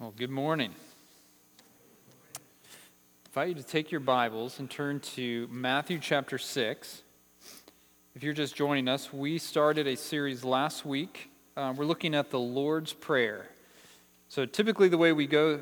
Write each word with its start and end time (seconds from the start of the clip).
Well, 0.00 0.14
good 0.16 0.30
morning. 0.30 0.72
I 2.34 2.38
invite 3.26 3.48
you 3.48 3.54
to 3.56 3.62
take 3.62 3.90
your 3.90 4.00
Bibles 4.00 4.58
and 4.58 4.70
turn 4.70 5.00
to 5.00 5.46
Matthew 5.50 5.98
chapter 5.98 6.38
6. 6.38 7.02
If 8.14 8.22
you're 8.22 8.32
just 8.32 8.56
joining 8.56 8.88
us, 8.88 9.12
we 9.12 9.36
started 9.36 9.86
a 9.86 9.98
series 9.98 10.42
last 10.42 10.86
week. 10.86 11.28
Uh, 11.54 11.74
we're 11.76 11.84
looking 11.84 12.14
at 12.14 12.30
the 12.30 12.38
Lord's 12.38 12.94
Prayer. 12.94 13.50
So, 14.30 14.46
typically, 14.46 14.88
the 14.88 14.96
way 14.96 15.12
we 15.12 15.26
go 15.26 15.60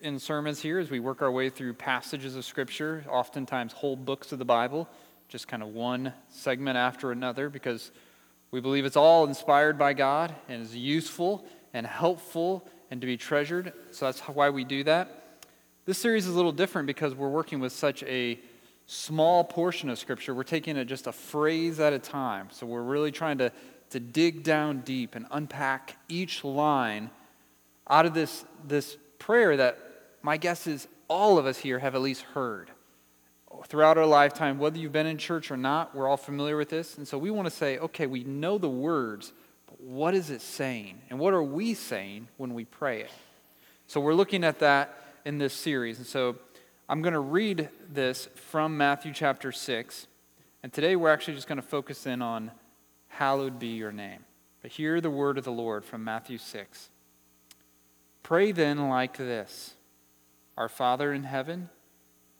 in 0.00 0.18
sermons 0.18 0.58
here 0.58 0.80
is 0.80 0.90
we 0.90 0.98
work 0.98 1.22
our 1.22 1.30
way 1.30 1.48
through 1.48 1.74
passages 1.74 2.34
of 2.34 2.44
Scripture, 2.44 3.04
oftentimes 3.08 3.72
whole 3.72 3.94
books 3.94 4.32
of 4.32 4.40
the 4.40 4.44
Bible, 4.44 4.88
just 5.28 5.46
kind 5.46 5.62
of 5.62 5.68
one 5.68 6.12
segment 6.30 6.76
after 6.76 7.12
another, 7.12 7.48
because 7.48 7.92
we 8.50 8.58
believe 8.58 8.84
it's 8.84 8.96
all 8.96 9.24
inspired 9.24 9.78
by 9.78 9.92
God 9.92 10.34
and 10.48 10.62
is 10.62 10.74
useful 10.74 11.46
and 11.72 11.86
helpful 11.86 12.68
and 12.90 13.00
to 13.00 13.06
be 13.06 13.16
treasured. 13.16 13.72
So 13.90 14.06
that's 14.06 14.20
why 14.20 14.50
we 14.50 14.64
do 14.64 14.84
that. 14.84 15.40
This 15.84 15.98
series 15.98 16.26
is 16.26 16.34
a 16.34 16.36
little 16.36 16.52
different 16.52 16.86
because 16.86 17.14
we're 17.14 17.28
working 17.28 17.60
with 17.60 17.72
such 17.72 18.02
a 18.02 18.38
small 18.86 19.44
portion 19.44 19.88
of 19.88 19.98
Scripture. 19.98 20.34
We're 20.34 20.42
taking 20.42 20.76
it 20.76 20.86
just 20.86 21.06
a 21.06 21.12
phrase 21.12 21.80
at 21.80 21.92
a 21.92 21.98
time. 21.98 22.48
So 22.50 22.66
we're 22.66 22.82
really 22.82 23.12
trying 23.12 23.38
to, 23.38 23.52
to 23.90 24.00
dig 24.00 24.42
down 24.42 24.80
deep 24.80 25.14
and 25.14 25.26
unpack 25.30 25.96
each 26.08 26.44
line 26.44 27.10
out 27.88 28.06
of 28.06 28.14
this, 28.14 28.44
this 28.66 28.96
prayer 29.18 29.56
that 29.56 29.78
my 30.22 30.36
guess 30.36 30.66
is 30.66 30.88
all 31.08 31.38
of 31.38 31.46
us 31.46 31.58
here 31.58 31.78
have 31.78 31.94
at 31.94 32.00
least 32.00 32.22
heard. 32.22 32.70
Throughout 33.66 33.98
our 33.98 34.06
lifetime, 34.06 34.58
whether 34.58 34.78
you've 34.78 34.92
been 34.92 35.06
in 35.06 35.18
church 35.18 35.50
or 35.50 35.56
not, 35.56 35.94
we're 35.94 36.06
all 36.06 36.18
familiar 36.18 36.56
with 36.56 36.68
this. 36.68 36.98
And 36.98 37.08
so 37.08 37.16
we 37.18 37.30
want 37.30 37.46
to 37.46 37.54
say, 37.54 37.78
okay, 37.78 38.06
we 38.06 38.24
know 38.24 38.58
the 38.58 38.68
words, 38.68 39.32
what 39.78 40.14
is 40.14 40.30
it 40.30 40.40
saying? 40.40 41.00
And 41.08 41.18
what 41.18 41.32
are 41.32 41.42
we 41.42 41.74
saying 41.74 42.28
when 42.36 42.54
we 42.54 42.64
pray 42.64 43.02
it? 43.02 43.10
So 43.86 44.00
we're 44.00 44.14
looking 44.14 44.44
at 44.44 44.58
that 44.58 44.94
in 45.24 45.38
this 45.38 45.54
series. 45.54 45.98
And 45.98 46.06
so 46.06 46.36
I'm 46.88 47.00
going 47.00 47.14
to 47.14 47.20
read 47.20 47.70
this 47.88 48.28
from 48.34 48.76
Matthew 48.76 49.12
chapter 49.12 49.52
6. 49.52 50.06
And 50.62 50.72
today 50.72 50.96
we're 50.96 51.10
actually 51.10 51.34
just 51.34 51.46
going 51.46 51.60
to 51.60 51.66
focus 51.66 52.06
in 52.06 52.20
on 52.20 52.50
hallowed 53.06 53.58
be 53.58 53.68
your 53.68 53.92
name. 53.92 54.24
But 54.62 54.72
hear 54.72 55.00
the 55.00 55.10
word 55.10 55.38
of 55.38 55.44
the 55.44 55.52
Lord 55.52 55.84
from 55.84 56.02
Matthew 56.02 56.38
6. 56.38 56.90
Pray 58.22 58.52
then 58.52 58.88
like 58.88 59.16
this 59.16 59.74
Our 60.56 60.68
Father 60.68 61.12
in 61.12 61.22
heaven, 61.22 61.70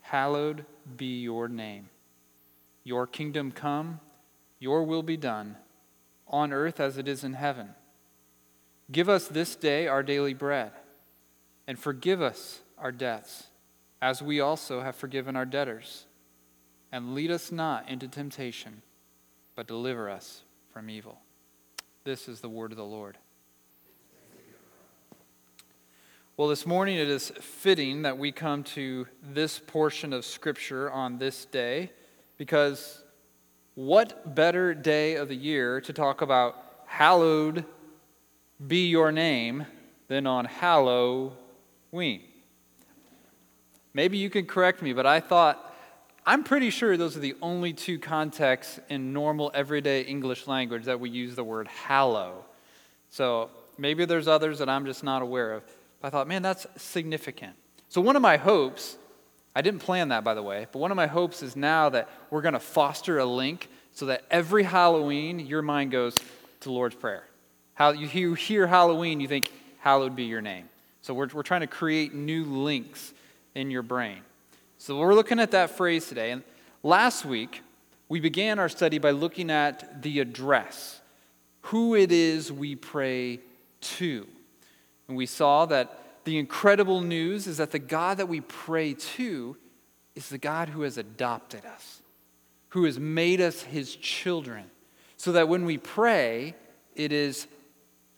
hallowed 0.01 0.67
be 0.97 1.21
your 1.21 1.49
name. 1.49 1.89
Your 2.83 3.07
kingdom 3.07 3.53
come, 3.53 4.01
your 4.59 4.83
will 4.83 5.03
be 5.03 5.17
done 5.17 5.57
on 6.29 6.53
earth 6.53 6.81
as 6.81 6.99
it 6.99 7.09
is 7.09 7.25
in 7.25 7.35
heaven. 7.35 7.71
Give 8.91 9.09
us 9.09 9.29
this 9.29 9.57
day 9.57 9.87
our 9.87 10.03
daily 10.03 10.35
bread, 10.35 10.73
and 11.67 11.79
forgive 11.79 12.23
us 12.23 12.61
our 12.79 12.93
debts, 12.93 13.49
as 14.01 14.23
we 14.23 14.41
also 14.41 14.81
have 14.81 14.97
forgiven 14.97 15.37
our 15.37 15.47
debtors. 15.47 16.07
And 16.91 17.15
lead 17.15 17.31
us 17.31 17.53
not 17.53 17.89
into 17.89 18.09
temptation, 18.09 18.83
but 19.55 19.67
deliver 19.67 20.09
us 20.09 20.43
from 20.73 20.89
evil. 20.89 21.19
This 22.05 22.29
is 22.29 22.41
the 22.41 22.49
word 22.49 22.71
of 22.71 22.79
the 22.79 22.85
Lord. 22.85 23.19
Well, 26.39 26.49
this 26.49 26.65
morning 26.65 26.97
it 26.97 27.09
is 27.09 27.31
fitting 27.41 28.03
that 28.03 28.17
we 28.17 28.31
come 28.31 28.63
to 28.63 29.09
this 29.23 29.59
portion 29.59 30.13
of 30.13 30.25
Scripture 30.25 30.89
on 30.91 31.19
this 31.19 31.45
day 31.45 31.91
because 32.37 33.03
what 33.79 34.35
better 34.35 34.75
day 34.75 35.15
of 35.15 35.29
the 35.29 35.37
year 35.37 35.81
to 35.81 35.93
talk 35.93 36.21
about 36.21 36.57
hallowed 36.87 37.65
be 38.67 38.89
your 38.89 39.13
name 39.13 39.65
than 40.09 40.27
on 40.27 40.45
Halloween? 40.47 42.23
Maybe 43.95 44.19
you 44.19 44.31
can 44.31 44.47
correct 44.47 44.83
me, 44.83 44.93
but 44.93 45.07
I 45.07 45.21
thought, 45.21 45.73
I'm 46.27 46.43
pretty 46.43 46.71
sure 46.71 46.97
those 46.97 47.17
are 47.17 47.21
the 47.21 47.37
only 47.41 47.73
two 47.73 48.01
contexts 48.01 48.81
in 48.89 49.13
normal, 49.13 49.53
everyday 49.55 50.01
English 50.01 50.49
language 50.49 50.87
that 50.87 50.99
we 50.99 51.09
use 51.09 51.37
the 51.37 51.45
word 51.45 51.69
hallow. 51.69 52.47
So 53.11 53.49
maybe 53.79 54.05
there's 54.07 54.27
others 54.27 54.59
that 54.59 54.69
I'm 54.69 54.87
just 54.87 55.05
not 55.05 55.23
aware 55.23 55.53
of. 55.53 55.63
I 56.03 56.11
thought, 56.11 56.27
man, 56.27 56.43
that's 56.43 56.67
significant. 56.77 57.55
So 57.89 58.01
one 58.01 58.17
of 58.17 58.23
my 58.23 58.39
hopes 58.39 58.97
I 59.59 59.61
didn't 59.61 59.81
plan 59.81 60.11
that, 60.11 60.23
by 60.23 60.35
the 60.35 60.43
way, 60.43 60.69
but 60.71 60.79
one 60.79 60.93
of 60.93 60.97
my 60.97 61.09
hopes 61.09 61.43
is 61.43 61.57
now 61.57 61.89
that 61.89 62.09
we're 62.31 62.43
going 62.43 62.53
to 62.53 62.61
foster 62.61 63.19
a 63.19 63.25
link 63.25 63.69
so 63.91 64.07
that 64.07 64.23
every 64.31 64.63
Halloween, 64.63 65.41
your 65.41 65.63
mind 65.63 65.91
goes 65.91 66.23
to 66.61 66.71
Lord's 66.71 66.95
Prayer. 66.95 67.25
How 67.75 67.91
you 67.91 68.35
hear 68.35 68.69
Halloween, 68.69 69.19
you 69.19 69.27
think, 69.27 69.51
hallowed 69.81 70.15
be 70.15 70.23
your 70.23 70.41
name. 70.41 70.69
So 71.03 71.13
we're, 71.13 71.27
we're 71.35 71.43
trying 71.43 71.63
to 71.63 71.67
create 71.67 72.15
new 72.15 72.45
links 72.45 73.13
in 73.57 73.73
your 73.73 73.83
brain. 73.83 74.21
So 74.79 74.97
we're 74.97 75.17
looking 75.17 75.41
at 75.41 75.51
that 75.51 75.71
phrase 75.71 76.07
today. 76.07 76.31
And 76.31 76.45
last 76.85 77.25
week, 77.25 77.63
we 78.09 78.21
began 78.21 78.61
our 78.61 78.69
study 78.69 78.99
by 78.99 79.11
looking 79.11 79.51
at 79.51 80.03
the 80.03 80.21
address, 80.21 81.01
who 81.63 81.97
it 81.97 82.13
is 82.13 82.53
we 82.53 82.77
pray 82.77 83.41
to. 83.81 84.25
And 85.09 85.17
we 85.17 85.27
saw 85.27 85.67
that 85.67 86.01
the 86.29 86.37
incredible 86.37 87.01
news 87.01 87.47
is 87.47 87.57
that 87.57 87.71
the 87.71 87.79
God 87.79 88.19
that 88.19 88.29
we 88.29 88.43
pray 88.43 88.93
to 88.93 89.57
is 90.15 90.29
the 90.29 90.37
God 90.37 90.69
who 90.69 90.83
has 90.83 90.99
adopted 90.99 91.65
us, 91.65 92.03
who 92.69 92.85
has 92.85 92.99
made 92.99 93.41
us 93.41 93.63
his 93.63 93.97
children, 93.97 94.67
so 95.17 95.33
that 95.33 95.49
when 95.49 95.65
we 95.65 95.79
pray, 95.79 96.55
it 96.95 97.13
is 97.13 97.47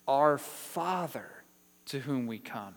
our 0.08 0.38
Father 0.38 1.30
to 1.86 2.00
whom 2.00 2.26
we 2.26 2.40
come. 2.40 2.74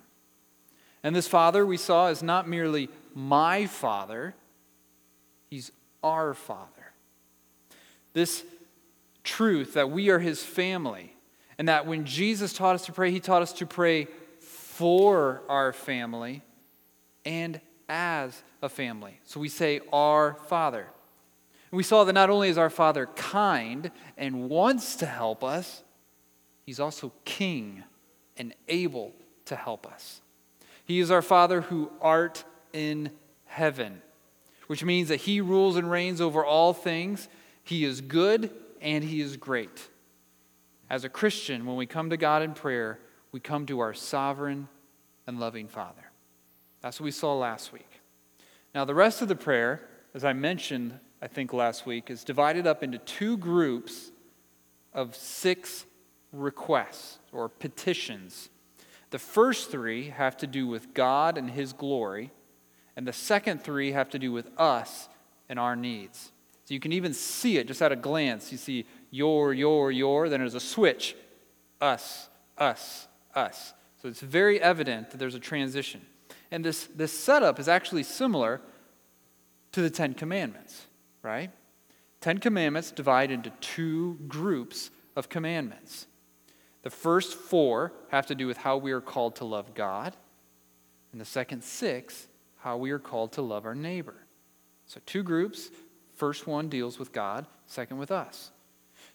And 1.01 1.15
this 1.15 1.27
Father 1.27 1.65
we 1.65 1.77
saw 1.77 2.09
is 2.09 2.21
not 2.21 2.47
merely 2.47 2.87
my 3.15 3.65
Father, 3.65 4.35
He's 5.49 5.71
our 6.03 6.35
Father. 6.35 6.93
This 8.13 8.43
truth 9.23 9.73
that 9.73 9.89
we 9.89 10.11
are 10.11 10.19
His 10.19 10.43
family, 10.43 11.15
and 11.57 11.67
that 11.69 11.87
when 11.87 12.05
Jesus 12.05 12.53
taught 12.53 12.75
us 12.75 12.85
to 12.85 12.91
pray, 12.91 13.09
He 13.09 13.19
taught 13.19 13.41
us 13.41 13.53
to 13.53 13.65
pray 13.65 14.07
for 14.73 15.43
our 15.49 15.71
family 15.71 16.41
and 17.25 17.61
as 17.87 18.41
a 18.63 18.67
family. 18.67 19.19
So 19.23 19.39
we 19.39 19.47
say, 19.47 19.81
Our 19.91 20.33
Father. 20.47 20.87
And 21.69 21.77
we 21.77 21.83
saw 21.83 22.03
that 22.05 22.13
not 22.13 22.31
only 22.31 22.49
is 22.49 22.57
our 22.57 22.71
Father 22.71 23.05
kind 23.15 23.91
and 24.17 24.49
wants 24.49 24.95
to 24.97 25.05
help 25.05 25.43
us, 25.43 25.83
He's 26.65 26.79
also 26.79 27.11
King 27.23 27.83
and 28.35 28.55
able 28.67 29.13
to 29.45 29.55
help 29.55 29.85
us. 29.85 30.21
He 30.85 30.99
is 30.99 31.11
our 31.11 31.21
Father 31.21 31.61
who 31.61 31.91
art 32.01 32.43
in 32.71 33.11
heaven, 33.45 34.01
which 34.65 34.83
means 34.83 35.09
that 35.09 35.21
He 35.21 35.39
rules 35.39 35.75
and 35.75 35.91
reigns 35.91 36.19
over 36.19 36.43
all 36.43 36.73
things. 36.73 37.27
He 37.63 37.85
is 37.85 38.01
good 38.01 38.49
and 38.81 39.03
He 39.03 39.21
is 39.21 39.37
great. 39.37 39.87
As 40.89 41.03
a 41.03 41.09
Christian, 41.09 41.67
when 41.67 41.75
we 41.75 41.85
come 41.85 42.09
to 42.09 42.17
God 42.17 42.41
in 42.41 42.55
prayer, 42.55 42.97
we 43.33 43.39
come 43.39 43.65
to 43.65 43.79
our 43.79 43.93
sovereign 43.93 44.69
and 45.27 45.39
loving 45.39 45.67
Father. 45.67 46.11
That's 46.81 46.99
what 46.99 47.05
we 47.05 47.11
saw 47.11 47.35
last 47.35 47.73
week. 47.73 47.89
Now, 48.73 48.85
the 48.85 48.93
rest 48.93 49.21
of 49.21 49.27
the 49.27 49.35
prayer, 49.35 49.81
as 50.13 50.23
I 50.23 50.33
mentioned, 50.33 50.99
I 51.21 51.27
think 51.27 51.51
last 51.51 51.85
week, 51.85 52.09
is 52.09 52.23
divided 52.23 52.67
up 52.67 52.83
into 52.83 52.99
two 52.99 53.37
groups 53.37 54.11
of 54.93 55.15
six 55.15 55.85
requests 56.31 57.19
or 57.31 57.49
petitions. 57.49 58.49
The 59.09 59.19
first 59.19 59.71
three 59.71 60.09
have 60.09 60.37
to 60.37 60.47
do 60.47 60.67
with 60.67 60.93
God 60.93 61.37
and 61.37 61.49
His 61.49 61.73
glory, 61.73 62.31
and 62.95 63.07
the 63.07 63.13
second 63.13 63.63
three 63.63 63.93
have 63.93 64.09
to 64.11 64.19
do 64.19 64.31
with 64.31 64.49
us 64.59 65.09
and 65.49 65.57
our 65.57 65.75
needs. 65.75 66.31
So 66.65 66.73
you 66.73 66.79
can 66.79 66.93
even 66.93 67.13
see 67.13 67.57
it 67.57 67.67
just 67.67 67.81
at 67.81 67.91
a 67.91 67.95
glance. 67.95 68.51
You 68.51 68.57
see 68.59 68.85
your, 69.09 69.53
your, 69.53 69.91
your, 69.91 70.29
then 70.29 70.39
there's 70.39 70.53
a 70.53 70.59
switch 70.59 71.15
us, 71.81 72.29
us, 72.57 73.07
us. 73.35 73.73
So 74.01 74.07
it's 74.07 74.21
very 74.21 74.61
evident 74.61 75.11
that 75.11 75.17
there's 75.17 75.35
a 75.35 75.39
transition. 75.39 76.01
And 76.51 76.63
this, 76.63 76.87
this 76.95 77.17
setup 77.17 77.59
is 77.59 77.67
actually 77.67 78.03
similar 78.03 78.61
to 79.71 79.81
the 79.81 79.89
Ten 79.89 80.13
Commandments, 80.13 80.85
right? 81.21 81.51
Ten 82.21 82.37
Commandments 82.37 82.91
divide 82.91 83.31
into 83.31 83.49
two 83.61 84.19
groups 84.27 84.91
of 85.15 85.29
commandments. 85.29 86.07
The 86.83 86.89
first 86.89 87.33
four 87.33 87.93
have 88.09 88.25
to 88.27 88.35
do 88.35 88.45
with 88.45 88.57
how 88.57 88.77
we 88.77 88.91
are 88.91 89.01
called 89.01 89.37
to 89.37 89.45
love 89.45 89.73
God, 89.73 90.15
and 91.11 91.21
the 91.21 91.25
second 91.25 91.63
six, 91.63 92.27
how 92.57 92.77
we 92.77 92.91
are 92.91 92.99
called 92.99 93.31
to 93.33 93.41
love 93.41 93.65
our 93.65 93.75
neighbor. 93.75 94.15
So, 94.85 94.99
two 95.05 95.23
groups. 95.23 95.69
First 96.15 96.45
one 96.45 96.69
deals 96.69 96.99
with 96.99 97.11
God, 97.11 97.47
second 97.65 97.97
with 97.97 98.11
us. 98.11 98.51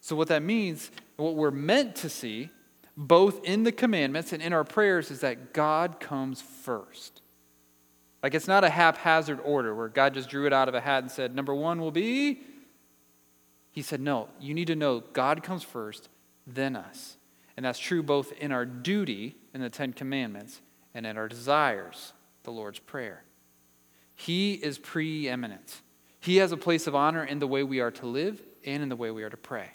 So, 0.01 0.17
what 0.17 0.29
that 0.29 0.43
means, 0.43 0.91
what 1.17 1.37
we're 1.37 1.51
meant 1.51 1.95
to 1.97 2.09
see 2.09 2.51
both 2.99 3.45
in 3.45 3.63
the 3.63 3.71
commandments 3.71 4.33
and 4.33 4.43
in 4.43 4.53
our 4.53 4.65
prayers 4.65 5.13
is 5.13 5.21
that 5.21 5.55
God 5.55 6.01
comes 6.01 6.43
first. 6.43 7.23
Like 8.25 8.35
it's 8.35 8.49
not 8.49 8.65
a 8.65 8.69
haphazard 8.69 9.39
order 9.45 9.73
where 9.73 9.89
God 9.89 10.15
just 10.15 10.29
drew 10.29 10.47
it 10.47 10.53
out 10.53 10.69
of 10.69 10.75
a 10.75 10.81
hat 10.81 11.05
and 11.05 11.11
said, 11.11 11.33
number 11.33 11.55
one 11.55 11.81
will 11.81 11.93
be. 11.93 12.41
He 13.71 13.83
said, 13.83 14.01
no, 14.01 14.29
you 14.41 14.53
need 14.53 14.67
to 14.67 14.75
know 14.75 15.05
God 15.13 15.45
comes 15.45 15.63
first, 15.63 16.09
then 16.45 16.75
us. 16.75 17.17
And 17.57 17.65
that's 17.65 17.79
true 17.79 18.03
both 18.03 18.33
in 18.33 18.51
our 18.51 18.65
duty 18.67 19.37
in 19.55 19.61
the 19.61 19.71
Ten 19.71 19.93
Commandments 19.93 20.61
and 20.93 21.07
in 21.07 21.17
our 21.17 21.29
desires, 21.29 22.13
the 22.43 22.51
Lord's 22.51 22.81
Prayer. 22.81 23.23
He 24.17 24.55
is 24.55 24.77
preeminent. 24.77 25.83
He 26.19 26.39
has 26.39 26.51
a 26.51 26.57
place 26.57 26.89
of 26.89 26.97
honor 26.97 27.23
in 27.23 27.39
the 27.39 27.47
way 27.47 27.63
we 27.63 27.79
are 27.79 27.93
to 27.93 28.07
live 28.07 28.43
and 28.67 28.83
in 28.83 28.89
the 28.89 28.97
way 28.97 29.13
we 29.13 29.23
are 29.23 29.31
to 29.31 29.37
pray. 29.37 29.71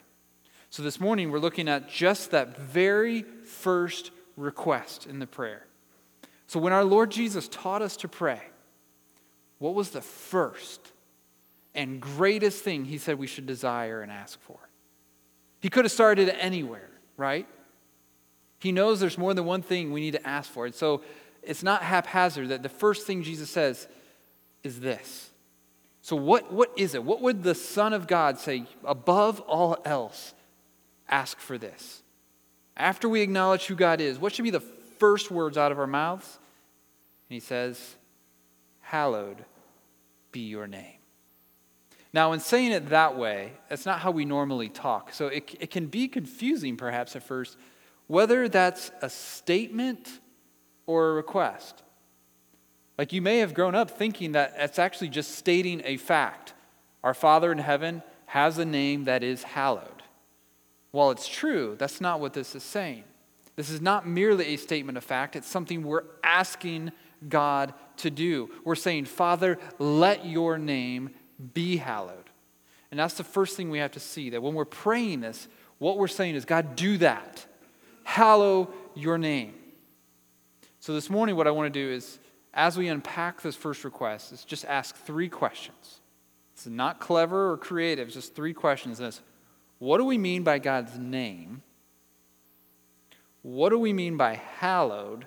So 0.74 0.82
this 0.82 0.98
morning, 0.98 1.30
we're 1.30 1.38
looking 1.38 1.68
at 1.68 1.88
just 1.88 2.32
that 2.32 2.58
very 2.58 3.22
first 3.22 4.10
request 4.36 5.06
in 5.06 5.20
the 5.20 5.26
prayer. 5.28 5.64
So 6.48 6.58
when 6.58 6.72
our 6.72 6.82
Lord 6.82 7.12
Jesus 7.12 7.46
taught 7.46 7.80
us 7.80 7.96
to 7.98 8.08
pray, 8.08 8.40
what 9.58 9.76
was 9.76 9.90
the 9.90 10.00
first 10.00 10.80
and 11.76 12.00
greatest 12.00 12.64
thing 12.64 12.86
he 12.86 12.98
said 12.98 13.20
we 13.20 13.28
should 13.28 13.46
desire 13.46 14.02
and 14.02 14.10
ask 14.10 14.40
for? 14.40 14.58
He 15.60 15.70
could 15.70 15.84
have 15.84 15.92
started 15.92 16.28
anywhere, 16.40 16.90
right? 17.16 17.46
He 18.58 18.72
knows 18.72 18.98
there's 18.98 19.16
more 19.16 19.32
than 19.32 19.44
one 19.44 19.62
thing 19.62 19.92
we 19.92 20.00
need 20.00 20.14
to 20.14 20.26
ask 20.26 20.50
for. 20.50 20.66
And 20.66 20.74
so 20.74 21.02
it's 21.44 21.62
not 21.62 21.84
haphazard 21.84 22.48
that 22.48 22.64
the 22.64 22.68
first 22.68 23.06
thing 23.06 23.22
Jesus 23.22 23.48
says 23.48 23.86
is 24.64 24.80
this. 24.80 25.30
So, 26.02 26.16
what, 26.16 26.52
what 26.52 26.72
is 26.76 26.96
it? 26.96 27.04
What 27.04 27.20
would 27.20 27.44
the 27.44 27.54
Son 27.54 27.92
of 27.92 28.08
God 28.08 28.40
say 28.40 28.64
above 28.84 29.38
all 29.42 29.78
else? 29.84 30.34
Ask 31.08 31.38
for 31.38 31.58
this. 31.58 32.02
After 32.76 33.08
we 33.08 33.20
acknowledge 33.20 33.66
who 33.66 33.74
God 33.74 34.00
is, 34.00 34.18
what 34.18 34.34
should 34.34 34.42
be 34.42 34.50
the 34.50 34.60
first 34.60 35.30
words 35.30 35.56
out 35.56 35.72
of 35.72 35.78
our 35.78 35.86
mouths? 35.86 36.38
And 37.28 37.34
he 37.34 37.40
says, 37.40 37.96
Hallowed 38.80 39.44
be 40.32 40.40
your 40.40 40.66
name. 40.66 40.98
Now, 42.12 42.32
in 42.32 42.40
saying 42.40 42.72
it 42.72 42.90
that 42.90 43.16
way, 43.16 43.52
that's 43.68 43.86
not 43.86 44.00
how 44.00 44.10
we 44.10 44.24
normally 44.24 44.68
talk. 44.68 45.12
So 45.12 45.28
it, 45.28 45.56
it 45.58 45.70
can 45.70 45.86
be 45.86 46.06
confusing 46.06 46.76
perhaps 46.76 47.16
at 47.16 47.22
first 47.22 47.56
whether 48.06 48.48
that's 48.48 48.90
a 49.00 49.08
statement 49.08 50.20
or 50.86 51.10
a 51.10 51.12
request. 51.14 51.82
Like 52.98 53.12
you 53.12 53.22
may 53.22 53.38
have 53.38 53.54
grown 53.54 53.74
up 53.74 53.90
thinking 53.90 54.32
that 54.32 54.54
it's 54.58 54.78
actually 54.78 55.08
just 55.08 55.32
stating 55.36 55.82
a 55.84 55.96
fact. 55.96 56.54
Our 57.02 57.14
Father 57.14 57.50
in 57.50 57.58
heaven 57.58 58.02
has 58.26 58.58
a 58.58 58.64
name 58.64 59.04
that 59.04 59.22
is 59.22 59.42
hallowed. 59.42 59.93
While 60.94 61.10
it's 61.10 61.26
true, 61.26 61.74
that's 61.76 62.00
not 62.00 62.20
what 62.20 62.34
this 62.34 62.54
is 62.54 62.62
saying. 62.62 63.02
This 63.56 63.68
is 63.68 63.80
not 63.80 64.06
merely 64.06 64.54
a 64.54 64.56
statement 64.56 64.96
of 64.96 65.02
fact, 65.02 65.34
it's 65.34 65.48
something 65.48 65.82
we're 65.82 66.04
asking 66.22 66.92
God 67.28 67.74
to 67.96 68.10
do. 68.10 68.48
We're 68.62 68.76
saying, 68.76 69.06
Father, 69.06 69.58
let 69.80 70.24
your 70.24 70.56
name 70.56 71.10
be 71.52 71.78
hallowed. 71.78 72.30
And 72.92 73.00
that's 73.00 73.14
the 73.14 73.24
first 73.24 73.56
thing 73.56 73.70
we 73.70 73.80
have 73.80 73.90
to 73.90 73.98
see 73.98 74.30
that 74.30 74.40
when 74.40 74.54
we're 74.54 74.64
praying 74.64 75.22
this, 75.22 75.48
what 75.78 75.98
we're 75.98 76.06
saying 76.06 76.36
is, 76.36 76.44
God, 76.44 76.76
do 76.76 76.96
that. 76.98 77.44
Hallow 78.04 78.72
your 78.94 79.18
name. 79.18 79.54
So 80.78 80.94
this 80.94 81.10
morning, 81.10 81.34
what 81.34 81.48
I 81.48 81.50
want 81.50 81.74
to 81.74 81.76
do 81.76 81.92
is 81.92 82.20
as 82.52 82.78
we 82.78 82.86
unpack 82.86 83.42
this 83.42 83.56
first 83.56 83.82
request, 83.82 84.30
is 84.30 84.44
just 84.44 84.64
ask 84.66 84.94
three 84.94 85.28
questions. 85.28 86.02
It's 86.52 86.68
not 86.68 87.00
clever 87.00 87.50
or 87.50 87.56
creative, 87.56 88.10
just 88.10 88.36
three 88.36 88.54
questions. 88.54 88.98
This 88.98 89.22
what 89.78 89.98
do 89.98 90.04
we 90.04 90.18
mean 90.18 90.42
by 90.42 90.58
God's 90.58 90.98
name? 90.98 91.62
What 93.42 93.70
do 93.70 93.78
we 93.78 93.92
mean 93.92 94.16
by 94.16 94.34
hallowed? 94.34 95.26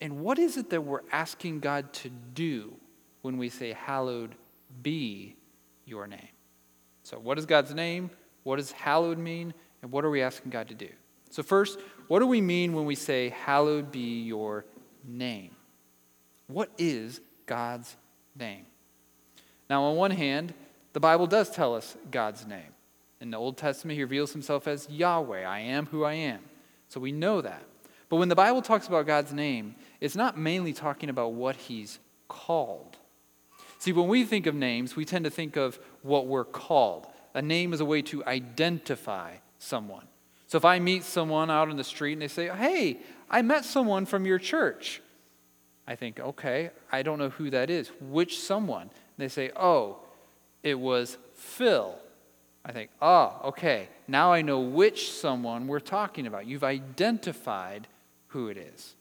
And 0.00 0.20
what 0.20 0.38
is 0.38 0.56
it 0.56 0.70
that 0.70 0.82
we're 0.82 1.02
asking 1.12 1.60
God 1.60 1.92
to 1.94 2.08
do 2.08 2.74
when 3.22 3.36
we 3.36 3.48
say, 3.48 3.72
Hallowed 3.72 4.34
be 4.82 5.36
your 5.84 6.06
name? 6.06 6.28
So, 7.02 7.18
what 7.18 7.38
is 7.38 7.46
God's 7.46 7.74
name? 7.74 8.10
What 8.44 8.56
does 8.56 8.72
hallowed 8.72 9.18
mean? 9.18 9.52
And 9.82 9.92
what 9.92 10.04
are 10.04 10.10
we 10.10 10.22
asking 10.22 10.50
God 10.50 10.68
to 10.68 10.74
do? 10.74 10.88
So, 11.30 11.42
first, 11.42 11.78
what 12.06 12.20
do 12.20 12.26
we 12.26 12.40
mean 12.40 12.72
when 12.72 12.86
we 12.86 12.94
say, 12.94 13.30
Hallowed 13.30 13.92
be 13.92 14.22
your 14.22 14.64
name? 15.06 15.50
What 16.46 16.70
is 16.78 17.20
God's 17.46 17.96
name? 18.38 18.64
Now, 19.68 19.82
on 19.84 19.96
one 19.96 20.10
hand, 20.12 20.54
the 20.92 21.00
Bible 21.00 21.26
does 21.26 21.50
tell 21.50 21.74
us 21.74 21.96
God's 22.10 22.46
name. 22.46 22.72
In 23.20 23.30
the 23.30 23.36
Old 23.36 23.56
Testament, 23.56 23.96
he 23.96 24.02
reveals 24.02 24.32
himself 24.32 24.68
as 24.68 24.88
Yahweh, 24.88 25.44
I 25.44 25.60
am 25.60 25.86
who 25.86 26.04
I 26.04 26.14
am. 26.14 26.40
So 26.88 27.00
we 27.00 27.12
know 27.12 27.40
that. 27.40 27.62
But 28.08 28.16
when 28.16 28.28
the 28.28 28.34
Bible 28.34 28.62
talks 28.62 28.86
about 28.86 29.06
God's 29.06 29.32
name, 29.32 29.74
it's 30.00 30.16
not 30.16 30.38
mainly 30.38 30.72
talking 30.72 31.10
about 31.10 31.32
what 31.32 31.56
he's 31.56 31.98
called. 32.28 32.96
See, 33.78 33.92
when 33.92 34.08
we 34.08 34.24
think 34.24 34.46
of 34.46 34.54
names, 34.54 34.96
we 34.96 35.04
tend 35.04 35.24
to 35.24 35.30
think 35.30 35.56
of 35.56 35.78
what 36.02 36.26
we're 36.26 36.44
called. 36.44 37.06
A 37.34 37.42
name 37.42 37.72
is 37.72 37.80
a 37.80 37.84
way 37.84 38.02
to 38.02 38.24
identify 38.24 39.34
someone. 39.58 40.06
So 40.46 40.56
if 40.56 40.64
I 40.64 40.78
meet 40.78 41.04
someone 41.04 41.50
out 41.50 41.68
on 41.68 41.76
the 41.76 41.84
street 41.84 42.14
and 42.14 42.22
they 42.22 42.28
say, 42.28 42.48
Hey, 42.48 42.98
I 43.28 43.42
met 43.42 43.64
someone 43.64 44.06
from 44.06 44.24
your 44.24 44.38
church, 44.38 45.02
I 45.88 45.96
think, 45.96 46.20
okay, 46.20 46.70
I 46.92 47.02
don't 47.02 47.18
know 47.18 47.30
who 47.30 47.48
that 47.48 47.70
is. 47.70 47.90
Which 47.98 48.38
someone? 48.40 48.82
And 48.82 48.90
they 49.16 49.28
say, 49.28 49.50
oh, 49.56 49.96
it 50.62 50.78
was 50.78 51.16
Phil. 51.34 51.98
I 52.68 52.72
think, 52.72 52.90
oh, 53.00 53.40
okay, 53.44 53.88
now 54.06 54.30
I 54.30 54.42
know 54.42 54.60
which 54.60 55.10
someone 55.10 55.66
we're 55.66 55.80
talking 55.80 56.26
about. 56.26 56.46
You've 56.46 56.64
identified 56.64 57.88
who 58.28 58.48
it 58.48 58.58
is. 58.58 58.94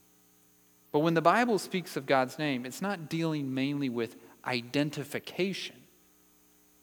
But 0.94 1.00
when 1.00 1.16
the 1.16 1.22
Bible 1.22 1.60
speaks 1.60 1.98
of 1.98 2.06
God's 2.06 2.40
name, 2.40 2.66
it's 2.66 2.82
not 2.82 3.10
dealing 3.10 3.54
mainly 3.54 3.90
with 3.90 4.16
identification, 4.46 5.76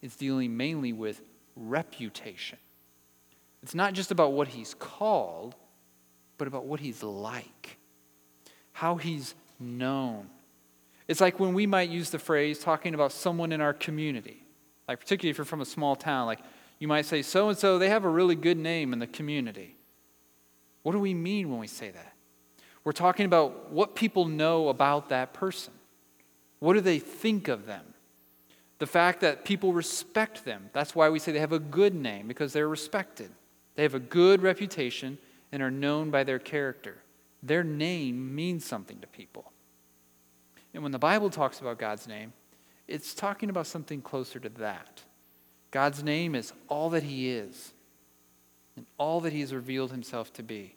it's 0.03 0.15
dealing 0.15 0.55
mainly 0.55 0.93
with 0.93 1.21
reputation. 1.55 2.59
It's 3.63 3.73
not 3.73 3.93
just 3.93 4.11
about 4.11 4.33
what 4.33 4.49
he's 4.49 4.75
called, 4.75 5.55
but 6.37 6.47
about 6.47 6.65
what 6.65 6.79
he's 6.79 7.01
like, 7.01 7.79
how 8.73 8.97
he's 8.97 9.33
known. 9.59 10.27
It's 11.07 11.19
like 11.19 11.39
when 11.39 11.55
we 11.55 11.65
might 11.65 11.89
use 11.89 12.11
the 12.11 12.19
phrase 12.19 12.59
talking 12.59 12.93
about 12.93 13.11
someone 13.11 13.51
in 13.51 13.61
our 13.61 13.73
community, 13.73 14.45
like 14.87 14.99
particularly 14.99 15.31
if 15.31 15.39
you're 15.39 15.45
from 15.45 15.61
a 15.61 15.65
small 15.65 15.95
town, 15.95 16.27
like 16.27 16.41
you 16.85 16.87
might 16.87 17.07
say, 17.07 17.23
so 17.23 17.49
and 17.49 17.57
so, 17.57 17.79
they 17.79 17.89
have 17.89 18.05
a 18.05 18.09
really 18.09 18.35
good 18.35 18.59
name 18.59 18.93
in 18.93 18.99
the 18.99 19.07
community. 19.07 19.75
What 20.83 20.91
do 20.91 20.99
we 20.99 21.15
mean 21.15 21.49
when 21.49 21.59
we 21.59 21.65
say 21.65 21.89
that? 21.89 22.13
We're 22.83 22.91
talking 22.91 23.25
about 23.25 23.71
what 23.71 23.95
people 23.95 24.25
know 24.25 24.69
about 24.69 25.09
that 25.09 25.33
person. 25.33 25.73
What 26.59 26.73
do 26.73 26.81
they 26.81 26.99
think 26.99 27.47
of 27.47 27.65
them? 27.65 27.95
The 28.77 28.85
fact 28.85 29.21
that 29.21 29.45
people 29.45 29.73
respect 29.73 30.45
them. 30.45 30.69
That's 30.73 30.93
why 30.93 31.09
we 31.09 31.17
say 31.17 31.31
they 31.31 31.39
have 31.39 31.53
a 31.53 31.57
good 31.57 31.95
name, 31.95 32.27
because 32.27 32.53
they're 32.53 32.69
respected. 32.69 33.31
They 33.73 33.81
have 33.81 33.95
a 33.95 33.99
good 33.99 34.43
reputation 34.43 35.17
and 35.51 35.63
are 35.63 35.71
known 35.71 36.11
by 36.11 36.23
their 36.23 36.37
character. 36.37 36.97
Their 37.41 37.63
name 37.63 38.35
means 38.35 38.63
something 38.63 38.99
to 38.99 39.07
people. 39.07 39.51
And 40.75 40.83
when 40.83 40.91
the 40.91 40.99
Bible 40.99 41.31
talks 41.31 41.61
about 41.61 41.79
God's 41.79 42.07
name, 42.07 42.31
it's 42.87 43.15
talking 43.15 43.49
about 43.49 43.65
something 43.65 44.03
closer 44.03 44.39
to 44.39 44.49
that. 44.49 45.01
God's 45.71 46.03
name 46.03 46.35
is 46.35 46.53
all 46.67 46.89
that 46.91 47.03
He 47.03 47.29
is 47.29 47.73
and 48.75 48.85
all 48.97 49.21
that 49.21 49.33
He 49.33 49.41
has 49.41 49.53
revealed 49.53 49.91
Himself 49.91 50.31
to 50.33 50.43
be. 50.43 50.75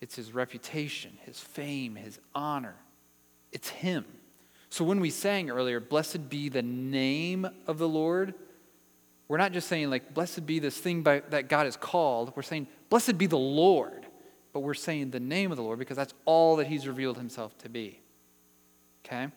It's 0.00 0.16
His 0.16 0.32
reputation, 0.32 1.18
His 1.24 1.38
fame, 1.38 1.96
His 1.96 2.18
honor. 2.34 2.76
It's 3.52 3.68
Him. 3.68 4.04
So 4.68 4.84
when 4.84 5.00
we 5.00 5.10
sang 5.10 5.50
earlier, 5.50 5.80
Blessed 5.80 6.28
be 6.28 6.48
the 6.48 6.62
name 6.62 7.48
of 7.66 7.78
the 7.78 7.88
Lord, 7.88 8.34
we're 9.28 9.38
not 9.38 9.52
just 9.52 9.68
saying, 9.68 9.90
like, 9.90 10.14
Blessed 10.14 10.46
be 10.46 10.58
this 10.58 10.76
thing 10.76 11.02
by, 11.02 11.20
that 11.30 11.48
God 11.48 11.64
has 11.64 11.76
called. 11.76 12.32
We're 12.36 12.42
saying, 12.42 12.66
Blessed 12.88 13.18
be 13.18 13.26
the 13.26 13.38
Lord 13.38 14.06
but 14.56 14.60
we're 14.60 14.72
saying 14.72 15.10
the 15.10 15.20
name 15.20 15.50
of 15.50 15.58
the 15.58 15.62
Lord 15.62 15.78
because 15.78 15.98
that's 15.98 16.14
all 16.24 16.56
that 16.56 16.66
he's 16.66 16.88
revealed 16.88 17.18
himself 17.18 17.58
to 17.58 17.68
be. 17.68 18.00
Okay? 19.04 19.28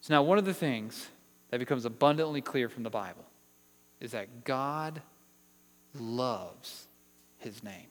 So 0.00 0.14
now, 0.14 0.22
one 0.22 0.38
of 0.38 0.44
the 0.44 0.54
things 0.54 1.08
that 1.50 1.58
becomes 1.58 1.84
abundantly 1.84 2.40
clear 2.40 2.68
from 2.68 2.82
the 2.82 2.90
Bible 2.90 3.24
is 4.00 4.12
that 4.12 4.44
God 4.44 5.00
loves 5.98 6.86
his 7.38 7.62
name. 7.62 7.86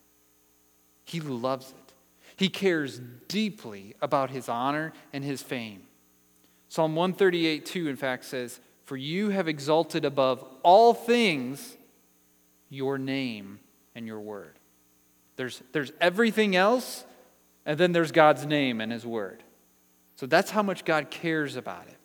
He 1.04 1.20
loves 1.20 1.70
it. 1.70 1.92
He 2.36 2.48
cares 2.48 3.00
deeply 3.28 3.94
about 4.02 4.30
his 4.30 4.48
honor 4.48 4.92
and 5.12 5.24
his 5.24 5.42
fame. 5.42 5.82
Psalm 6.68 6.94
138 6.94 7.64
2, 7.64 7.88
in 7.88 7.96
fact, 7.96 8.24
says, 8.24 8.60
For 8.84 8.96
you 8.96 9.30
have 9.30 9.48
exalted 9.48 10.04
above 10.04 10.44
all 10.62 10.92
things 10.92 11.76
your 12.68 12.98
name 12.98 13.60
and 13.94 14.06
your 14.06 14.20
word. 14.20 14.58
There's, 15.36 15.62
there's 15.72 15.92
everything 16.00 16.56
else, 16.56 17.04
and 17.64 17.78
then 17.78 17.92
there's 17.92 18.12
God's 18.12 18.46
name 18.46 18.80
and 18.80 18.90
His 18.90 19.06
Word. 19.06 19.42
So 20.16 20.26
that's 20.26 20.50
how 20.50 20.62
much 20.62 20.84
God 20.84 21.10
cares 21.10 21.56
about 21.56 21.86
it. 21.88 21.95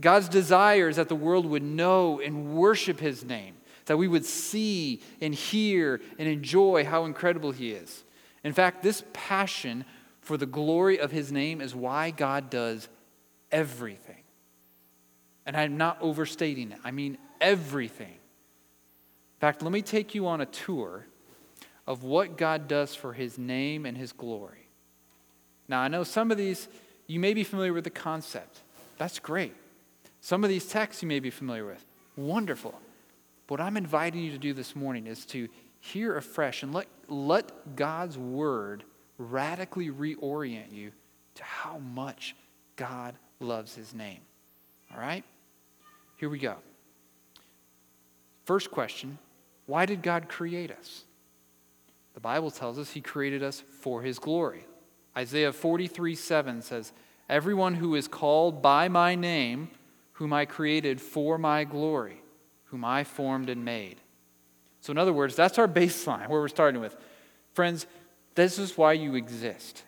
God's 0.00 0.28
desire 0.28 0.88
is 0.88 0.96
that 0.96 1.08
the 1.08 1.14
world 1.14 1.46
would 1.46 1.62
know 1.62 2.20
and 2.20 2.54
worship 2.54 3.00
His 3.00 3.24
name, 3.24 3.54
that 3.86 3.96
we 3.96 4.08
would 4.08 4.24
see 4.24 5.00
and 5.20 5.34
hear 5.34 6.00
and 6.18 6.28
enjoy 6.28 6.84
how 6.84 7.04
incredible 7.04 7.52
He 7.52 7.70
is. 7.70 8.04
In 8.42 8.52
fact, 8.52 8.82
this 8.82 9.04
passion 9.12 9.84
for 10.20 10.36
the 10.36 10.46
glory 10.46 10.98
of 10.98 11.10
His 11.10 11.30
name 11.30 11.60
is 11.60 11.74
why 11.74 12.10
God 12.10 12.50
does 12.50 12.88
everything. 13.52 14.22
And 15.46 15.56
I'm 15.56 15.76
not 15.76 15.98
overstating 16.00 16.72
it, 16.72 16.78
I 16.84 16.90
mean 16.90 17.18
everything. 17.40 18.08
In 18.08 19.40
fact, 19.40 19.62
let 19.62 19.72
me 19.72 19.82
take 19.82 20.14
you 20.14 20.26
on 20.26 20.40
a 20.40 20.46
tour 20.46 21.06
of 21.86 22.02
what 22.02 22.38
God 22.38 22.66
does 22.66 22.94
for 22.94 23.12
his 23.12 23.36
name 23.36 23.84
and 23.84 23.96
his 23.96 24.12
glory. 24.12 24.68
Now, 25.68 25.80
I 25.80 25.88
know 25.88 26.04
some 26.04 26.30
of 26.30 26.38
these, 26.38 26.68
you 27.06 27.20
may 27.20 27.34
be 27.34 27.44
familiar 27.44 27.72
with 27.72 27.84
the 27.84 27.90
concept. 27.90 28.60
That's 28.96 29.18
great. 29.18 29.54
Some 30.24 30.42
of 30.42 30.48
these 30.48 30.66
texts 30.66 31.02
you 31.02 31.08
may 31.08 31.20
be 31.20 31.28
familiar 31.28 31.66
with. 31.66 31.84
Wonderful. 32.16 32.80
What 33.48 33.60
I'm 33.60 33.76
inviting 33.76 34.22
you 34.22 34.30
to 34.30 34.38
do 34.38 34.54
this 34.54 34.74
morning 34.74 35.06
is 35.06 35.26
to 35.26 35.50
hear 35.80 36.16
afresh 36.16 36.62
and 36.62 36.72
let, 36.72 36.86
let 37.08 37.76
God's 37.76 38.16
word 38.16 38.84
radically 39.18 39.90
reorient 39.90 40.72
you 40.72 40.92
to 41.34 41.44
how 41.44 41.76
much 41.76 42.34
God 42.76 43.16
loves 43.38 43.74
his 43.74 43.92
name. 43.92 44.20
All 44.94 44.98
right? 44.98 45.24
Here 46.16 46.30
we 46.30 46.38
go. 46.38 46.56
First 48.46 48.70
question 48.70 49.18
Why 49.66 49.84
did 49.84 50.00
God 50.00 50.30
create 50.30 50.70
us? 50.70 51.04
The 52.14 52.20
Bible 52.20 52.50
tells 52.50 52.78
us 52.78 52.92
he 52.92 53.02
created 53.02 53.42
us 53.42 53.62
for 53.82 54.00
his 54.00 54.18
glory. 54.18 54.64
Isaiah 55.14 55.52
43 55.52 56.14
7 56.14 56.62
says, 56.62 56.94
Everyone 57.28 57.74
who 57.74 57.94
is 57.94 58.08
called 58.08 58.62
by 58.62 58.88
my 58.88 59.14
name, 59.14 59.68
whom 60.14 60.32
I 60.32 60.44
created 60.44 61.00
for 61.00 61.38
my 61.38 61.64
glory, 61.64 62.22
whom 62.64 62.84
I 62.84 63.04
formed 63.04 63.48
and 63.48 63.64
made. 63.64 64.00
So, 64.80 64.90
in 64.90 64.98
other 64.98 65.12
words, 65.12 65.36
that's 65.36 65.58
our 65.58 65.68
baseline, 65.68 66.28
where 66.28 66.40
we're 66.40 66.48
starting 66.48 66.80
with. 66.80 66.96
Friends, 67.52 67.86
this 68.34 68.58
is 68.58 68.76
why 68.76 68.92
you 68.92 69.14
exist. 69.14 69.84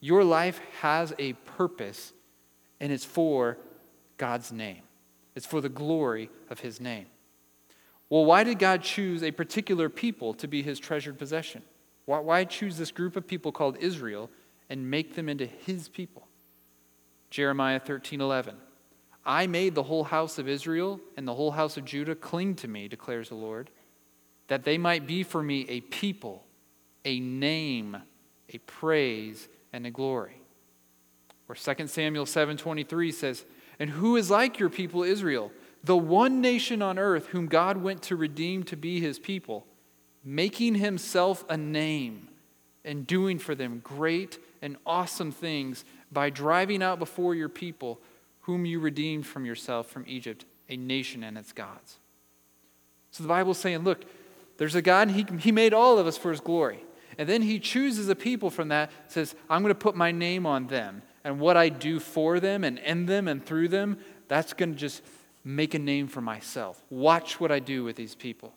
Your 0.00 0.24
life 0.24 0.60
has 0.80 1.12
a 1.18 1.34
purpose, 1.34 2.12
and 2.80 2.90
it's 2.92 3.04
for 3.04 3.58
God's 4.16 4.52
name, 4.52 4.82
it's 5.34 5.46
for 5.46 5.60
the 5.60 5.68
glory 5.68 6.30
of 6.48 6.60
His 6.60 6.80
name. 6.80 7.06
Well, 8.10 8.24
why 8.24 8.42
did 8.42 8.58
God 8.58 8.82
choose 8.82 9.22
a 9.22 9.30
particular 9.30 9.88
people 9.88 10.34
to 10.34 10.48
be 10.48 10.62
his 10.62 10.80
treasured 10.80 11.16
possession? 11.16 11.62
Why, 12.06 12.18
why 12.18 12.44
choose 12.44 12.76
this 12.76 12.90
group 12.90 13.14
of 13.14 13.26
people 13.26 13.52
called 13.52 13.76
Israel 13.78 14.28
and 14.68 14.90
make 14.90 15.14
them 15.14 15.28
into 15.28 15.46
his 15.46 15.88
people? 15.88 16.26
Jeremiah 17.30 17.78
13 17.78 18.20
11. 18.20 18.56
I 19.24 19.46
made 19.46 19.74
the 19.74 19.82
whole 19.82 20.04
house 20.04 20.38
of 20.38 20.48
Israel 20.48 21.00
and 21.16 21.26
the 21.28 21.34
whole 21.34 21.50
house 21.50 21.76
of 21.76 21.84
Judah 21.84 22.14
cling 22.14 22.54
to 22.56 22.68
me, 22.68 22.88
declares 22.88 23.28
the 23.28 23.34
Lord, 23.34 23.70
that 24.48 24.64
they 24.64 24.78
might 24.78 25.06
be 25.06 25.22
for 25.22 25.42
me 25.42 25.66
a 25.68 25.80
people, 25.82 26.44
a 27.04 27.20
name, 27.20 27.96
a 28.48 28.58
praise, 28.58 29.48
and 29.72 29.86
a 29.86 29.90
glory. 29.90 30.40
Or 31.48 31.54
2 31.54 31.88
Samuel 31.88 32.26
7:23 32.26 33.12
says, 33.12 33.44
"And 33.78 33.90
who 33.90 34.16
is 34.16 34.30
like 34.30 34.58
your 34.58 34.70
people 34.70 35.02
Israel, 35.02 35.52
the 35.82 35.96
one 35.96 36.40
nation 36.40 36.82
on 36.82 36.98
earth 36.98 37.28
whom 37.28 37.46
God 37.46 37.78
went 37.78 38.02
to 38.04 38.16
redeem 38.16 38.62
to 38.64 38.76
be 38.76 39.00
his 39.00 39.18
people, 39.18 39.66
making 40.24 40.76
himself 40.76 41.44
a 41.48 41.56
name 41.56 42.28
and 42.84 43.06
doing 43.06 43.38
for 43.38 43.54
them 43.54 43.80
great 43.80 44.38
and 44.62 44.76
awesome 44.86 45.32
things 45.32 45.84
by 46.12 46.30
driving 46.30 46.82
out 46.82 46.98
before 46.98 47.34
your 47.34 47.48
people 47.48 48.00
whom 48.50 48.66
you 48.66 48.80
redeemed 48.80 49.24
from 49.24 49.44
yourself 49.44 49.88
from 49.88 50.04
Egypt, 50.08 50.44
a 50.68 50.76
nation 50.76 51.22
and 51.22 51.38
its 51.38 51.52
gods. 51.52 51.98
So 53.12 53.22
the 53.22 53.28
Bible's 53.28 53.58
saying, 53.58 53.84
look, 53.84 54.04
there's 54.56 54.74
a 54.74 54.82
God, 54.82 55.06
and 55.06 55.16
he, 55.16 55.24
he 55.38 55.52
made 55.52 55.72
all 55.72 55.98
of 55.98 56.08
us 56.08 56.18
for 56.18 56.32
his 56.32 56.40
glory. 56.40 56.84
And 57.16 57.28
then 57.28 57.42
he 57.42 57.60
chooses 57.60 58.08
a 58.08 58.16
people 58.16 58.50
from 58.50 58.68
that, 58.68 58.90
says, 59.06 59.36
I'm 59.48 59.62
going 59.62 59.72
to 59.72 59.78
put 59.78 59.94
my 59.94 60.10
name 60.10 60.46
on 60.46 60.66
them. 60.66 61.02
And 61.22 61.38
what 61.38 61.56
I 61.56 61.68
do 61.68 62.00
for 62.00 62.40
them 62.40 62.64
and 62.64 62.78
in 62.80 63.06
them 63.06 63.28
and 63.28 63.44
through 63.44 63.68
them, 63.68 63.98
that's 64.26 64.52
going 64.52 64.72
to 64.72 64.78
just 64.78 65.02
make 65.44 65.74
a 65.74 65.78
name 65.78 66.08
for 66.08 66.20
myself. 66.20 66.82
Watch 66.90 67.38
what 67.38 67.52
I 67.52 67.60
do 67.60 67.84
with 67.84 67.94
these 67.94 68.16
people. 68.16 68.52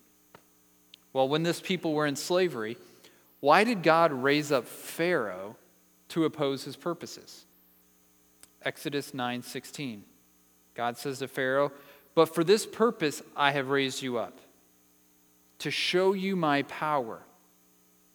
Well, 1.12 1.30
when 1.30 1.44
this 1.44 1.62
people 1.62 1.94
were 1.94 2.08
in 2.08 2.16
slavery, 2.16 2.78
why 3.42 3.64
did 3.64 3.84
God 3.84 4.12
raise 4.12 4.52
up 4.52 4.66
Pharaoh 4.66 5.56
to 6.10 6.26
oppose 6.26 6.64
his 6.64 6.76
purposes? 6.76 7.46
Exodus 8.64 9.14
9:16. 9.14 10.04
God 10.74 10.98
says 10.98 11.20
to 11.20 11.28
Pharaoh, 11.28 11.72
"But 12.16 12.34
for 12.34 12.44
this 12.44 12.66
purpose 12.66 13.22
I 13.36 13.52
have 13.52 13.70
raised 13.70 14.02
you 14.02 14.18
up, 14.18 14.40
to 15.60 15.72
show 15.72 16.14
you 16.14 16.36
my 16.36 16.64
power, 16.64 17.24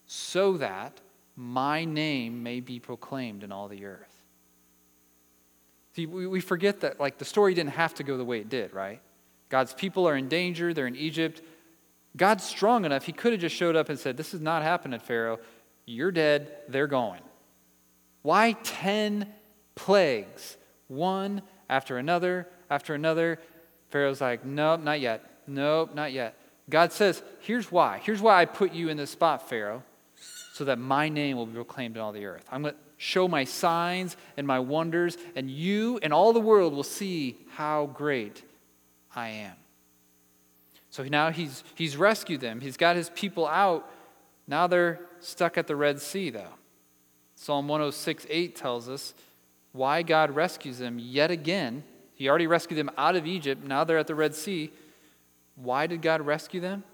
so 0.07 0.57
that 0.57 1.01
my 1.37 1.85
name 1.85 2.43
may 2.43 2.61
be 2.61 2.81
proclaimed 2.81 3.43
in 3.43 3.53
all 3.53 3.69
the 3.69 3.85
earth." 3.85 4.23
See, 5.99 6.07
we, 6.07 6.41
forget 6.41 6.81
that, 6.81 7.01
like, 7.01 7.19
the 7.19 7.25
story 7.25 7.55
didn't 7.55 7.73
have 7.73 7.93
to 7.95 8.05
go 8.05 8.17
the 8.17 8.25
way 8.25 8.39
it 8.39 8.49
did, 8.49 8.73
right? 8.73 9.01
God's 9.49 9.75
people 9.75 10.09
are 10.09 10.17
in 10.17 10.29
danger, 10.29 10.73
they're 10.73 10.87
in 10.87 10.95
Egypt. 10.95 11.43
God's 12.17 12.45
strong 12.45 12.85
enough, 12.85 13.05
he 13.05 13.13
could 13.13 13.33
have 13.33 13.41
just 13.41 13.57
showed 13.57 13.75
up 13.75 13.89
and 13.89 13.99
said, 13.99 14.17
This 14.17 14.33
is 14.33 14.41
not 14.41 14.63
happening, 14.63 15.01
Pharaoh. 15.01 15.41
You're 15.87 16.13
dead, 16.13 16.53
they're 16.69 16.87
going. 16.87 17.23
Why 18.23 18.53
10 18.63 19.33
plagues? 19.79 20.57
One 20.89 21.43
after 21.71 21.97
another 21.97 22.49
after 22.71 22.95
another. 22.95 23.39
Pharaoh's 23.91 24.21
like, 24.21 24.45
Nope, 24.45 24.83
not 24.83 25.01
yet. 25.01 25.25
Nope, 25.47 25.95
not 25.95 26.13
yet. 26.13 26.35
God 26.69 26.93
says, 26.93 27.23
Here's 27.41 27.73
why. 27.73 28.01
Here's 28.03 28.21
why 28.21 28.41
I 28.41 28.45
put 28.45 28.73
you 28.73 28.89
in 28.89 28.97
this 28.97 29.11
spot, 29.11 29.49
Pharaoh, 29.49 29.83
so 30.53 30.65
that 30.65 30.79
my 30.79 31.09
name 31.09 31.37
will 31.37 31.47
be 31.47 31.55
proclaimed 31.55 31.97
in 31.97 32.03
all 32.03 32.13
the 32.13 32.27
earth. 32.27 32.45
I'm 32.51 32.63
going 32.63 32.75
to 32.75 32.81
show 32.97 33.29
my 33.29 33.45
signs 33.45 34.17
and 34.37 34.47
my 34.47 34.59
wonders, 34.59 35.17
and 35.35 35.51
you 35.51 35.99
and 36.03 36.13
all 36.13 36.33
the 36.33 36.41
world 36.41 36.75
will 36.75 36.83
see 36.83 37.39
how 37.51 37.87
great 37.87 38.43
I 39.15 39.29
am. 39.29 39.55
So 40.91 41.05
now 41.05 41.31
he's, 41.31 41.63
he's 41.75 41.97
rescued 41.97 42.41
them, 42.41 42.61
he's 42.61 42.77
got 42.77 42.97
his 42.97 43.11
people 43.11 43.47
out. 43.47 43.89
Now 44.47 44.67
they're 44.67 45.01
stuck 45.21 45.59
at 45.59 45.67
the 45.67 45.77
Red 45.77 46.01
Sea, 46.01 46.31
though. 46.31 46.55
Psalm 47.37 47.69
106 47.69 48.27
8 48.29 48.57
tells 48.57 48.89
us 48.89 49.15
why 49.79 50.03
God 50.03 50.35
rescues 50.35 50.79
them 50.79 50.99
yet 50.99 51.31
again. 51.31 51.85
He 52.15 52.29
already 52.29 52.47
rescued 52.47 52.79
them 52.79 52.91
out 52.99 53.17
of 53.17 53.27
Egypt, 53.27 53.65
now 53.65 53.85
they're 53.85 53.99
at 53.99 54.07
the 54.07 54.15
Red 54.15 54.35
Sea. 54.35 54.71
Why 55.55 55.87
did 55.87 56.03
God 56.03 56.21
rescue 56.21 56.61
them? 56.61 56.85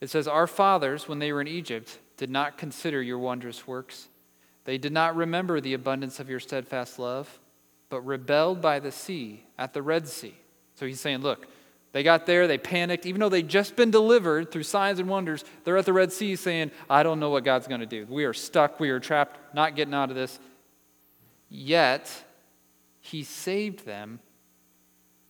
It 0.00 0.10
says, 0.10 0.26
Our 0.26 0.46
fathers, 0.46 1.08
when 1.08 1.18
they 1.18 1.32
were 1.32 1.40
in 1.40 1.48
Egypt, 1.48 1.98
did 2.16 2.30
not 2.30 2.58
consider 2.58 3.00
your 3.00 3.18
wondrous 3.18 3.66
works 3.66 4.08
they 4.64 4.78
did 4.78 4.92
not 4.92 5.14
remember 5.14 5.60
the 5.60 5.74
abundance 5.74 6.20
of 6.20 6.28
your 6.28 6.40
steadfast 6.40 6.98
love, 6.98 7.38
but 7.90 8.00
rebelled 8.00 8.60
by 8.60 8.80
the 8.80 8.90
sea 8.90 9.44
at 9.58 9.74
the 9.74 9.82
Red 9.82 10.08
Sea. 10.08 10.34
So 10.74 10.86
he's 10.86 11.00
saying, 11.00 11.20
look, 11.20 11.46
they 11.92 12.02
got 12.02 12.26
there, 12.26 12.48
they 12.48 12.58
panicked. 12.58 13.06
Even 13.06 13.20
though 13.20 13.28
they'd 13.28 13.48
just 13.48 13.76
been 13.76 13.90
delivered 13.90 14.50
through 14.50 14.64
signs 14.64 14.98
and 14.98 15.08
wonders, 15.08 15.44
they're 15.62 15.76
at 15.76 15.84
the 15.84 15.92
Red 15.92 16.12
Sea 16.12 16.34
saying, 16.34 16.70
I 16.88 17.02
don't 17.02 17.20
know 17.20 17.30
what 17.30 17.44
God's 17.44 17.68
going 17.68 17.80
to 17.80 17.86
do. 17.86 18.06
We 18.08 18.24
are 18.24 18.32
stuck, 18.32 18.80
we 18.80 18.90
are 18.90 18.98
trapped, 18.98 19.54
not 19.54 19.76
getting 19.76 19.94
out 19.94 20.10
of 20.10 20.16
this. 20.16 20.40
Yet, 21.56 22.10
he 23.00 23.22
saved 23.22 23.86
them 23.86 24.18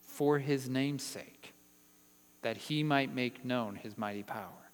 for 0.00 0.38
his 0.38 0.70
name's 0.70 1.02
sake, 1.02 1.52
that 2.40 2.56
he 2.56 2.82
might 2.82 3.14
make 3.14 3.44
known 3.44 3.74
his 3.74 3.98
mighty 3.98 4.22
power. 4.22 4.70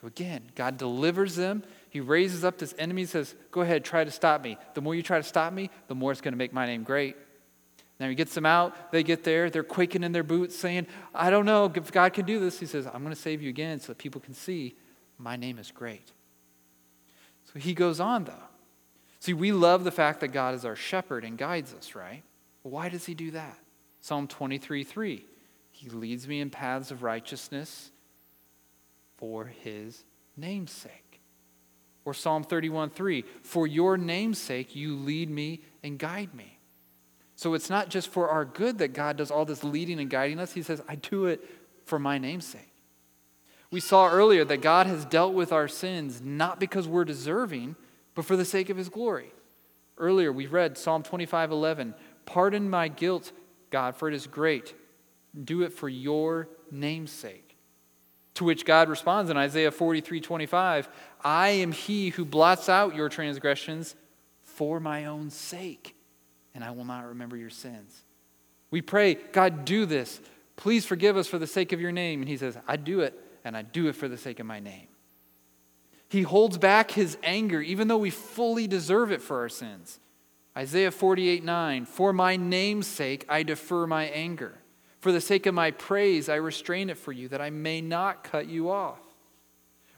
So 0.00 0.06
again, 0.06 0.42
God 0.54 0.76
delivers 0.76 1.34
them. 1.34 1.64
He 1.88 1.98
raises 1.98 2.44
up 2.44 2.58
this 2.58 2.76
enemy 2.78 3.02
and 3.02 3.10
says, 3.10 3.34
Go 3.50 3.62
ahead, 3.62 3.84
try 3.84 4.04
to 4.04 4.10
stop 4.12 4.40
me. 4.40 4.56
The 4.74 4.80
more 4.80 4.94
you 4.94 5.02
try 5.02 5.18
to 5.18 5.24
stop 5.24 5.52
me, 5.52 5.68
the 5.88 5.96
more 5.96 6.12
it's 6.12 6.20
going 6.20 6.32
to 6.32 6.38
make 6.38 6.52
my 6.52 6.64
name 6.64 6.84
great. 6.84 7.16
Now 7.98 8.08
he 8.08 8.14
gets 8.14 8.32
them 8.32 8.46
out. 8.46 8.92
They 8.92 9.02
get 9.02 9.24
there. 9.24 9.50
They're 9.50 9.64
quaking 9.64 10.04
in 10.04 10.12
their 10.12 10.22
boots, 10.22 10.56
saying, 10.56 10.86
I 11.12 11.30
don't 11.30 11.44
know 11.44 11.70
if 11.74 11.90
God 11.90 12.12
can 12.12 12.24
do 12.24 12.38
this. 12.38 12.60
He 12.60 12.66
says, 12.66 12.86
I'm 12.86 13.02
going 13.02 13.14
to 13.14 13.20
save 13.20 13.42
you 13.42 13.48
again 13.48 13.80
so 13.80 13.88
that 13.88 13.98
people 13.98 14.20
can 14.20 14.34
see 14.34 14.76
my 15.18 15.34
name 15.34 15.58
is 15.58 15.72
great. 15.72 16.12
So 17.52 17.58
he 17.58 17.74
goes 17.74 17.98
on, 17.98 18.24
though. 18.24 18.49
See, 19.20 19.34
we 19.34 19.52
love 19.52 19.84
the 19.84 19.90
fact 19.90 20.20
that 20.20 20.28
God 20.28 20.54
is 20.54 20.64
our 20.64 20.76
shepherd 20.76 21.24
and 21.24 21.38
guides 21.38 21.74
us, 21.74 21.94
right? 21.94 22.22
why 22.62 22.90
does 22.90 23.06
he 23.06 23.14
do 23.14 23.30
that? 23.30 23.58
Psalm 24.00 24.26
23 24.26 24.84
3. 24.84 25.24
He 25.70 25.88
leads 25.88 26.28
me 26.28 26.40
in 26.40 26.50
paths 26.50 26.90
of 26.90 27.02
righteousness 27.02 27.90
for 29.16 29.46
his 29.46 30.04
namesake. 30.36 31.20
Or 32.04 32.12
Psalm 32.14 32.44
31 32.44 32.90
3, 32.90 33.24
for 33.42 33.66
your 33.66 33.96
namesake 33.96 34.74
you 34.74 34.96
lead 34.96 35.30
me 35.30 35.62
and 35.82 35.98
guide 35.98 36.34
me. 36.34 36.58
So 37.34 37.54
it's 37.54 37.70
not 37.70 37.88
just 37.88 38.08
for 38.08 38.28
our 38.28 38.44
good 38.44 38.78
that 38.78 38.92
God 38.92 39.16
does 39.16 39.30
all 39.30 39.46
this 39.46 39.64
leading 39.64 40.00
and 40.00 40.10
guiding 40.10 40.38
us. 40.38 40.52
He 40.52 40.62
says, 40.62 40.82
I 40.88 40.96
do 40.96 41.26
it 41.26 41.42
for 41.86 41.98
my 41.98 42.18
namesake. 42.18 42.72
We 43.70 43.80
saw 43.80 44.10
earlier 44.10 44.44
that 44.44 44.60
God 44.60 44.86
has 44.86 45.04
dealt 45.04 45.32
with 45.32 45.52
our 45.52 45.68
sins 45.68 46.20
not 46.22 46.60
because 46.60 46.88
we're 46.88 47.04
deserving, 47.04 47.76
but 48.14 48.24
for 48.24 48.36
the 48.36 48.44
sake 48.44 48.70
of 48.70 48.76
his 48.76 48.88
glory. 48.88 49.32
Earlier 49.98 50.32
we 50.32 50.46
read 50.46 50.78
Psalm 50.78 51.02
25 51.02 51.50
11, 51.50 51.94
Pardon 52.26 52.70
my 52.70 52.88
guilt, 52.88 53.32
God, 53.70 53.96
for 53.96 54.08
it 54.08 54.14
is 54.14 54.26
great. 54.26 54.74
Do 55.44 55.62
it 55.62 55.72
for 55.72 55.88
your 55.88 56.48
namesake. 56.70 57.56
To 58.34 58.44
which 58.44 58.64
God 58.64 58.88
responds 58.88 59.30
in 59.30 59.36
Isaiah 59.36 59.70
43 59.70 60.20
25, 60.20 60.88
I 61.22 61.48
am 61.50 61.72
he 61.72 62.10
who 62.10 62.24
blots 62.24 62.68
out 62.68 62.94
your 62.94 63.08
transgressions 63.08 63.94
for 64.42 64.80
my 64.80 65.06
own 65.06 65.30
sake, 65.30 65.94
and 66.54 66.64
I 66.64 66.70
will 66.70 66.84
not 66.84 67.06
remember 67.06 67.36
your 67.36 67.50
sins. 67.50 68.02
We 68.70 68.82
pray, 68.82 69.14
God, 69.14 69.64
do 69.64 69.84
this. 69.84 70.20
Please 70.56 70.84
forgive 70.84 71.16
us 71.16 71.26
for 71.26 71.38
the 71.38 71.46
sake 71.46 71.72
of 71.72 71.80
your 71.80 71.92
name. 71.92 72.20
And 72.20 72.28
he 72.28 72.36
says, 72.36 72.56
I 72.68 72.76
do 72.76 73.00
it, 73.00 73.18
and 73.44 73.56
I 73.56 73.62
do 73.62 73.88
it 73.88 73.96
for 73.96 74.08
the 74.08 74.18
sake 74.18 74.40
of 74.40 74.46
my 74.46 74.60
name. 74.60 74.88
He 76.10 76.22
holds 76.22 76.58
back 76.58 76.90
his 76.90 77.16
anger, 77.22 77.62
even 77.62 77.86
though 77.86 77.96
we 77.96 78.10
fully 78.10 78.66
deserve 78.66 79.12
it 79.12 79.22
for 79.22 79.38
our 79.38 79.48
sins. 79.48 80.00
Isaiah 80.56 80.90
48 80.90 81.44
9, 81.44 81.84
for 81.84 82.12
my 82.12 82.34
name's 82.34 82.88
sake, 82.88 83.24
I 83.28 83.44
defer 83.44 83.86
my 83.86 84.06
anger. 84.06 84.58
For 84.98 85.12
the 85.12 85.20
sake 85.20 85.46
of 85.46 85.54
my 85.54 85.70
praise, 85.70 86.28
I 86.28 86.34
restrain 86.34 86.90
it 86.90 86.98
for 86.98 87.12
you, 87.12 87.28
that 87.28 87.40
I 87.40 87.50
may 87.50 87.80
not 87.80 88.24
cut 88.24 88.48
you 88.48 88.70
off. 88.70 88.98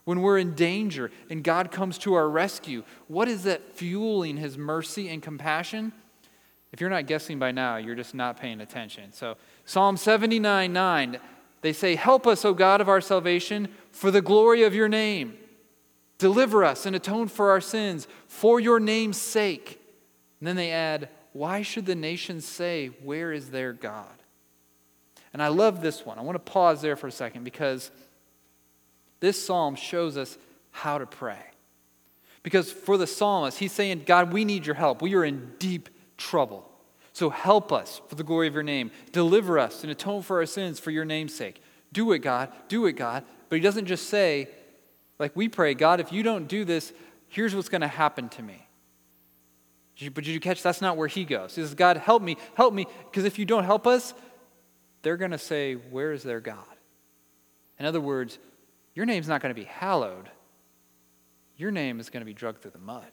When 0.04 0.20
we're 0.20 0.36
in 0.36 0.54
danger 0.54 1.10
and 1.30 1.42
God 1.42 1.70
comes 1.70 1.96
to 1.98 2.12
our 2.12 2.28
rescue, 2.28 2.84
what 3.08 3.26
is 3.26 3.44
that 3.44 3.72
fueling 3.72 4.36
his 4.36 4.58
mercy 4.58 5.08
and 5.08 5.22
compassion? 5.22 5.92
If 6.72 6.80
you're 6.82 6.90
not 6.90 7.06
guessing 7.06 7.38
by 7.38 7.52
now, 7.52 7.78
you're 7.78 7.94
just 7.94 8.14
not 8.14 8.38
paying 8.38 8.60
attention. 8.60 9.12
So, 9.12 9.38
Psalm 9.64 9.96
79 9.96 10.70
9, 10.70 11.18
they 11.62 11.72
say, 11.72 11.94
Help 11.94 12.26
us, 12.26 12.44
O 12.44 12.52
God 12.52 12.82
of 12.82 12.90
our 12.90 13.00
salvation, 13.00 13.68
for 13.90 14.10
the 14.10 14.20
glory 14.20 14.62
of 14.62 14.74
your 14.74 14.88
name. 14.88 15.38
Deliver 16.22 16.62
us 16.62 16.86
and 16.86 16.94
atone 16.94 17.26
for 17.26 17.50
our 17.50 17.60
sins 17.60 18.06
for 18.28 18.60
your 18.60 18.78
name's 18.78 19.16
sake. 19.16 19.80
And 20.38 20.46
then 20.46 20.54
they 20.54 20.70
add, 20.70 21.08
Why 21.32 21.62
should 21.62 21.84
the 21.84 21.96
nations 21.96 22.44
say, 22.44 22.92
Where 23.02 23.32
is 23.32 23.50
their 23.50 23.72
God? 23.72 24.06
And 25.32 25.42
I 25.42 25.48
love 25.48 25.82
this 25.82 26.06
one. 26.06 26.20
I 26.20 26.22
want 26.22 26.36
to 26.36 26.52
pause 26.52 26.80
there 26.80 26.94
for 26.94 27.08
a 27.08 27.10
second 27.10 27.42
because 27.42 27.90
this 29.18 29.44
psalm 29.44 29.74
shows 29.74 30.16
us 30.16 30.38
how 30.70 30.98
to 30.98 31.06
pray. 31.06 31.42
Because 32.44 32.70
for 32.70 32.96
the 32.96 33.08
psalmist, 33.08 33.58
he's 33.58 33.72
saying, 33.72 34.04
God, 34.06 34.32
we 34.32 34.44
need 34.44 34.64
your 34.64 34.76
help. 34.76 35.02
We 35.02 35.16
are 35.16 35.24
in 35.24 35.50
deep 35.58 35.88
trouble. 36.18 36.70
So 37.12 37.30
help 37.30 37.72
us 37.72 38.00
for 38.06 38.14
the 38.14 38.22
glory 38.22 38.46
of 38.46 38.54
your 38.54 38.62
name. 38.62 38.92
Deliver 39.10 39.58
us 39.58 39.82
and 39.82 39.90
atone 39.90 40.22
for 40.22 40.38
our 40.38 40.46
sins 40.46 40.78
for 40.78 40.92
your 40.92 41.04
name's 41.04 41.34
sake. 41.34 41.60
Do 41.92 42.12
it, 42.12 42.20
God. 42.20 42.52
Do 42.68 42.86
it, 42.86 42.92
God. 42.92 43.24
But 43.48 43.56
he 43.56 43.60
doesn't 43.60 43.86
just 43.86 44.08
say, 44.08 44.48
like 45.18 45.36
we 45.36 45.48
pray, 45.48 45.74
God, 45.74 46.00
if 46.00 46.12
you 46.12 46.22
don't 46.22 46.48
do 46.48 46.64
this, 46.64 46.92
here's 47.28 47.54
what's 47.54 47.68
going 47.68 47.80
to 47.82 47.88
happen 47.88 48.28
to 48.30 48.42
me. 48.42 48.66
But 50.14 50.24
did 50.24 50.28
you 50.28 50.40
catch 50.40 50.62
that's 50.62 50.80
not 50.80 50.96
where 50.96 51.06
he 51.06 51.24
goes? 51.24 51.54
He 51.54 51.62
says, 51.62 51.74
God, 51.74 51.96
help 51.96 52.22
me, 52.22 52.36
help 52.54 52.74
me, 52.74 52.86
because 53.10 53.24
if 53.24 53.38
you 53.38 53.44
don't 53.44 53.64
help 53.64 53.86
us, 53.86 54.14
they're 55.02 55.16
going 55.16 55.32
to 55.32 55.38
say, 55.38 55.74
Where 55.74 56.12
is 56.12 56.22
their 56.22 56.40
God? 56.40 56.56
In 57.78 57.86
other 57.86 58.00
words, 58.00 58.38
your 58.94 59.06
name's 59.06 59.28
not 59.28 59.42
going 59.42 59.54
to 59.54 59.60
be 59.60 59.66
hallowed. 59.66 60.30
Your 61.56 61.70
name 61.70 62.00
is 62.00 62.10
going 62.10 62.20
to 62.22 62.24
be 62.24 62.32
drugged 62.32 62.62
through 62.62 62.70
the 62.72 62.78
mud. 62.78 63.10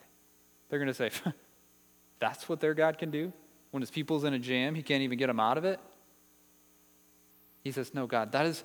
They're 0.70 0.79
going 0.79 0.88
to 0.88 0.94
say, 0.94 1.12
That's 2.20 2.48
what 2.48 2.60
their 2.60 2.74
God 2.74 2.98
can 2.98 3.12
do? 3.12 3.34
When 3.72 3.82
his 3.82 3.91
people's 3.91 4.24
in 4.24 4.34
a 4.34 4.39
jam, 4.39 4.75
he 4.75 4.82
can't 4.82 5.03
even 5.03 5.18
get 5.18 5.27
them 5.27 5.39
out 5.39 5.58
of 5.58 5.65
it? 5.65 5.79
He 7.63 7.72
says, 7.72 7.94
No, 7.94 8.08
God, 8.08 8.32
that 8.32 8.46
is. 8.46 8.63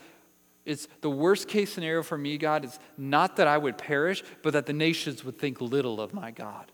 It's 0.64 0.88
the 1.02 1.11
worst 1.11 1.47
case 1.49 1.73
scenario 1.73 2.02
for 2.02 2.16
me, 2.16 2.38
God, 2.38 2.64
is 2.64 2.78
not 2.97 3.37
that 3.37 3.47
I 3.47 3.59
would 3.59 3.76
perish, 3.76 4.23
but 4.42 4.54
that 4.54 4.66
the 4.66 4.73
nations 4.73 5.25
would 5.25 5.38
think 5.38 5.61
little 5.61 6.00
of 6.00 6.14
my 6.14 6.30
God. 6.30 6.73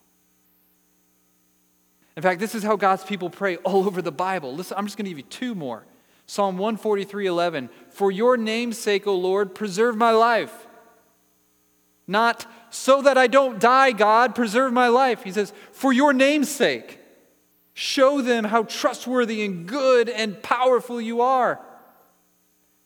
In 2.17 2.23
fact, 2.23 2.39
this 2.39 2.55
is 2.55 2.63
how 2.63 2.77
God's 2.77 3.05
people 3.05 3.31
pray 3.31 3.57
all 3.57 3.87
over 3.87 4.03
the 4.03 4.13
Bible. 4.13 4.55
Listen, 4.55 4.77
I'm 4.77 4.87
just 4.87 4.97
going 4.97 5.07
to 5.07 5.11
give 5.11 5.19
you 5.19 5.25
two 5.25 5.55
more. 5.55 5.87
Psalm 6.27 6.59
143 6.59 7.27
11. 7.27 7.71
For 7.89 8.13
your 8.13 8.37
name's 8.37 8.79
sake, 8.79 9.07
O 9.07 9.17
Lord, 9.17 9.55
preserve 9.55 9.97
my 9.97 10.13
life. 10.13 10.69
Not 12.07 12.47
so 12.71 13.03
that 13.03 13.17
I 13.17 13.27
don't 13.27 13.61
die, 13.61 13.93
God, 13.93 14.35
preserve 14.35 14.73
my 14.73 14.89
life. 14.89 15.23
He 15.23 15.33
says, 15.33 15.53
For 15.73 15.93
your 15.93 16.13
name's 16.13 16.49
sake, 16.49 16.99
show 17.73 18.21
them 18.21 18.45
how 18.45 18.65
trustworthy 18.65 19.45
and 19.45 19.67
good 19.67 20.09
and 20.09 20.43
powerful 20.43 21.01
you 21.01 21.21
are. 21.21 21.61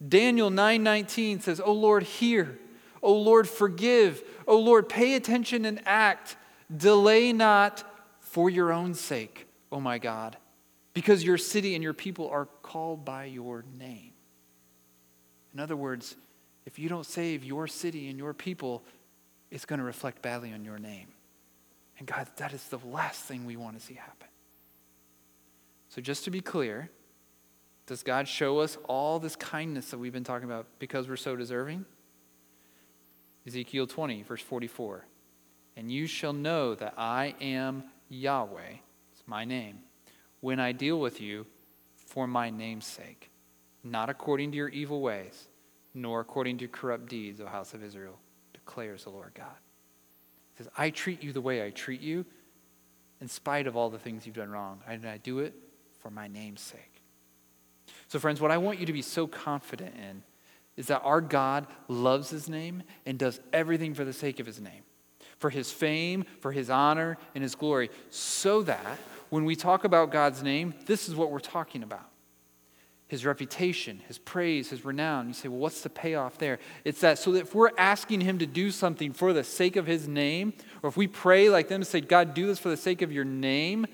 Daniel 0.06 0.50
9:19 0.50 1.40
says, 1.40 1.60
"O 1.60 1.72
Lord, 1.72 2.02
hear. 2.02 2.58
O 3.02 3.12
Lord, 3.14 3.48
forgive. 3.48 4.22
O 4.46 4.58
Lord, 4.58 4.88
pay 4.88 5.14
attention 5.14 5.64
and 5.64 5.80
act. 5.86 6.36
Delay 6.74 7.32
not 7.32 7.84
for 8.20 8.48
your 8.48 8.72
own 8.72 8.94
sake, 8.94 9.46
O 9.70 9.80
my 9.80 9.98
God." 9.98 10.36
because 10.94 11.24
your 11.24 11.36
city 11.36 11.74
and 11.74 11.82
your 11.82 11.92
people 11.92 12.28
are 12.30 12.46
called 12.62 13.04
by 13.04 13.24
your 13.24 13.64
name. 13.78 14.12
In 15.52 15.60
other 15.60 15.76
words, 15.76 16.16
if 16.64 16.78
you 16.78 16.88
don't 16.88 17.04
save 17.04 17.44
your 17.44 17.66
city 17.66 18.08
and 18.08 18.18
your 18.18 18.32
people, 18.32 18.82
it's 19.50 19.66
going 19.66 19.80
to 19.80 19.84
reflect 19.84 20.22
badly 20.22 20.52
on 20.52 20.64
your 20.64 20.78
name. 20.78 21.08
And 21.98 22.06
God, 22.06 22.28
that 22.36 22.52
is 22.52 22.64
the 22.68 22.78
last 22.86 23.22
thing 23.24 23.44
we 23.44 23.56
want 23.56 23.78
to 23.78 23.84
see 23.84 23.94
happen. 23.94 24.28
So, 25.90 26.00
just 26.00 26.24
to 26.24 26.30
be 26.30 26.40
clear, 26.40 26.90
does 27.86 28.02
God 28.02 28.26
show 28.28 28.58
us 28.58 28.78
all 28.84 29.18
this 29.18 29.36
kindness 29.36 29.90
that 29.90 29.98
we've 29.98 30.12
been 30.12 30.24
talking 30.24 30.48
about 30.48 30.66
because 30.78 31.08
we're 31.08 31.16
so 31.16 31.36
deserving? 31.36 31.84
Ezekiel 33.46 33.86
20, 33.86 34.22
verse 34.22 34.42
44. 34.42 35.04
And 35.76 35.90
you 35.90 36.06
shall 36.06 36.32
know 36.32 36.74
that 36.74 36.94
I 36.96 37.34
am 37.40 37.84
Yahweh, 38.08 38.78
it's 39.12 39.22
my 39.26 39.44
name 39.44 39.80
when 40.44 40.60
I 40.60 40.72
deal 40.72 41.00
with 41.00 41.22
you 41.22 41.46
for 41.96 42.26
my 42.26 42.50
name's 42.50 42.84
sake, 42.84 43.30
not 43.82 44.10
according 44.10 44.50
to 44.50 44.58
your 44.58 44.68
evil 44.68 45.00
ways, 45.00 45.48
nor 45.94 46.20
according 46.20 46.58
to 46.58 46.68
corrupt 46.68 47.08
deeds, 47.08 47.40
O 47.40 47.46
house 47.46 47.72
of 47.72 47.82
Israel, 47.82 48.18
declares 48.52 49.04
the 49.04 49.10
Lord 49.10 49.32
God. 49.34 49.56
He 50.52 50.62
says, 50.62 50.70
I 50.76 50.90
treat 50.90 51.22
you 51.22 51.32
the 51.32 51.40
way 51.40 51.64
I 51.64 51.70
treat 51.70 52.02
you 52.02 52.26
in 53.22 53.28
spite 53.28 53.66
of 53.66 53.74
all 53.74 53.88
the 53.88 53.98
things 53.98 54.26
you've 54.26 54.36
done 54.36 54.50
wrong. 54.50 54.80
And 54.86 55.06
I 55.06 55.16
do 55.16 55.38
it 55.38 55.54
for 56.02 56.10
my 56.10 56.28
name's 56.28 56.60
sake. 56.60 56.93
So, 58.14 58.20
friends, 58.20 58.40
what 58.40 58.52
I 58.52 58.58
want 58.58 58.78
you 58.78 58.86
to 58.86 58.92
be 58.92 59.02
so 59.02 59.26
confident 59.26 59.96
in 59.96 60.22
is 60.76 60.86
that 60.86 61.00
our 61.00 61.20
God 61.20 61.66
loves 61.88 62.30
his 62.30 62.48
name 62.48 62.84
and 63.04 63.18
does 63.18 63.40
everything 63.52 63.92
for 63.92 64.04
the 64.04 64.12
sake 64.12 64.38
of 64.38 64.46
his 64.46 64.60
name, 64.60 64.84
for 65.40 65.50
his 65.50 65.72
fame, 65.72 66.24
for 66.38 66.52
his 66.52 66.70
honor, 66.70 67.18
and 67.34 67.42
his 67.42 67.56
glory, 67.56 67.90
so 68.10 68.62
that 68.62 69.00
when 69.30 69.44
we 69.44 69.56
talk 69.56 69.82
about 69.82 70.12
God's 70.12 70.44
name, 70.44 70.74
this 70.86 71.08
is 71.08 71.16
what 71.16 71.32
we're 71.32 71.40
talking 71.40 71.82
about 71.82 72.08
his 73.08 73.26
reputation, 73.26 74.00
his 74.06 74.18
praise, 74.18 74.70
his 74.70 74.84
renown. 74.84 75.26
You 75.26 75.34
say, 75.34 75.48
well, 75.48 75.58
what's 75.58 75.80
the 75.80 75.90
payoff 75.90 76.38
there? 76.38 76.60
It's 76.84 77.00
that 77.00 77.18
so 77.18 77.32
that 77.32 77.40
if 77.40 77.52
we're 77.52 77.72
asking 77.76 78.20
him 78.20 78.38
to 78.38 78.46
do 78.46 78.70
something 78.70 79.12
for 79.12 79.32
the 79.32 79.42
sake 79.42 79.74
of 79.74 79.88
his 79.88 80.06
name, 80.06 80.52
or 80.84 80.88
if 80.88 80.96
we 80.96 81.08
pray 81.08 81.50
like 81.50 81.66
them 81.66 81.80
and 81.80 81.86
say, 81.86 82.00
God, 82.00 82.32
do 82.32 82.46
this 82.46 82.60
for 82.60 82.68
the 82.68 82.76
sake 82.76 83.02
of 83.02 83.10
your 83.10 83.24
name, 83.24 83.88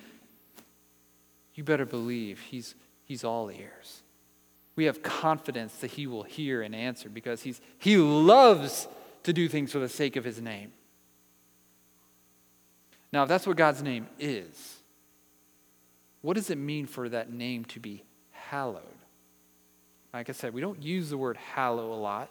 you 1.54 1.64
better 1.64 1.87
believe 1.87 2.40
he's, 2.40 2.74
he's 3.06 3.24
all 3.24 3.50
ears. 3.50 4.00
We 4.76 4.85
have 4.85 5.02
confidence 5.02 5.74
that 5.76 5.92
he 5.92 6.06
will 6.06 6.22
hear 6.22 6.62
and 6.62 6.74
answer 6.74 7.09
because 7.09 7.42
he's, 7.42 7.61
he 7.78 7.96
loves 7.96 8.88
to 9.24 9.33
do 9.33 9.48
things 9.48 9.72
for 9.72 9.78
the 9.78 9.88
sake 9.88 10.16
of 10.16 10.24
his 10.24 10.40
name. 10.40 10.72
Now, 13.12 13.24
if 13.24 13.28
that's 13.28 13.46
what 13.46 13.56
God's 13.56 13.83
name 13.83 14.06
is, 14.18 14.78
what 16.22 16.35
does 16.35 16.50
it 16.50 16.59
mean 16.59 16.87
for 16.87 17.09
that 17.09 17.33
name 17.33 17.64
to 17.66 17.80
be 17.80 18.04
hallowed? 18.30 18.83
Like 20.12 20.28
I 20.28 20.33
said, 20.33 20.52
we 20.52 20.61
don't 20.61 20.83
use 20.83 21.11
the 21.11 21.18
word 21.18 21.37
hallow 21.37 21.92
a 21.92 21.94
lot. 21.94 22.30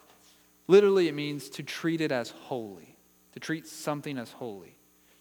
Literally, 0.66 1.08
it 1.08 1.14
means 1.14 1.48
to 1.50 1.62
treat 1.62 2.00
it 2.00 2.12
as 2.12 2.30
holy, 2.30 2.96
to 3.32 3.40
treat 3.40 3.66
something 3.66 4.18
as 4.18 4.32
holy, 4.32 4.76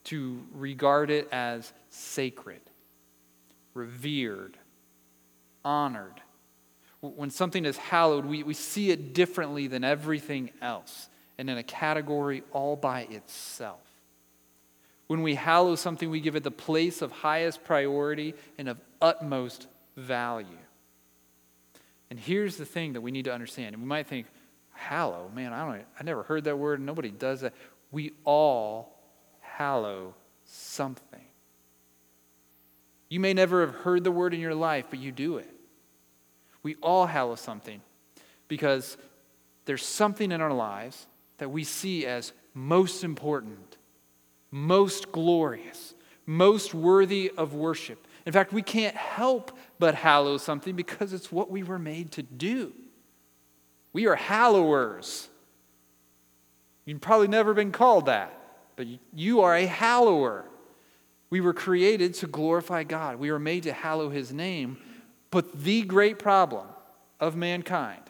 to 0.05 0.45
regard 0.53 1.10
it 1.10 1.27
as 1.32 1.73
sacred, 1.89 2.62
revered, 3.73 4.58
honored. 5.65 6.21
When 7.02 7.30
something 7.30 7.66
is 7.66 7.78
hallowed, 7.78 8.26
we, 8.26 8.44
we 8.44 8.54
see 8.54 8.92
it 8.92 9.14
differently 9.14 9.68
than 9.68 9.84
everything 9.84 10.52
else 10.62 11.08
and 11.38 11.50
in 11.50 11.58
a 11.58 11.64
category 11.64 12.44
all 12.52 12.76
by 12.76 13.08
itself. 13.10 13.80
When 15.08 15.22
we 15.22 15.36
hallow 15.36 15.76
something, 15.76 16.10
we 16.10 16.20
give 16.20 16.36
it 16.36 16.44
the 16.44 16.52
place 16.52 17.02
of 17.02 17.12
highest 17.12 17.64
priority 17.64 18.36
and 18.58 18.68
of 18.68 18.80
utmost 19.02 19.68
value. 19.96 20.48
And 22.10 22.20
here's 22.20 22.58
the 22.58 22.66
thing 22.66 22.94
that 22.94 23.02
we 23.02 23.12
need 23.12 23.26
to 23.26 23.34
understand. 23.34 23.74
And 23.74 23.84
we 23.84 23.88
might 23.88 24.08
think, 24.08 24.28
hallow, 24.74 25.30
man, 25.34 25.54
I 25.54 25.66
don't 25.66 25.86
I 26.00 26.04
never 26.04 26.24
heard 26.24 26.44
that 26.46 26.58
word. 26.58 26.80
Nobody 26.80 27.10
does 27.10 27.42
that. 27.42 27.54
We 27.92 28.12
all 28.24 28.98
hallow 29.40 30.16
something. 30.46 31.24
You 33.10 33.20
may 33.20 33.34
never 33.34 33.62
have 33.62 33.76
heard 33.76 34.04
the 34.04 34.12
word 34.12 34.34
in 34.34 34.40
your 34.40 34.56
life, 34.56 34.86
but 34.90 35.00
you 35.00 35.12
do 35.12 35.38
it. 35.38 35.50
We 36.63 36.76
all 36.82 37.06
hallow 37.06 37.36
something 37.36 37.82
because 38.48 38.98
there's 39.65 39.86
something 39.86 40.32
in 40.32 40.41
our 40.41 40.54
lives 40.54 41.08
that 41.38 41.50
we 41.50 41.63
see 41.63 42.06
as 42.06 42.34
most 42.54 43.04
important 43.04 43.78
most 44.52 45.12
glorious, 45.12 45.93
most 46.26 46.74
worthy 46.74 47.32
of 47.38 47.54
worship. 47.54 48.06
In 48.26 48.34
fact, 48.34 48.54
we 48.54 48.62
can't 48.62 48.95
help 48.95 49.58
but 49.78 49.95
hallow 49.95 50.38
something 50.38 50.76
because 50.76 51.13
it's 51.13 51.32
what 51.32 51.50
we 51.50 51.63
were 51.63 51.80
made 51.80 52.12
to 52.13 52.24
do. 52.24 52.74
We 53.93 54.08
are 54.08 54.15
hallowers. 54.15 55.30
You've 56.86 57.02
probably 57.02 57.28
never 57.28 57.54
been 57.54 57.72
called 57.72 58.08
that, 58.08 58.38
but 58.76 58.88
you 59.13 59.41
are 59.41 59.56
a 59.56 59.65
hallower. 59.65 60.45
We 61.30 61.41
were 61.41 61.54
created 61.54 62.15
to 62.15 62.28
glorify 62.28 62.84
God. 62.84 63.17
We 63.17 63.32
were 63.32 63.39
made 63.39 63.63
to 63.63 63.74
hallow 63.74 64.10
his 64.10 64.34
name. 64.34 64.78
But 65.32 65.63
the 65.63 65.84
great 65.84 66.20
problem 66.20 66.68
of 67.20 67.36
mankind, 67.36 68.02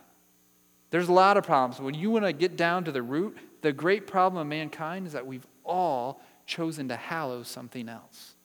there's 0.89 1.09
a 1.09 1.13
lot 1.13 1.37
of 1.37 1.43
problems. 1.43 1.81
When 1.81 1.93
you 1.93 2.11
want 2.11 2.25
to 2.25 2.33
get 2.33 2.55
down 2.55 2.85
to 2.85 2.91
the 2.91 3.01
root, 3.01 3.37
the 3.61 3.73
great 3.73 4.07
problem 4.07 4.41
of 4.41 4.47
mankind 4.47 5.07
is 5.07 5.13
that 5.13 5.27
we've 5.27 5.45
all 5.65 6.21
chosen 6.45 6.87
to 6.87 6.95
hallow 6.95 7.43
something 7.43 7.89
else. 7.89 8.35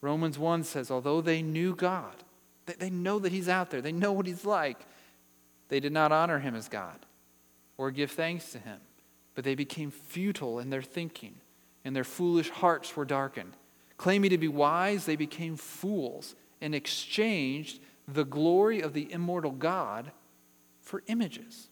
Romans 0.00 0.38
1 0.38 0.64
says, 0.64 0.90
although 0.90 1.20
they 1.20 1.42
knew 1.42 1.74
God, 1.74 2.14
they, 2.66 2.74
they 2.74 2.90
know 2.90 3.18
that 3.18 3.32
He's 3.32 3.48
out 3.48 3.70
there, 3.70 3.80
they 3.80 3.92
know 3.92 4.12
what 4.12 4.26
He's 4.26 4.44
like, 4.44 4.78
they 5.68 5.80
did 5.80 5.92
not 5.92 6.12
honor 6.12 6.38
Him 6.38 6.54
as 6.54 6.68
God 6.68 7.06
or 7.76 7.90
give 7.90 8.10
thanks 8.10 8.52
to 8.52 8.58
Him, 8.58 8.78
but 9.34 9.44
they 9.44 9.54
became 9.54 9.90
futile 9.90 10.58
in 10.58 10.70
their 10.70 10.82
thinking, 10.82 11.34
and 11.84 11.96
their 11.96 12.04
foolish 12.04 12.50
hearts 12.50 12.96
were 12.96 13.04
darkened. 13.04 13.54
Claiming 13.96 14.30
to 14.30 14.38
be 14.38 14.48
wise, 14.48 15.06
they 15.06 15.16
became 15.16 15.56
fools 15.56 16.34
and 16.64 16.74
exchanged 16.74 17.78
the 18.08 18.24
glory 18.24 18.80
of 18.80 18.94
the 18.94 19.12
immortal 19.12 19.50
God 19.50 20.10
for 20.80 21.02
images. 21.08 21.68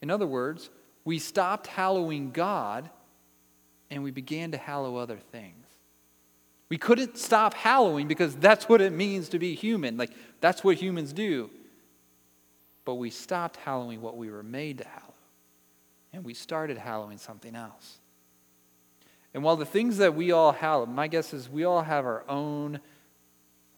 In 0.00 0.10
other 0.10 0.26
words, 0.26 0.70
we 1.04 1.18
stopped 1.18 1.66
hallowing 1.66 2.30
God 2.30 2.88
and 3.90 4.02
we 4.02 4.10
began 4.10 4.52
to 4.52 4.56
hallow 4.56 4.96
other 4.96 5.18
things. 5.18 5.66
We 6.70 6.78
couldn't 6.78 7.18
stop 7.18 7.52
hallowing 7.52 8.08
because 8.08 8.34
that's 8.34 8.66
what 8.66 8.80
it 8.80 8.94
means 8.94 9.28
to 9.30 9.38
be 9.38 9.54
human. 9.54 9.98
Like, 9.98 10.12
that's 10.40 10.64
what 10.64 10.76
humans 10.76 11.12
do. 11.12 11.50
But 12.86 12.94
we 12.94 13.10
stopped 13.10 13.56
hallowing 13.56 14.00
what 14.00 14.16
we 14.16 14.30
were 14.30 14.42
made 14.42 14.78
to 14.78 14.84
hallow, 14.88 15.14
and 16.12 16.24
we 16.24 16.32
started 16.32 16.78
hallowing 16.78 17.18
something 17.18 17.54
else. 17.54 17.98
And 19.34 19.42
while 19.42 19.56
the 19.56 19.66
things 19.66 19.98
that 19.98 20.14
we 20.14 20.32
all 20.32 20.52
hallow, 20.52 20.86
my 20.86 21.08
guess 21.08 21.34
is 21.34 21.48
we 21.48 21.64
all 21.64 21.82
have 21.82 22.06
our 22.06 22.24
own 22.28 22.80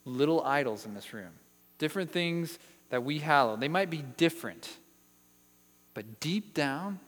little 0.05 0.43
idols 0.43 0.87
in 0.87 0.95
this 0.95 1.13
room. 1.13 1.33
Different 1.79 2.11
things 2.11 2.59
that 2.91 3.05
we 3.05 3.19
hallow. 3.19 3.57
They 3.57 3.69
might 3.69 3.91
be 3.91 4.05
different, 4.17 4.77
but 5.95 6.21
deep 6.21 6.55
down, 6.55 7.01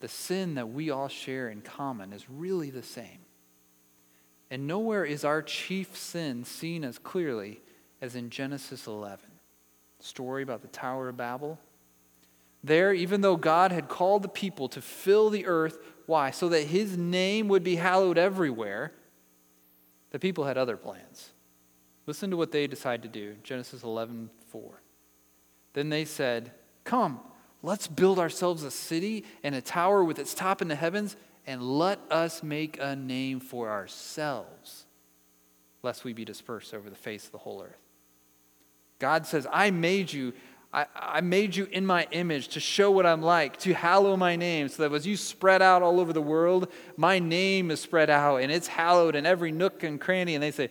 the 0.00 0.08
sin 0.08 0.54
that 0.54 0.70
we 0.70 0.90
all 0.90 1.08
share 1.08 1.48
in 1.48 1.60
common 1.60 2.12
is 2.12 2.28
really 2.28 2.70
the 2.70 2.82
same. 2.82 3.20
And 4.50 4.66
nowhere 4.66 5.04
is 5.04 5.24
our 5.24 5.42
chief 5.42 5.96
sin 5.96 6.44
seen 6.44 6.84
as 6.84 6.98
clearly 6.98 7.60
as 8.00 8.14
in 8.14 8.30
Genesis 8.30 8.86
11, 8.86 9.24
story 10.00 10.42
about 10.42 10.62
the 10.62 10.68
Tower 10.68 11.08
of 11.08 11.16
Babel. 11.16 11.58
There, 12.62 12.92
even 12.92 13.20
though 13.20 13.36
God 13.36 13.72
had 13.72 13.88
called 13.88 14.22
the 14.22 14.28
people 14.28 14.68
to 14.68 14.80
fill 14.80 15.30
the 15.30 15.46
earth, 15.46 15.78
why? 16.06 16.30
So 16.30 16.48
that 16.50 16.66
his 16.66 16.96
name 16.96 17.48
would 17.48 17.64
be 17.64 17.76
hallowed 17.76 18.18
everywhere, 18.18 18.92
the 20.10 20.18
people 20.18 20.44
had 20.44 20.56
other 20.56 20.76
plans. 20.76 21.33
Listen 22.06 22.30
to 22.30 22.36
what 22.36 22.52
they 22.52 22.66
decide 22.66 23.02
to 23.02 23.08
do. 23.08 23.34
Genesis 23.42 23.82
11 23.82 24.30
4. 24.48 24.82
Then 25.72 25.88
they 25.88 26.04
said, 26.04 26.52
Come, 26.84 27.20
let's 27.62 27.86
build 27.86 28.18
ourselves 28.18 28.62
a 28.62 28.70
city 28.70 29.24
and 29.42 29.54
a 29.54 29.60
tower 29.60 30.04
with 30.04 30.18
its 30.18 30.34
top 30.34 30.62
in 30.62 30.68
the 30.68 30.74
heavens, 30.74 31.16
and 31.46 31.62
let 31.62 31.98
us 32.10 32.42
make 32.42 32.78
a 32.80 32.94
name 32.94 33.40
for 33.40 33.70
ourselves, 33.70 34.86
lest 35.82 36.04
we 36.04 36.12
be 36.12 36.24
dispersed 36.24 36.74
over 36.74 36.88
the 36.88 36.96
face 36.96 37.26
of 37.26 37.32
the 37.32 37.38
whole 37.38 37.62
earth. 37.62 37.78
God 38.98 39.26
says, 39.26 39.46
I 39.52 39.70
made 39.70 40.12
you. 40.12 40.32
I, 40.72 40.86
I 40.94 41.20
made 41.20 41.54
you 41.54 41.68
in 41.70 41.86
my 41.86 42.08
image 42.10 42.48
to 42.48 42.60
show 42.60 42.90
what 42.90 43.06
I'm 43.06 43.22
like, 43.22 43.58
to 43.58 43.74
hallow 43.74 44.16
my 44.16 44.34
name, 44.34 44.68
so 44.68 44.82
that 44.82 44.94
as 44.94 45.06
you 45.06 45.16
spread 45.16 45.62
out 45.62 45.82
all 45.82 46.00
over 46.00 46.12
the 46.12 46.22
world, 46.22 46.68
my 46.96 47.20
name 47.20 47.70
is 47.70 47.80
spread 47.80 48.10
out 48.10 48.38
and 48.38 48.50
it's 48.50 48.66
hallowed 48.66 49.14
in 49.14 49.24
every 49.24 49.52
nook 49.52 49.84
and 49.84 50.00
cranny. 50.00 50.34
And 50.34 50.42
they 50.42 50.50
say, 50.50 50.70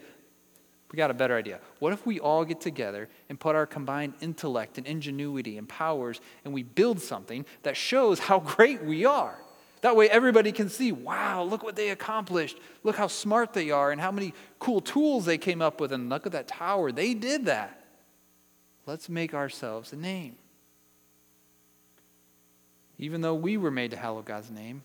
we 0.94 0.98
got 0.98 1.10
a 1.10 1.16
better 1.16 1.36
idea. 1.36 1.60
What 1.80 1.92
if 1.92 2.06
we 2.06 2.20
all 2.20 2.46
get 2.46 2.62
together 2.62 3.10
and 3.28 3.40
put 3.40 3.56
our 3.56 3.66
combined 3.66 4.14
intellect 4.22 4.78
and 4.78 4.86
ingenuity 4.86 5.58
and 5.58 5.68
powers 5.68 6.22
and 6.46 6.54
we 6.54 6.62
build 6.62 7.02
something 7.02 7.48
that 7.64 7.76
shows 7.76 8.20
how 8.20 8.40
great 8.40 8.84
we 8.84 9.04
are? 9.04 9.36
That 9.82 9.96
way 9.96 10.08
everybody 10.08 10.52
can 10.52 10.70
see, 10.70 10.92
wow, 10.92 11.42
look 11.42 11.64
what 11.64 11.76
they 11.76 11.90
accomplished. 11.90 12.60
Look 12.84 12.96
how 12.96 13.08
smart 13.08 13.54
they 13.54 13.72
are 13.72 13.92
and 13.92 14.00
how 14.00 14.12
many 14.12 14.36
cool 14.60 14.82
tools 14.82 15.26
they 15.26 15.40
came 15.40 15.64
up 15.64 15.82
with. 15.82 15.92
And 15.92 16.10
look 16.10 16.28
at 16.28 16.32
that 16.34 16.48
tower. 16.48 16.92
They 16.92 17.16
did 17.16 17.48
that. 17.48 17.84
Let's 18.86 19.10
make 19.10 19.34
ourselves 19.34 19.94
a 19.94 19.96
name. 19.96 20.36
Even 23.00 23.22
though 23.22 23.36
we 23.36 23.58
were 23.58 23.72
made 23.72 23.90
to 23.92 23.98
hallow 23.98 24.22
God's 24.22 24.52
name, 24.52 24.84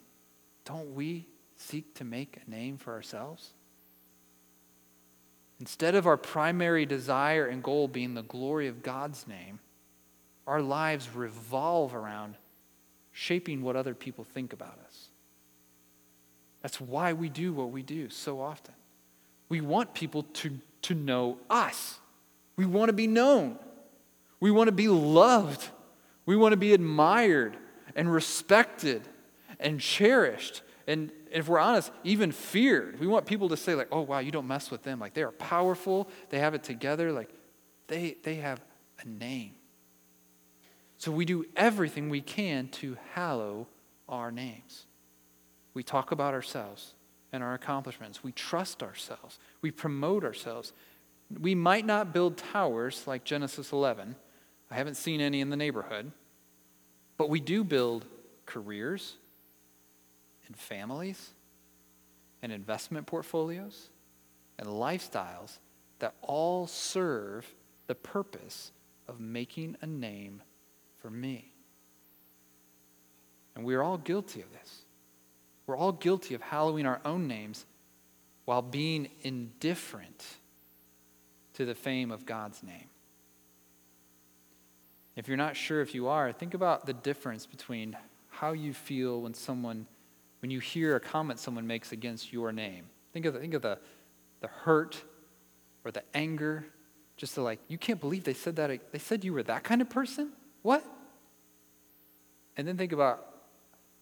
don't 0.64 0.94
we 0.94 1.26
seek 1.56 1.94
to 1.96 2.04
make 2.04 2.38
a 2.46 2.50
name 2.50 2.78
for 2.78 2.94
ourselves? 2.94 3.50
Instead 5.60 5.94
of 5.94 6.06
our 6.06 6.16
primary 6.16 6.86
desire 6.86 7.46
and 7.46 7.62
goal 7.62 7.88
being 7.88 8.14
the 8.14 8.22
glory 8.22 8.68
of 8.68 8.82
God's 8.82 9.26
name, 9.26 9.58
our 10.46 10.62
lives 10.62 11.08
revolve 11.14 11.94
around 11.94 12.36
shaping 13.12 13.62
what 13.62 13.76
other 13.76 13.94
people 13.94 14.24
think 14.24 14.52
about 14.52 14.78
us. 14.86 15.08
That's 16.62 16.80
why 16.80 17.12
we 17.12 17.28
do 17.28 17.52
what 17.52 17.70
we 17.70 17.82
do 17.82 18.08
so 18.08 18.40
often. 18.40 18.74
We 19.48 19.60
want 19.60 19.94
people 19.94 20.24
to, 20.34 20.58
to 20.82 20.94
know 20.94 21.38
us, 21.50 21.98
we 22.56 22.66
want 22.66 22.88
to 22.88 22.92
be 22.92 23.06
known, 23.06 23.58
we 24.40 24.50
want 24.50 24.68
to 24.68 24.72
be 24.72 24.88
loved, 24.88 25.68
we 26.26 26.36
want 26.36 26.52
to 26.52 26.56
be 26.56 26.72
admired 26.72 27.56
and 27.96 28.12
respected 28.12 29.02
and 29.58 29.80
cherished. 29.80 30.62
And 30.86 31.10
if 31.32 31.48
we're 31.48 31.58
honest, 31.58 31.90
even 32.04 32.32
feared. 32.32 33.00
We 33.00 33.06
want 33.06 33.26
people 33.26 33.48
to 33.50 33.56
say, 33.56 33.74
like, 33.74 33.88
oh, 33.92 34.02
wow, 34.02 34.18
you 34.18 34.30
don't 34.30 34.46
mess 34.46 34.70
with 34.70 34.82
them. 34.82 34.98
Like, 35.00 35.14
they 35.14 35.22
are 35.22 35.32
powerful, 35.32 36.08
they 36.30 36.38
have 36.38 36.54
it 36.54 36.62
together. 36.62 37.12
Like, 37.12 37.30
they, 37.86 38.16
they 38.22 38.36
have 38.36 38.60
a 39.00 39.08
name. 39.08 39.52
So 40.98 41.12
we 41.12 41.24
do 41.24 41.44
everything 41.56 42.08
we 42.08 42.20
can 42.20 42.68
to 42.68 42.96
hallow 43.14 43.68
our 44.08 44.30
names. 44.30 44.86
We 45.74 45.82
talk 45.82 46.10
about 46.10 46.34
ourselves 46.34 46.94
and 47.32 47.42
our 47.42 47.54
accomplishments. 47.54 48.24
We 48.24 48.32
trust 48.32 48.82
ourselves. 48.82 49.38
We 49.62 49.70
promote 49.70 50.24
ourselves. 50.24 50.72
We 51.40 51.54
might 51.54 51.86
not 51.86 52.12
build 52.12 52.36
towers 52.36 53.06
like 53.06 53.24
Genesis 53.24 53.72
11. 53.72 54.16
I 54.70 54.74
haven't 54.74 54.96
seen 54.96 55.20
any 55.20 55.40
in 55.40 55.50
the 55.50 55.56
neighborhood. 55.56 56.10
But 57.16 57.28
we 57.30 57.40
do 57.40 57.64
build 57.64 58.06
careers 58.46 59.16
and 60.48 60.56
families 60.56 61.30
and 62.42 62.50
investment 62.50 63.06
portfolios 63.06 63.90
and 64.58 64.68
lifestyles 64.68 65.58
that 66.00 66.14
all 66.22 66.66
serve 66.66 67.46
the 67.86 67.94
purpose 67.94 68.72
of 69.06 69.20
making 69.20 69.76
a 69.80 69.86
name 69.86 70.42
for 71.00 71.10
me. 71.10 71.52
And 73.54 73.64
we're 73.64 73.82
all 73.82 73.98
guilty 73.98 74.40
of 74.40 74.52
this. 74.52 74.82
We're 75.66 75.76
all 75.76 75.92
guilty 75.92 76.34
of 76.34 76.42
hallowing 76.42 76.86
our 76.86 77.00
own 77.04 77.26
names 77.26 77.66
while 78.44 78.62
being 78.62 79.08
indifferent 79.22 80.24
to 81.54 81.64
the 81.64 81.74
fame 81.74 82.10
of 82.10 82.24
God's 82.24 82.62
name. 82.62 82.88
If 85.16 85.26
you're 85.26 85.36
not 85.36 85.56
sure 85.56 85.80
if 85.80 85.94
you 85.94 86.06
are, 86.06 86.32
think 86.32 86.54
about 86.54 86.86
the 86.86 86.92
difference 86.92 87.44
between 87.44 87.96
how 88.30 88.52
you 88.52 88.72
feel 88.72 89.20
when 89.20 89.34
someone 89.34 89.86
when 90.40 90.50
you 90.50 90.60
hear 90.60 90.96
a 90.96 91.00
comment 91.00 91.38
someone 91.38 91.66
makes 91.66 91.92
against 91.92 92.32
your 92.32 92.52
name. 92.52 92.84
Think 93.12 93.26
of 93.26 93.34
the, 93.34 93.40
think 93.40 93.54
of 93.54 93.62
the, 93.62 93.78
the 94.40 94.48
hurt 94.48 95.02
or 95.84 95.90
the 95.90 96.02
anger, 96.14 96.64
just 97.16 97.34
the 97.34 97.42
like, 97.42 97.58
you 97.68 97.78
can't 97.78 98.00
believe 98.00 98.24
they 98.24 98.34
said 98.34 98.56
that. 98.56 98.92
They 98.92 98.98
said 98.98 99.24
you 99.24 99.32
were 99.32 99.42
that 99.44 99.64
kind 99.64 99.80
of 99.80 99.90
person? 99.90 100.30
What? 100.62 100.84
And 102.56 102.66
then 102.66 102.76
think 102.76 102.92
about 102.92 103.24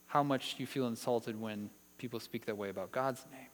how 0.06 0.22
much 0.22 0.56
you 0.58 0.66
feel 0.66 0.86
insulted 0.86 1.40
when 1.40 1.70
people 1.98 2.20
speak 2.20 2.46
that 2.46 2.56
way 2.56 2.68
about 2.68 2.92
God's 2.92 3.24
name, 3.32 3.48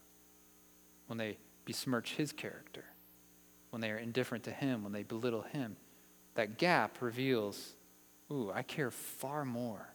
when 1.06 1.18
they 1.18 1.38
besmirch 1.64 2.14
his 2.14 2.32
character, 2.32 2.84
when 3.70 3.80
they 3.80 3.90
are 3.90 3.98
indifferent 3.98 4.44
to 4.44 4.50
him, 4.50 4.82
when 4.82 4.92
they 4.92 5.02
belittle 5.02 5.42
him. 5.42 5.76
That 6.34 6.58
gap 6.58 6.98
reveals, 7.00 7.74
ooh, 8.30 8.50
I 8.52 8.62
care 8.62 8.90
far 8.90 9.44
more 9.44 9.88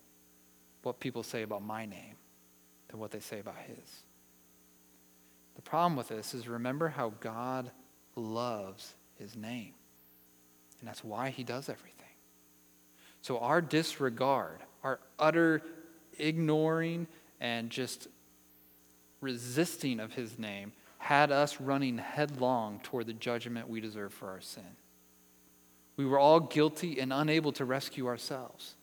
what 0.84 1.00
people 1.00 1.23
say 1.23 1.41
about 1.41 1.63
my 1.63 1.86
name 1.86 2.16
than 2.89 3.00
what 3.00 3.12
they 3.12 3.19
say 3.19 3.39
about 3.39 3.58
his. 3.67 4.04
The 5.56 5.62
problem 5.62 5.95
with 5.95 6.08
this 6.08 6.34
is 6.34 6.47
remember 6.47 6.89
how 6.89 7.13
God 7.19 7.71
loves 8.15 8.93
his 9.15 9.36
name. 9.36 9.73
And 10.80 10.88
that's 10.88 11.04
why 11.04 11.30
he 11.30 11.43
does 11.43 11.69
everything. 11.69 11.93
So 13.21 13.39
our 13.39 13.62
disregard, 13.62 14.60
our 14.84 15.00
utter 15.19 15.62
ignoring 16.17 17.08
and 17.39 17.69
just 17.69 18.08
resisting 19.19 20.00
of 20.00 20.13
his 20.13 20.38
name 20.38 20.71
had 21.00 21.32
us 21.32 21.60
running 21.60 21.97
headlong 21.97 22.80
toward 22.84 23.08
the 23.08 23.13
judgment 23.13 23.69
we 23.69 23.82
deserve 23.82 24.13
for 24.13 24.30
our 24.30 24.41
sin. 24.41 24.78
We 25.95 26.06
were 26.06 26.19
all 26.19 26.39
guilty 26.39 27.00
and 27.00 27.12
unable 27.12 27.52
to 27.54 27.65
rescue 27.65 28.08
ourselves. 28.08 28.76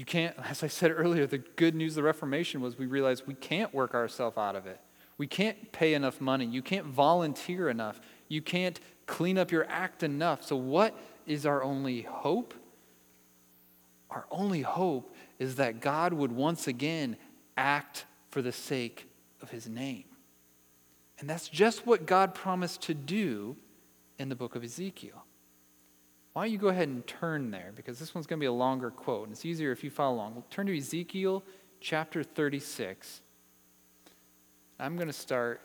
You 0.00 0.06
can't, 0.06 0.34
as 0.48 0.62
I 0.62 0.68
said 0.68 0.92
earlier, 0.92 1.26
the 1.26 1.36
good 1.36 1.74
news 1.74 1.92
of 1.92 1.96
the 1.96 2.02
Reformation 2.04 2.62
was 2.62 2.78
we 2.78 2.86
realized 2.86 3.26
we 3.26 3.34
can't 3.34 3.74
work 3.74 3.92
ourselves 3.92 4.38
out 4.38 4.56
of 4.56 4.66
it. 4.66 4.80
We 5.18 5.26
can't 5.26 5.72
pay 5.72 5.92
enough 5.92 6.22
money. 6.22 6.46
You 6.46 6.62
can't 6.62 6.86
volunteer 6.86 7.68
enough. 7.68 8.00
You 8.26 8.40
can't 8.40 8.80
clean 9.04 9.36
up 9.36 9.50
your 9.50 9.66
act 9.68 10.02
enough. 10.02 10.42
So, 10.42 10.56
what 10.56 10.96
is 11.26 11.44
our 11.44 11.62
only 11.62 12.00
hope? 12.00 12.54
Our 14.08 14.24
only 14.30 14.62
hope 14.62 15.14
is 15.38 15.56
that 15.56 15.82
God 15.82 16.14
would 16.14 16.32
once 16.32 16.66
again 16.66 17.18
act 17.58 18.06
for 18.30 18.40
the 18.40 18.52
sake 18.52 19.06
of 19.42 19.50
his 19.50 19.68
name. 19.68 20.04
And 21.18 21.28
that's 21.28 21.46
just 21.46 21.86
what 21.86 22.06
God 22.06 22.34
promised 22.34 22.80
to 22.84 22.94
do 22.94 23.54
in 24.18 24.30
the 24.30 24.34
book 24.34 24.56
of 24.56 24.64
Ezekiel. 24.64 25.26
Why 26.32 26.44
don't 26.44 26.52
you 26.52 26.58
go 26.58 26.68
ahead 26.68 26.88
and 26.88 27.06
turn 27.06 27.50
there? 27.50 27.72
Because 27.74 27.98
this 27.98 28.14
one's 28.14 28.26
going 28.26 28.38
to 28.38 28.42
be 28.42 28.46
a 28.46 28.52
longer 28.52 28.90
quote, 28.90 29.24
and 29.24 29.32
it's 29.32 29.44
easier 29.44 29.72
if 29.72 29.82
you 29.82 29.90
follow 29.90 30.16
along. 30.16 30.34
We'll 30.34 30.46
turn 30.50 30.66
to 30.66 30.76
Ezekiel 30.76 31.42
chapter 31.80 32.22
36. 32.22 33.20
I'm 34.78 34.96
going 34.96 35.08
to 35.08 35.12
start, 35.12 35.60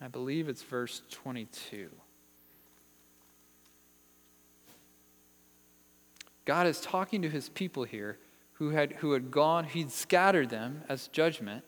I 0.00 0.08
believe 0.08 0.48
it's 0.48 0.62
verse 0.62 1.02
22. 1.10 1.88
God 6.44 6.66
is 6.66 6.80
talking 6.80 7.22
to 7.22 7.28
his 7.28 7.48
people 7.48 7.84
here 7.84 8.18
who 8.54 8.70
had, 8.70 8.92
who 8.92 9.12
had 9.12 9.30
gone, 9.30 9.64
he'd 9.64 9.90
scattered 9.90 10.50
them 10.50 10.82
as 10.88 11.08
judgment, 11.08 11.64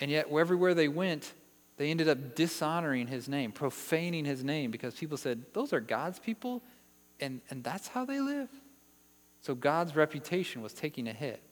and 0.00 0.10
yet 0.10 0.26
everywhere 0.30 0.74
they 0.74 0.88
went, 0.88 1.32
they 1.76 1.90
ended 1.90 2.08
up 2.08 2.34
dishonoring 2.34 3.06
his 3.06 3.28
name, 3.28 3.52
profaning 3.52 4.24
his 4.24 4.42
name, 4.42 4.70
because 4.70 4.94
people 4.94 5.18
said, 5.18 5.44
Those 5.52 5.72
are 5.72 5.80
God's 5.80 6.18
people, 6.18 6.62
and, 7.20 7.40
and 7.50 7.62
that's 7.62 7.88
how 7.88 8.04
they 8.04 8.20
live. 8.20 8.48
So 9.42 9.54
God's 9.54 9.94
reputation 9.94 10.62
was 10.62 10.72
taking 10.72 11.06
a 11.06 11.12
hit. 11.12 11.42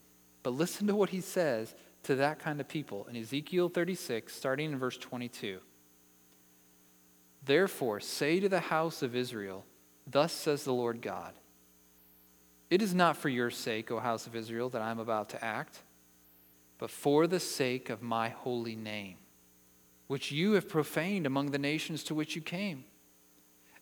But 0.43 0.55
listen 0.55 0.87
to 0.87 0.97
what 0.97 1.11
he 1.11 1.21
says 1.21 1.75
to 2.05 2.17
that 2.17 2.39
kind 2.39 2.61
of 2.61 2.69
people 2.69 3.07
in 3.09 3.17
Ezekiel 3.17 3.69
36, 3.69 4.35
starting 4.35 4.73
in 4.73 4.79
verse 4.79 4.97
22. 4.97 5.59
Therefore, 7.45 8.01
say 8.01 8.41
to 8.41 8.49
the 8.49 8.61
house 8.61 9.03
of 9.03 9.15
Israel, 9.15 9.65
Thus 10.07 10.33
says 10.33 10.65
the 10.65 10.73
Lord 10.73 11.03
God 11.03 11.35
It 12.71 12.81
is 12.81 12.95
not 12.95 13.19
for 13.19 13.29
your 13.29 13.51
sake, 13.51 13.91
O 13.91 13.99
house 13.99 14.27
of 14.27 14.35
Israel, 14.35 14.71
that 14.71 14.81
I 14.81 14.91
am 14.91 14.99
about 14.99 15.29
to 15.31 15.45
act, 15.45 15.81
but 16.79 16.91
for 16.91 17.27
the 17.27 17.41
sake 17.41 17.91
of 17.91 18.03
my 18.03 18.31
holy 18.31 18.77
name 18.77 19.17
which 20.07 20.31
you 20.31 20.53
have 20.53 20.69
profaned 20.69 21.27
among 21.27 21.51
the 21.51 21.59
nations 21.59 22.03
to 22.05 22.15
which 22.15 22.37
you 22.37 22.43
came. 22.43 22.85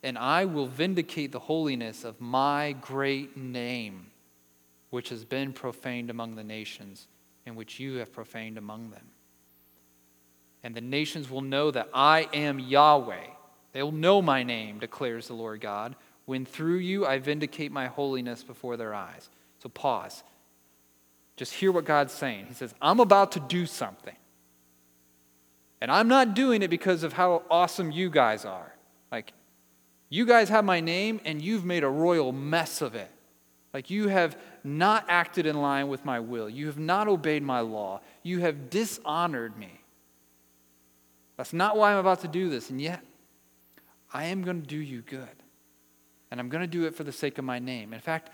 And 0.03 0.19
I 0.19 0.45
will 0.45 0.67
vindicate 0.67 1.33
the 1.33 1.39
holiness 1.39 2.05
of 2.05 2.21
my 2.21 2.73
great 2.81 3.37
name, 3.37 4.07
which 4.91 5.11
has 5.11 5.25
been 5.25 5.53
profaned 5.53 6.11
among 6.11 6.35
the 6.35 6.45
nations, 6.45 7.07
and 7.47 7.57
which 7.57 7.79
you 7.79 7.97
have 7.97 8.13
profaned 8.13 8.59
among 8.59 8.91
them. 8.91 9.07
And 10.63 10.75
the 10.75 10.81
nations 10.81 11.31
will 11.31 11.41
know 11.41 11.71
that 11.71 11.89
I 11.93 12.29
am 12.33 12.59
Yahweh. 12.59 13.27
They 13.73 13.83
will 13.83 13.93
know 13.93 14.23
my 14.23 14.43
name, 14.43 14.79
declares 14.79 15.29
the 15.29 15.35
Lord 15.35 15.61
God, 15.61 15.97
when 16.25 16.45
through 16.45 16.79
you 16.79 17.05
I 17.07 17.19
vindicate 17.19 17.73
my 17.73 17.87
holiness 17.87 18.45
before 18.45 18.77
their 18.77 18.95
eyes. 18.95 19.29
So 19.61 19.69
pause. 19.69 20.23
Just 21.37 21.55
hear 21.55 21.73
what 21.73 21.85
God's 21.85 22.13
saying. 22.13 22.47
He 22.47 22.55
says, 22.55 22.75
I'm 22.81 23.01
about 23.01 23.33
to 23.33 23.41
do 23.41 23.67
something. 23.67 24.15
And 25.83 25.91
I'm 25.91 26.07
not 26.07 26.35
doing 26.35 26.63
it 26.63 26.71
because 26.71 27.03
of 27.03 27.13
how 27.13 27.43
awesome 27.51 27.91
you 27.91 28.09
guys 28.09 28.45
are. 28.45 28.73
Like, 29.11 29.33
you 30.11 30.25
guys 30.25 30.49
have 30.49 30.65
my 30.65 30.79
name 30.79 31.21
and 31.25 31.43
you've 31.43 31.65
made 31.65 31.83
a 31.83 31.89
royal 31.89 32.31
mess 32.31 32.83
of 32.83 32.95
it. 32.95 33.11
Like, 33.75 33.91
you 33.91 34.07
have 34.07 34.39
not 34.63 35.05
acted 35.09 35.45
in 35.45 35.61
line 35.61 35.89
with 35.89 36.05
my 36.05 36.21
will. 36.21 36.49
You 36.49 36.67
have 36.67 36.79
not 36.79 37.09
obeyed 37.09 37.43
my 37.43 37.59
law. 37.59 38.01
You 38.23 38.39
have 38.39 38.71
dishonored 38.71 39.59
me. 39.59 39.81
That's 41.37 41.53
not 41.53 41.77
why 41.77 41.91
I'm 41.91 41.99
about 41.99 42.21
to 42.21 42.29
do 42.29 42.49
this. 42.49 42.71
And 42.71 42.81
yet, 42.81 43.01
I 44.15 44.27
am 44.27 44.43
going 44.43 44.61
to 44.61 44.67
do 44.69 44.79
you 44.79 45.03
good. 45.03 45.27
And 46.31 46.39
I'm 46.39 46.49
going 46.49 46.63
to 46.63 46.69
do 46.69 46.85
it 46.85 46.95
for 46.95 47.03
the 47.03 47.11
sake 47.11 47.39
of 47.39 47.45
my 47.45 47.59
name. 47.59 47.93
In 47.93 47.99
fact, 47.99 48.31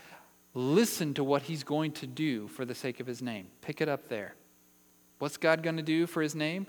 listen 0.53 1.15
to 1.15 1.23
what 1.23 1.41
he's 1.41 1.63
going 1.63 1.93
to 1.93 2.05
do 2.05 2.47
for 2.47 2.63
the 2.63 2.75
sake 2.75 2.99
of 2.99 3.07
his 3.07 3.23
name. 3.23 3.47
Pick 3.61 3.81
it 3.81 3.89
up 3.89 4.07
there. 4.07 4.35
What's 5.17 5.37
God 5.37 5.63
going 5.63 5.77
to 5.77 5.81
do 5.81 6.05
for 6.05 6.21
his 6.21 6.35
name? 6.35 6.67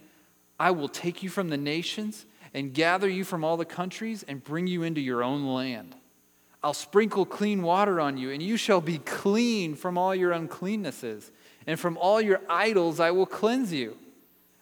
I 0.61 0.73
will 0.73 0.89
take 0.89 1.23
you 1.23 1.31
from 1.31 1.49
the 1.49 1.57
nations 1.57 2.27
and 2.53 2.75
gather 2.75 3.09
you 3.09 3.25
from 3.25 3.45
all 3.45 3.57
the 3.57 3.65
countries 3.65 4.25
and 4.29 4.45
bring 4.45 4.67
you 4.67 4.83
into 4.83 5.01
your 5.01 5.25
own 5.25 5.47
land. 5.47 5.97
I'll 6.63 6.75
sprinkle 6.75 7.25
clean 7.25 7.63
water 7.63 7.99
on 7.99 8.19
you, 8.19 8.31
and 8.31 8.43
you 8.43 8.59
shall 8.59 8.83
be 8.83 8.99
clean 8.99 9.75
from 9.75 9.97
all 9.97 10.15
your 10.15 10.33
uncleannesses. 10.33 11.31
And 11.67 11.81
from 11.81 11.97
all 11.97 12.21
your 12.21 12.43
idols 12.51 13.01
I 13.01 13.11
will 13.11 13.25
cleanse 13.25 13.73
you. 13.73 13.97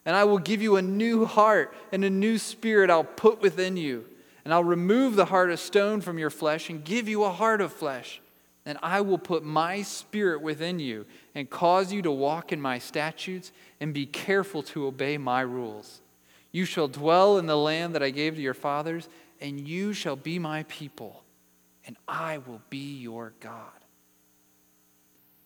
And 0.06 0.14
I 0.14 0.22
will 0.22 0.38
give 0.38 0.62
you 0.62 0.76
a 0.76 0.82
new 0.82 1.24
heart, 1.24 1.74
and 1.90 2.04
a 2.04 2.10
new 2.10 2.38
spirit 2.38 2.90
I'll 2.90 3.02
put 3.02 3.42
within 3.42 3.76
you. 3.76 4.04
And 4.44 4.54
I'll 4.54 4.62
remove 4.62 5.16
the 5.16 5.24
heart 5.24 5.50
of 5.50 5.58
stone 5.58 6.00
from 6.00 6.16
your 6.16 6.30
flesh 6.30 6.70
and 6.70 6.84
give 6.84 7.08
you 7.08 7.24
a 7.24 7.32
heart 7.32 7.60
of 7.60 7.72
flesh. 7.72 8.20
And 8.68 8.76
I 8.82 9.00
will 9.00 9.16
put 9.16 9.42
my 9.42 9.80
spirit 9.80 10.42
within 10.42 10.78
you 10.78 11.06
and 11.34 11.48
cause 11.48 11.90
you 11.90 12.02
to 12.02 12.10
walk 12.10 12.52
in 12.52 12.60
my 12.60 12.78
statutes 12.78 13.50
and 13.80 13.94
be 13.94 14.04
careful 14.04 14.62
to 14.64 14.86
obey 14.86 15.16
my 15.16 15.40
rules. 15.40 16.02
You 16.52 16.66
shall 16.66 16.86
dwell 16.86 17.38
in 17.38 17.46
the 17.46 17.56
land 17.56 17.94
that 17.94 18.02
I 18.02 18.10
gave 18.10 18.34
to 18.34 18.42
your 18.42 18.52
fathers, 18.52 19.08
and 19.40 19.58
you 19.58 19.94
shall 19.94 20.16
be 20.16 20.38
my 20.38 20.64
people, 20.64 21.24
and 21.86 21.96
I 22.06 22.38
will 22.46 22.60
be 22.68 22.98
your 22.98 23.32
God. 23.40 23.72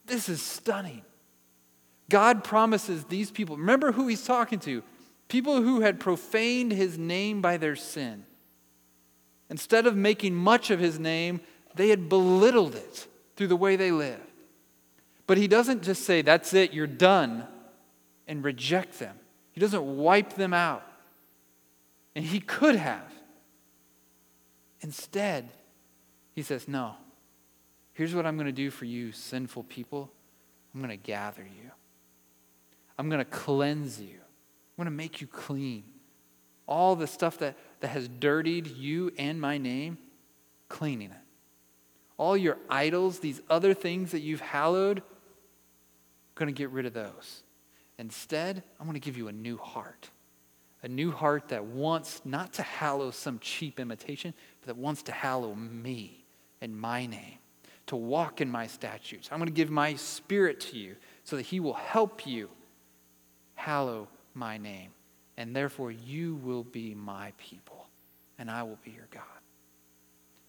This 0.06 0.28
is 0.28 0.42
stunning. 0.42 1.02
God 2.10 2.42
promises 2.42 3.04
these 3.04 3.30
people, 3.30 3.56
remember 3.56 3.92
who 3.92 4.08
he's 4.08 4.24
talking 4.24 4.58
to 4.60 4.82
people 5.28 5.62
who 5.62 5.82
had 5.82 6.00
profaned 6.00 6.72
his 6.72 6.98
name 6.98 7.40
by 7.40 7.56
their 7.56 7.76
sin. 7.76 8.24
Instead 9.48 9.86
of 9.86 9.94
making 9.94 10.34
much 10.34 10.72
of 10.72 10.80
his 10.80 10.98
name, 10.98 11.40
they 11.76 11.90
had 11.90 12.08
belittled 12.08 12.74
it 12.74 13.06
through 13.36 13.48
the 13.48 13.56
way 13.56 13.76
they 13.76 13.90
live. 13.90 14.20
But 15.26 15.38
he 15.38 15.48
doesn't 15.48 15.82
just 15.82 16.04
say, 16.04 16.22
That's 16.22 16.52
it, 16.54 16.72
you're 16.72 16.86
done, 16.86 17.46
and 18.26 18.44
reject 18.44 18.98
them. 18.98 19.16
He 19.52 19.60
doesn't 19.60 19.82
wipe 19.96 20.34
them 20.34 20.52
out. 20.52 20.86
And 22.14 22.24
he 22.24 22.40
could 22.40 22.76
have. 22.76 23.10
Instead, 24.80 25.48
he 26.34 26.42
says, 26.42 26.68
No, 26.68 26.94
here's 27.92 28.14
what 28.14 28.26
I'm 28.26 28.36
going 28.36 28.46
to 28.46 28.52
do 28.52 28.70
for 28.70 28.84
you, 28.84 29.12
sinful 29.12 29.64
people. 29.64 30.10
I'm 30.74 30.80
going 30.80 30.90
to 30.90 31.02
gather 31.02 31.42
you, 31.42 31.70
I'm 32.98 33.08
going 33.08 33.20
to 33.20 33.30
cleanse 33.30 34.00
you, 34.00 34.16
I'm 34.16 34.84
going 34.84 34.86
to 34.86 34.90
make 34.90 35.20
you 35.20 35.26
clean. 35.26 35.84
All 36.68 36.94
the 36.94 37.08
stuff 37.08 37.38
that, 37.38 37.56
that 37.80 37.88
has 37.88 38.08
dirtied 38.08 38.68
you 38.68 39.12
and 39.18 39.40
my 39.40 39.58
name, 39.58 39.98
cleaning 40.68 41.10
it 41.10 41.21
all 42.22 42.36
your 42.36 42.56
idols, 42.70 43.18
these 43.18 43.40
other 43.50 43.74
things 43.74 44.12
that 44.12 44.20
you've 44.20 44.40
hallowed, 44.40 44.98
I'm 44.98 45.04
going 46.36 46.46
to 46.46 46.56
get 46.56 46.70
rid 46.70 46.86
of 46.86 46.92
those. 46.92 47.42
Instead, 47.98 48.62
I'm 48.78 48.86
going 48.86 48.94
to 48.94 49.04
give 49.04 49.16
you 49.16 49.26
a 49.26 49.32
new 49.32 49.56
heart. 49.56 50.08
A 50.84 50.88
new 50.88 51.10
heart 51.10 51.48
that 51.48 51.64
wants 51.64 52.22
not 52.24 52.52
to 52.54 52.62
hallow 52.62 53.10
some 53.10 53.40
cheap 53.40 53.80
imitation, 53.80 54.34
but 54.60 54.68
that 54.68 54.76
wants 54.76 55.02
to 55.02 55.12
hallow 55.12 55.56
me 55.56 56.24
and 56.60 56.78
my 56.78 57.06
name, 57.06 57.38
to 57.86 57.96
walk 57.96 58.40
in 58.40 58.48
my 58.48 58.68
statutes. 58.68 59.28
I'm 59.32 59.38
going 59.38 59.48
to 59.48 59.52
give 59.52 59.70
my 59.70 59.96
spirit 59.96 60.60
to 60.60 60.78
you 60.78 60.94
so 61.24 61.34
that 61.34 61.42
he 61.42 61.58
will 61.58 61.74
help 61.74 62.24
you 62.24 62.50
hallow 63.56 64.06
my 64.32 64.58
name. 64.58 64.92
And 65.36 65.56
therefore, 65.56 65.90
you 65.90 66.36
will 66.36 66.62
be 66.62 66.94
my 66.94 67.32
people, 67.36 67.88
and 68.38 68.48
I 68.48 68.62
will 68.62 68.78
be 68.84 68.92
your 68.92 69.08
God. 69.10 69.24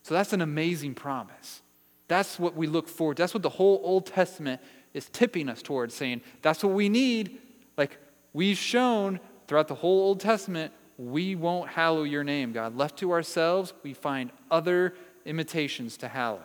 So 0.03 0.13
that's 0.13 0.33
an 0.33 0.41
amazing 0.41 0.93
promise. 0.93 1.62
That's 2.07 2.39
what 2.39 2.55
we 2.55 2.67
look 2.67 2.87
forward 2.87 3.17
to. 3.17 3.23
That's 3.23 3.33
what 3.33 3.43
the 3.43 3.49
whole 3.49 3.81
Old 3.83 4.05
Testament 4.05 4.61
is 4.93 5.09
tipping 5.09 5.49
us 5.49 5.61
towards, 5.61 5.93
saying 5.93 6.21
that's 6.41 6.63
what 6.63 6.73
we 6.73 6.89
need. 6.89 7.39
Like 7.77 7.97
we've 8.33 8.57
shown 8.57 9.19
throughout 9.47 9.67
the 9.67 9.75
whole 9.75 10.01
Old 10.01 10.19
Testament, 10.19 10.73
we 10.97 11.35
won't 11.35 11.69
hallow 11.69 12.03
your 12.03 12.23
name, 12.23 12.53
God. 12.53 12.77
Left 12.77 12.97
to 12.99 13.11
ourselves, 13.11 13.73
we 13.83 13.93
find 13.93 14.31
other 14.51 14.93
imitations 15.25 15.97
to 15.97 16.07
hallow. 16.07 16.43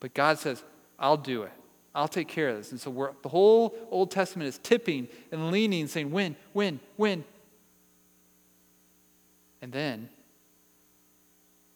But 0.00 0.14
God 0.14 0.38
says, 0.38 0.62
I'll 0.98 1.16
do 1.16 1.42
it. 1.42 1.52
I'll 1.94 2.08
take 2.08 2.28
care 2.28 2.48
of 2.48 2.56
this. 2.56 2.72
And 2.72 2.80
so 2.80 3.14
the 3.22 3.28
whole 3.28 3.74
Old 3.90 4.10
Testament 4.10 4.48
is 4.48 4.58
tipping 4.58 5.08
and 5.30 5.50
leaning, 5.50 5.86
saying, 5.86 6.10
When, 6.10 6.36
when, 6.52 6.80
when. 6.96 7.24
And 9.62 9.72
then 9.72 10.08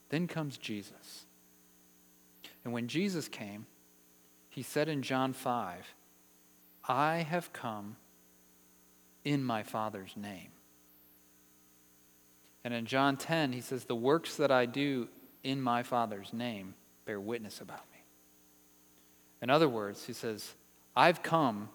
then 0.08 0.26
comes 0.26 0.56
Jesus. 0.56 1.26
And 2.68 2.74
when 2.74 2.86
Jesus 2.86 3.28
came, 3.28 3.64
he 4.50 4.62
said 4.62 4.90
in 4.90 5.00
John 5.00 5.32
5, 5.32 5.94
I 6.86 7.16
have 7.16 7.50
come 7.54 7.96
in 9.24 9.42
my 9.42 9.62
Father's 9.62 10.14
name. 10.18 10.50
And 12.62 12.74
in 12.74 12.84
John 12.84 13.16
10, 13.16 13.54
he 13.54 13.62
says, 13.62 13.84
The 13.84 13.96
works 13.96 14.36
that 14.36 14.50
I 14.50 14.66
do 14.66 15.08
in 15.42 15.62
my 15.62 15.82
Father's 15.82 16.34
name 16.34 16.74
bear 17.06 17.18
witness 17.18 17.62
about 17.62 17.90
me. 17.90 18.04
In 19.40 19.48
other 19.48 19.66
words, 19.66 20.04
he 20.04 20.12
says, 20.12 20.52
I've 20.94 21.22
come 21.22 21.70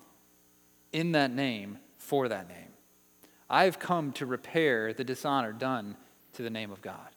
in 0.92 1.14
that 1.14 1.32
name 1.32 1.80
for 1.98 2.28
that 2.28 2.48
name. 2.48 2.74
I've 3.50 3.80
come 3.80 4.12
to 4.12 4.28
repair 4.28 4.94
the 4.94 5.04
dishonor 5.04 5.54
done 5.54 5.98
to 6.34 6.44
the 6.44 6.52
name 6.52 6.70
of 6.70 6.84
God. 6.84 7.10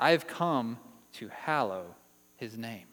I 0.00 0.10
have 0.10 0.26
come 0.26 0.78
to 1.12 1.28
hallow 1.28 1.94
his 2.34 2.58
name. 2.58 2.87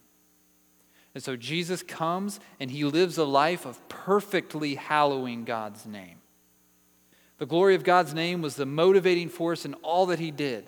And 1.16 1.22
so 1.22 1.34
Jesus 1.34 1.82
comes 1.82 2.40
and 2.60 2.70
he 2.70 2.84
lives 2.84 3.16
a 3.16 3.24
life 3.24 3.64
of 3.64 3.88
perfectly 3.88 4.74
hallowing 4.74 5.44
God's 5.46 5.86
name. 5.86 6.18
The 7.38 7.46
glory 7.46 7.74
of 7.74 7.84
God's 7.84 8.12
name 8.12 8.42
was 8.42 8.56
the 8.56 8.66
motivating 8.66 9.30
force 9.30 9.64
in 9.64 9.72
all 9.76 10.04
that 10.06 10.18
he 10.18 10.30
did. 10.30 10.66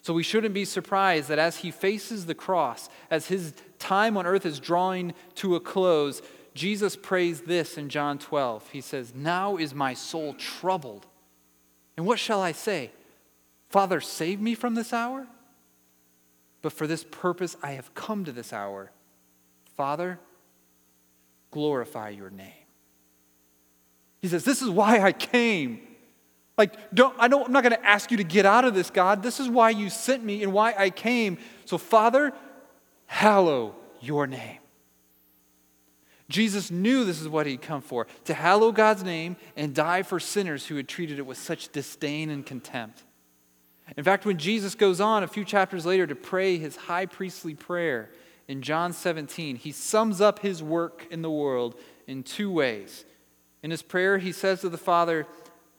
So 0.00 0.14
we 0.14 0.22
shouldn't 0.22 0.54
be 0.54 0.64
surprised 0.64 1.28
that 1.28 1.38
as 1.38 1.58
he 1.58 1.70
faces 1.70 2.24
the 2.24 2.34
cross, 2.34 2.88
as 3.10 3.26
his 3.26 3.52
time 3.78 4.16
on 4.16 4.24
earth 4.24 4.46
is 4.46 4.60
drawing 4.60 5.12
to 5.34 5.56
a 5.56 5.60
close, 5.60 6.22
Jesus 6.54 6.96
prays 6.96 7.42
this 7.42 7.76
in 7.76 7.90
John 7.90 8.16
12. 8.16 8.70
He 8.70 8.80
says, 8.80 9.12
Now 9.14 9.58
is 9.58 9.74
my 9.74 9.92
soul 9.92 10.32
troubled. 10.38 11.04
And 11.98 12.06
what 12.06 12.18
shall 12.18 12.40
I 12.40 12.52
say? 12.52 12.92
Father, 13.68 14.00
save 14.00 14.40
me 14.40 14.54
from 14.54 14.74
this 14.74 14.94
hour? 14.94 15.26
But 16.62 16.72
for 16.72 16.86
this 16.86 17.04
purpose 17.04 17.58
I 17.62 17.72
have 17.72 17.94
come 17.94 18.24
to 18.24 18.32
this 18.32 18.54
hour. 18.54 18.90
Father, 19.76 20.18
glorify 21.50 22.10
your 22.10 22.30
name. 22.30 22.52
He 24.22 24.28
says, 24.28 24.44
This 24.44 24.62
is 24.62 24.70
why 24.70 25.00
I 25.00 25.12
came. 25.12 25.80
Like, 26.58 26.94
don't, 26.94 27.14
I 27.18 27.28
don't, 27.28 27.46
I'm 27.46 27.52
not 27.52 27.62
going 27.62 27.76
to 27.76 27.86
ask 27.86 28.10
you 28.10 28.16
to 28.16 28.24
get 28.24 28.46
out 28.46 28.64
of 28.64 28.74
this, 28.74 28.88
God. 28.88 29.22
This 29.22 29.40
is 29.40 29.48
why 29.48 29.70
you 29.70 29.90
sent 29.90 30.24
me 30.24 30.42
and 30.42 30.54
why 30.54 30.74
I 30.76 30.88
came. 30.88 31.36
So, 31.66 31.76
Father, 31.76 32.32
hallow 33.04 33.74
your 34.00 34.26
name. 34.26 34.58
Jesus 36.28 36.70
knew 36.70 37.04
this 37.04 37.20
is 37.20 37.28
what 37.28 37.46
he'd 37.46 37.62
come 37.62 37.82
for 37.82 38.06
to 38.24 38.34
hallow 38.34 38.72
God's 38.72 39.04
name 39.04 39.36
and 39.54 39.74
die 39.74 40.02
for 40.02 40.18
sinners 40.18 40.66
who 40.66 40.76
had 40.76 40.88
treated 40.88 41.18
it 41.18 41.26
with 41.26 41.38
such 41.38 41.70
disdain 41.70 42.30
and 42.30 42.44
contempt. 42.44 43.04
In 43.96 44.02
fact, 44.02 44.26
when 44.26 44.38
Jesus 44.38 44.74
goes 44.74 45.00
on 45.00 45.22
a 45.22 45.28
few 45.28 45.44
chapters 45.44 45.86
later 45.86 46.06
to 46.06 46.16
pray 46.16 46.58
his 46.58 46.74
high 46.74 47.06
priestly 47.06 47.54
prayer 47.54 48.10
in 48.48 48.62
John 48.62 48.92
17, 48.92 49.56
he 49.56 49.72
sums 49.72 50.20
up 50.20 50.40
his 50.40 50.62
work 50.62 51.06
in 51.10 51.22
the 51.22 51.30
world 51.30 51.74
in 52.06 52.22
two 52.22 52.50
ways. 52.50 53.04
In 53.62 53.70
his 53.70 53.82
prayer, 53.82 54.18
he 54.18 54.32
says 54.32 54.60
to 54.60 54.68
the 54.68 54.78
Father, 54.78 55.26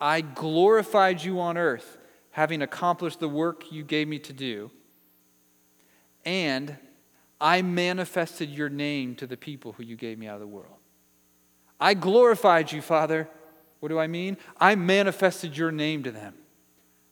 I 0.01 0.21
glorified 0.21 1.23
you 1.23 1.39
on 1.39 1.57
earth, 1.57 1.97
having 2.31 2.61
accomplished 2.61 3.19
the 3.19 3.29
work 3.29 3.71
you 3.71 3.83
gave 3.83 4.07
me 4.07 4.19
to 4.19 4.33
do. 4.33 4.69
And 6.25 6.77
I 7.39 7.61
manifested 7.61 8.49
your 8.49 8.69
name 8.69 9.15
to 9.15 9.27
the 9.27 9.37
people 9.37 9.71
who 9.71 9.83
you 9.83 9.95
gave 9.95 10.19
me 10.19 10.27
out 10.27 10.35
of 10.35 10.41
the 10.41 10.47
world. 10.47 10.75
I 11.79 11.93
glorified 11.93 12.71
you, 12.71 12.81
Father. 12.81 13.29
What 13.79 13.89
do 13.89 13.99
I 13.99 14.07
mean? 14.07 14.37
I 14.59 14.75
manifested 14.75 15.55
your 15.55 15.71
name 15.71 16.03
to 16.03 16.11
them. 16.11 16.33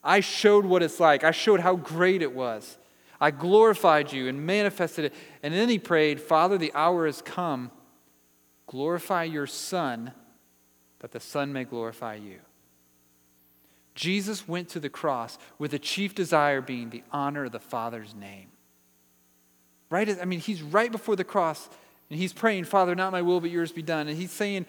I 0.03 0.19
showed 0.19 0.65
what 0.65 0.83
it's 0.83 0.99
like. 0.99 1.23
I 1.23 1.31
showed 1.31 1.59
how 1.61 1.75
great 1.75 2.21
it 2.21 2.33
was. 2.33 2.77
I 3.19 3.31
glorified 3.31 4.11
you 4.11 4.27
and 4.27 4.45
manifested 4.45 5.05
it. 5.05 5.13
And 5.41 5.53
then 5.53 5.69
he 5.69 5.79
prayed, 5.79 6.19
Father, 6.19 6.57
the 6.57 6.73
hour 6.73 7.05
has 7.05 7.21
come. 7.21 7.71
Glorify 8.67 9.23
your 9.23 9.47
Son, 9.47 10.11
that 10.99 11.11
the 11.11 11.19
Son 11.19 11.53
may 11.53 11.63
glorify 11.63 12.15
you. 12.15 12.39
Jesus 13.93 14.47
went 14.47 14.69
to 14.69 14.79
the 14.79 14.89
cross 14.89 15.37
with 15.57 15.71
the 15.71 15.79
chief 15.79 16.13
desire 16.13 16.61
being 16.61 16.89
the 16.89 17.03
honor 17.11 17.45
of 17.45 17.53
the 17.53 17.59
Father's 17.59 18.13
name. 18.13 18.47
Right? 19.89 20.19
I 20.21 20.25
mean, 20.25 20.39
he's 20.39 20.61
right 20.61 20.91
before 20.91 21.15
the 21.15 21.23
cross 21.23 21.69
and 22.09 22.19
he's 22.19 22.33
praying, 22.33 22.65
Father, 22.65 22.93
not 22.93 23.11
my 23.11 23.21
will, 23.21 23.39
but 23.39 23.51
yours 23.51 23.71
be 23.71 23.81
done. 23.81 24.07
And 24.07 24.17
he's 24.17 24.31
saying, 24.31 24.65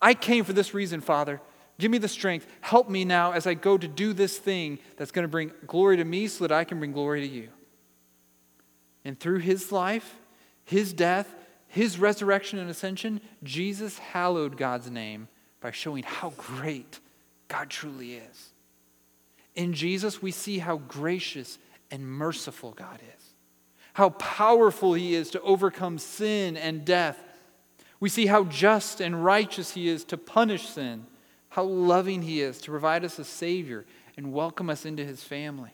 I 0.00 0.14
came 0.14 0.44
for 0.44 0.52
this 0.52 0.72
reason, 0.74 1.00
Father. 1.00 1.40
Give 1.78 1.90
me 1.90 1.98
the 1.98 2.08
strength. 2.08 2.46
Help 2.60 2.88
me 2.88 3.04
now 3.04 3.32
as 3.32 3.46
I 3.46 3.54
go 3.54 3.76
to 3.76 3.88
do 3.88 4.12
this 4.12 4.38
thing 4.38 4.78
that's 4.96 5.10
going 5.10 5.24
to 5.24 5.28
bring 5.28 5.50
glory 5.66 5.96
to 5.96 6.04
me 6.04 6.28
so 6.28 6.46
that 6.46 6.52
I 6.52 6.64
can 6.64 6.78
bring 6.78 6.92
glory 6.92 7.20
to 7.22 7.26
you. 7.26 7.48
And 9.04 9.18
through 9.18 9.38
his 9.38 9.72
life, 9.72 10.18
his 10.64 10.92
death, 10.92 11.34
his 11.68 11.98
resurrection 11.98 12.58
and 12.58 12.70
ascension, 12.70 13.20
Jesus 13.42 13.98
hallowed 13.98 14.56
God's 14.56 14.90
name 14.90 15.28
by 15.60 15.70
showing 15.70 16.04
how 16.04 16.30
great 16.36 17.00
God 17.48 17.70
truly 17.70 18.14
is. 18.14 18.50
In 19.54 19.74
Jesus, 19.74 20.22
we 20.22 20.30
see 20.30 20.58
how 20.58 20.76
gracious 20.76 21.58
and 21.90 22.06
merciful 22.06 22.72
God 22.72 23.00
is 23.16 23.32
how 23.94 24.10
powerful 24.10 24.94
he 24.94 25.14
is 25.14 25.30
to 25.30 25.40
overcome 25.42 25.98
sin 25.98 26.56
and 26.56 26.84
death. 26.84 27.18
We 28.00 28.08
see 28.08 28.26
how 28.26 28.44
just 28.44 29.00
and 29.00 29.24
righteous 29.24 29.72
he 29.72 29.88
is 29.88 30.04
to 30.04 30.16
punish 30.16 30.68
sin, 30.68 31.06
how 31.50 31.64
loving 31.64 32.22
he 32.22 32.40
is 32.40 32.60
to 32.62 32.70
provide 32.70 33.04
us 33.04 33.18
a 33.18 33.24
Savior 33.24 33.84
and 34.16 34.32
welcome 34.32 34.70
us 34.70 34.84
into 34.84 35.04
his 35.04 35.22
family, 35.22 35.72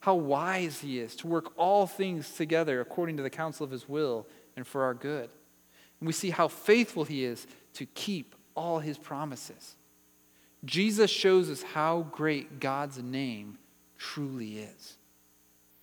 how 0.00 0.14
wise 0.14 0.80
he 0.80 0.98
is 0.98 1.14
to 1.16 1.26
work 1.26 1.52
all 1.56 1.86
things 1.86 2.32
together 2.32 2.80
according 2.80 3.16
to 3.18 3.22
the 3.22 3.30
counsel 3.30 3.64
of 3.64 3.70
his 3.70 3.88
will 3.88 4.26
and 4.56 4.66
for 4.66 4.84
our 4.84 4.94
good. 4.94 5.28
And 6.00 6.06
we 6.06 6.12
see 6.12 6.30
how 6.30 6.48
faithful 6.48 7.04
he 7.04 7.24
is 7.24 7.46
to 7.74 7.86
keep 7.86 8.34
all 8.54 8.78
his 8.78 8.98
promises. 8.98 9.76
Jesus 10.64 11.10
shows 11.10 11.50
us 11.50 11.62
how 11.62 12.06
great 12.10 12.60
God's 12.60 13.02
name 13.02 13.58
truly 13.98 14.58
is. 14.58 14.96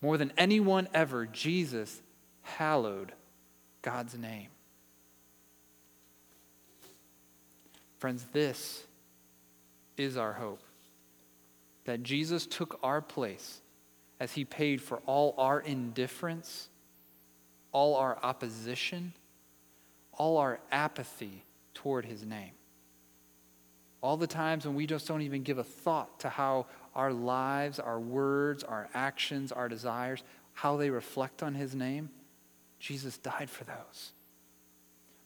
More 0.01 0.17
than 0.17 0.33
anyone 0.37 0.87
ever, 0.93 1.25
Jesus 1.25 2.01
hallowed 2.41 3.11
God's 3.81 4.17
name. 4.17 4.49
Friends, 7.99 8.25
this 8.31 8.83
is 9.95 10.17
our 10.17 10.33
hope 10.33 10.61
that 11.85 12.03
Jesus 12.03 12.45
took 12.45 12.79
our 12.83 13.01
place 13.01 13.61
as 14.19 14.33
he 14.33 14.45
paid 14.45 14.81
for 14.81 15.01
all 15.05 15.35
our 15.37 15.59
indifference, 15.59 16.69
all 17.71 17.95
our 17.95 18.17
opposition, 18.23 19.13
all 20.13 20.37
our 20.37 20.59
apathy 20.71 21.43
toward 21.73 22.05
his 22.05 22.25
name. 22.25 22.51
All 24.01 24.17
the 24.17 24.27
times 24.27 24.65
when 24.65 24.75
we 24.75 24.85
just 24.85 25.07
don't 25.07 25.21
even 25.21 25.43
give 25.43 25.57
a 25.57 25.63
thought 25.63 26.19
to 26.21 26.29
how 26.29 26.67
our 26.95 27.13
lives, 27.13 27.79
our 27.79 27.99
words, 27.99 28.63
our 28.63 28.89
actions, 28.93 29.51
our 29.51 29.69
desires, 29.69 30.23
how 30.53 30.77
they 30.77 30.89
reflect 30.89 31.43
on 31.43 31.53
His 31.53 31.75
name, 31.75 32.09
Jesus 32.79 33.17
died 33.17 33.49
for 33.49 33.63
those. 33.63 34.13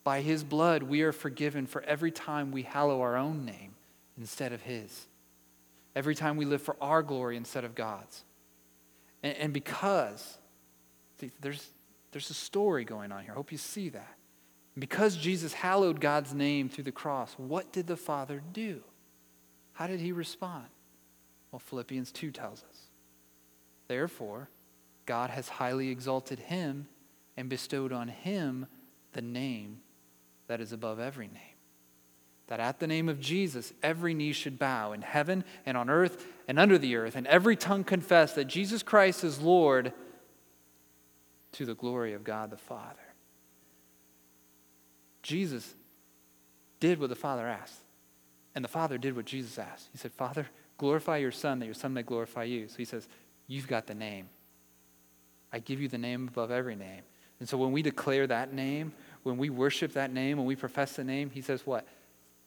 By 0.03 0.21
His 0.21 0.43
blood, 0.43 0.83
we 0.83 1.01
are 1.03 1.13
forgiven 1.13 1.67
for 1.67 1.81
every 1.83 2.11
time 2.11 2.51
we 2.51 2.63
hallow 2.63 3.01
our 3.01 3.15
own 3.15 3.45
name 3.45 3.75
instead 4.17 4.51
of 4.51 4.63
His, 4.63 5.05
every 5.95 6.15
time 6.15 6.35
we 6.35 6.45
live 6.45 6.61
for 6.61 6.75
our 6.81 7.01
glory 7.01 7.37
instead 7.37 7.63
of 7.63 7.75
God's. 7.75 8.23
And, 9.23 9.37
and 9.37 9.53
because, 9.53 10.37
see, 11.19 11.31
there's, 11.41 11.67
there's 12.11 12.29
a 12.29 12.35
story 12.35 12.83
going 12.83 13.11
on 13.11 13.23
here. 13.23 13.31
I 13.31 13.35
hope 13.35 13.51
you 13.51 13.57
see 13.57 13.89
that. 13.89 14.15
Because 14.77 15.17
Jesus 15.17 15.53
hallowed 15.53 15.99
God's 15.99 16.33
name 16.33 16.69
through 16.69 16.85
the 16.85 16.91
cross, 16.91 17.33
what 17.37 17.73
did 17.73 17.87
the 17.87 17.97
Father 17.97 18.41
do? 18.53 18.81
How 19.73 19.87
did 19.87 19.99
he 19.99 20.11
respond? 20.11 20.65
Well, 21.51 21.59
Philippians 21.59 22.11
2 22.11 22.31
tells 22.31 22.63
us. 22.63 22.77
Therefore, 23.87 24.49
God 25.05 25.29
has 25.29 25.49
highly 25.49 25.89
exalted 25.89 26.39
him 26.39 26.87
and 27.35 27.49
bestowed 27.49 27.91
on 27.91 28.07
him 28.07 28.67
the 29.11 29.21
name 29.21 29.79
that 30.47 30.61
is 30.61 30.71
above 30.71 30.99
every 30.99 31.27
name. 31.27 31.50
That 32.51 32.59
at 32.59 32.79
the 32.79 32.87
name 32.87 33.07
of 33.07 33.21
Jesus, 33.21 33.71
every 33.81 34.13
knee 34.13 34.33
should 34.33 34.59
bow 34.59 34.91
in 34.91 35.01
heaven 35.01 35.45
and 35.65 35.77
on 35.77 35.89
earth 35.89 36.25
and 36.49 36.59
under 36.59 36.77
the 36.77 36.97
earth, 36.97 37.15
and 37.15 37.25
every 37.27 37.55
tongue 37.55 37.85
confess 37.85 38.33
that 38.33 38.45
Jesus 38.45 38.83
Christ 38.83 39.23
is 39.23 39.39
Lord 39.39 39.93
to 41.53 41.65
the 41.65 41.75
glory 41.75 42.11
of 42.13 42.25
God 42.25 42.49
the 42.49 42.57
Father. 42.57 42.99
Jesus 45.23 45.73
did 46.81 46.99
what 46.99 47.07
the 47.07 47.15
Father 47.15 47.47
asked, 47.47 47.79
and 48.53 48.65
the 48.65 48.69
Father 48.69 48.97
did 48.97 49.15
what 49.15 49.25
Jesus 49.25 49.57
asked. 49.57 49.87
He 49.93 49.97
said, 49.97 50.11
Father, 50.11 50.47
Glorify 50.81 51.17
your 51.17 51.31
Son, 51.31 51.59
that 51.59 51.65
your 51.67 51.75
Son 51.75 51.93
may 51.93 52.01
glorify 52.01 52.43
you. 52.43 52.67
So 52.67 52.77
he 52.77 52.85
says, 52.85 53.07
You've 53.45 53.67
got 53.67 53.85
the 53.85 53.93
name. 53.93 54.29
I 55.53 55.59
give 55.59 55.79
you 55.79 55.87
the 55.87 55.99
name 55.99 56.27
above 56.27 56.49
every 56.49 56.75
name. 56.75 57.03
And 57.39 57.47
so 57.47 57.55
when 57.55 57.71
we 57.71 57.83
declare 57.83 58.25
that 58.25 58.51
name, 58.51 58.91
when 59.21 59.37
we 59.37 59.51
worship 59.51 59.93
that 59.93 60.11
name, 60.11 60.39
when 60.39 60.47
we 60.47 60.55
profess 60.55 60.93
the 60.93 61.03
name, 61.03 61.29
he 61.29 61.41
says, 61.41 61.67
What? 61.67 61.87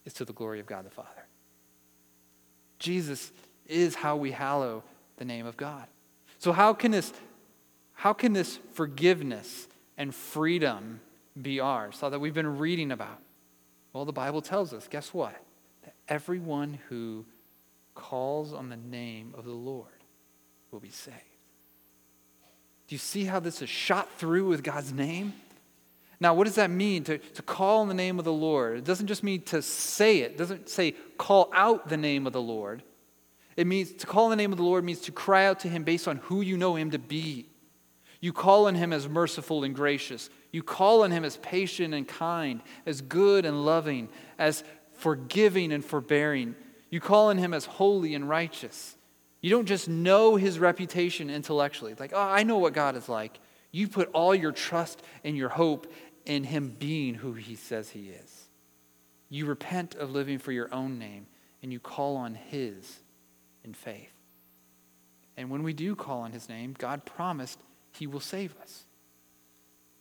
It's 0.05 0.17
to 0.17 0.25
the 0.25 0.33
glory 0.33 0.61
of 0.61 0.67
God 0.67 0.85
the 0.85 0.91
Father. 0.91 1.27
Jesus 2.79 3.33
is 3.67 3.95
how 3.95 4.17
we 4.17 4.31
hallow 4.31 4.83
the 5.17 5.25
name 5.25 5.47
of 5.47 5.57
God. 5.57 5.87
So 6.39 6.53
how 6.53 6.75
can 6.75 6.91
this 6.91 7.13
how 7.95 8.13
can 8.13 8.33
this 8.33 8.59
forgiveness 8.73 9.69
and 9.97 10.15
freedom 10.15 11.01
be 11.41 11.61
ours? 11.61 11.97
So 11.97 12.11
that 12.11 12.19
we've 12.19 12.35
been 12.35 12.59
reading 12.59 12.91
about. 12.91 13.21
Well, 13.93 14.05
the 14.05 14.13
Bible 14.13 14.43
tells 14.43 14.75
us, 14.75 14.89
guess 14.89 15.15
what? 15.15 15.35
That 15.85 15.95
everyone 16.09 16.81
who 16.89 17.25
calls 17.95 18.53
on 18.53 18.69
the 18.69 18.77
name 18.77 19.33
of 19.39 19.45
the 19.45 19.53
Lord 19.53 19.87
will 20.71 20.81
be 20.81 20.91
saved. 20.91 21.17
Do 22.89 22.95
you 22.95 22.99
see 22.99 23.25
how 23.25 23.41
this 23.41 23.63
is 23.63 23.71
shot 23.71 24.09
through 24.19 24.49
with 24.49 24.63
God's 24.63 24.93
name? 24.93 25.33
Now, 26.21 26.35
what 26.35 26.45
does 26.45 26.55
that 26.55 26.71
mean 26.71 27.05
to, 27.05 27.19
to 27.19 27.43
call 27.43 27.81
on 27.81 27.89
the 27.89 27.95
name 27.95 28.19
of 28.19 28.25
the 28.25 28.33
Lord? 28.33 28.79
It 28.79 28.85
doesn't 28.85 29.07
just 29.07 29.23
mean 29.23 29.43
to 29.43 29.63
say 29.63 30.21
it, 30.21 30.33
it 30.33 30.39
doesn't 30.39 30.69
say 30.69 30.93
call 31.19 31.51
out 31.53 31.89
the 31.89 31.97
name 31.97 32.27
of 32.27 32.33
the 32.33 32.43
Lord. 32.43 32.83
It 33.57 33.67
means 33.67 33.93
to 33.95 34.07
call 34.07 34.25
on 34.25 34.31
the 34.31 34.37
name 34.37 34.53
of 34.53 34.59
the 34.59 34.65
Lord 34.65 34.85
means 34.85 35.01
to 35.03 35.13
cry 35.13 35.47
out 35.47 35.61
to 35.61 35.69
him 35.69 35.85
based 35.85 36.09
on 36.09 36.17
who 36.17 36.41
you 36.41 36.57
know 36.57 36.75
him 36.75 36.91
to 36.91 36.99
be. 36.99 37.49
You 38.21 38.33
call 38.33 38.67
on 38.67 38.75
him 38.75 38.93
as 38.93 39.09
merciful 39.09 39.65
and 39.65 39.75
gracious. 39.75 40.31
You 40.51 40.63
call 40.63 41.05
on 41.05 41.11
him 41.11 41.25
as 41.25 41.37
patient 41.37 41.95
and 41.95 42.09
kind, 42.09 42.63
as 42.87 43.01
good 43.01 43.45
and 43.45 43.65
loving, 43.65 44.09
as 44.39 44.65
forgiving 44.95 45.73
and 45.73 45.85
forbearing. 45.85 46.55
You 46.91 47.01
call 47.01 47.29
on 47.29 47.39
him 47.39 47.53
as 47.53 47.67
holy 47.67 48.15
and 48.15 48.29
righteous. 48.29 48.97
You 49.41 49.51
don't 49.51 49.67
just 49.67 49.89
know 49.89 50.37
his 50.37 50.59
reputation 50.59 51.29
intellectually, 51.29 51.95
like, 51.99 52.13
oh, 52.15 52.21
I 52.23 52.45
know 52.45 52.57
what 52.57 52.73
God 52.73 52.97
is 52.97 53.11
like. 53.11 53.39
You 53.75 53.89
put 53.89 54.09
all 54.13 54.37
your 54.37 54.53
trust 54.53 55.03
and 55.25 55.37
your 55.37 55.49
hope 55.49 55.93
in 56.27 56.45
him 56.45 56.77
being 56.79 57.15
who 57.15 57.33
he 57.33 57.57
says 57.57 57.91
he 57.91 58.09
is. 58.09 58.45
You 59.29 59.47
repent 59.47 59.97
of 59.97 60.13
living 60.13 60.39
for 60.39 60.53
your 60.53 60.73
own 60.73 60.97
name 60.97 61.27
and 61.61 61.73
you 61.73 61.81
call 61.81 62.17
on 62.17 62.37
his 62.37 63.01
in 63.65 63.75
faith. 63.75 64.13
And 65.37 65.51
when 65.51 65.65
we 65.65 65.73
do 65.73 65.97
call 65.97 66.21
on 66.21 66.31
his 66.31 66.49
name, 66.49 66.77
God 66.79 67.05
promised 67.05 67.59
he 67.91 68.07
will 68.07 68.21
save 68.21 68.55
us. 68.63 68.85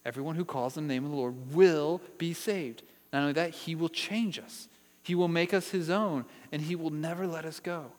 Everyone 0.05 0.35
who 0.35 0.45
calls 0.45 0.77
on 0.77 0.87
the 0.87 0.93
name 0.93 1.05
of 1.05 1.09
the 1.09 1.17
Lord 1.17 1.55
will 1.55 1.99
be 2.19 2.31
saved. 2.31 2.83
Not 3.11 3.21
only 3.21 3.33
that, 3.33 3.55
he 3.55 3.73
will 3.73 3.89
change 3.89 4.37
us. 4.37 4.67
He 5.01 5.15
will 5.15 5.27
make 5.27 5.51
us 5.51 5.71
his 5.71 5.89
own, 5.89 6.25
and 6.51 6.61
he 6.61 6.75
will 6.75 6.91
never 6.91 7.25
let 7.25 7.43
us 7.43 7.59
go. 7.59 7.91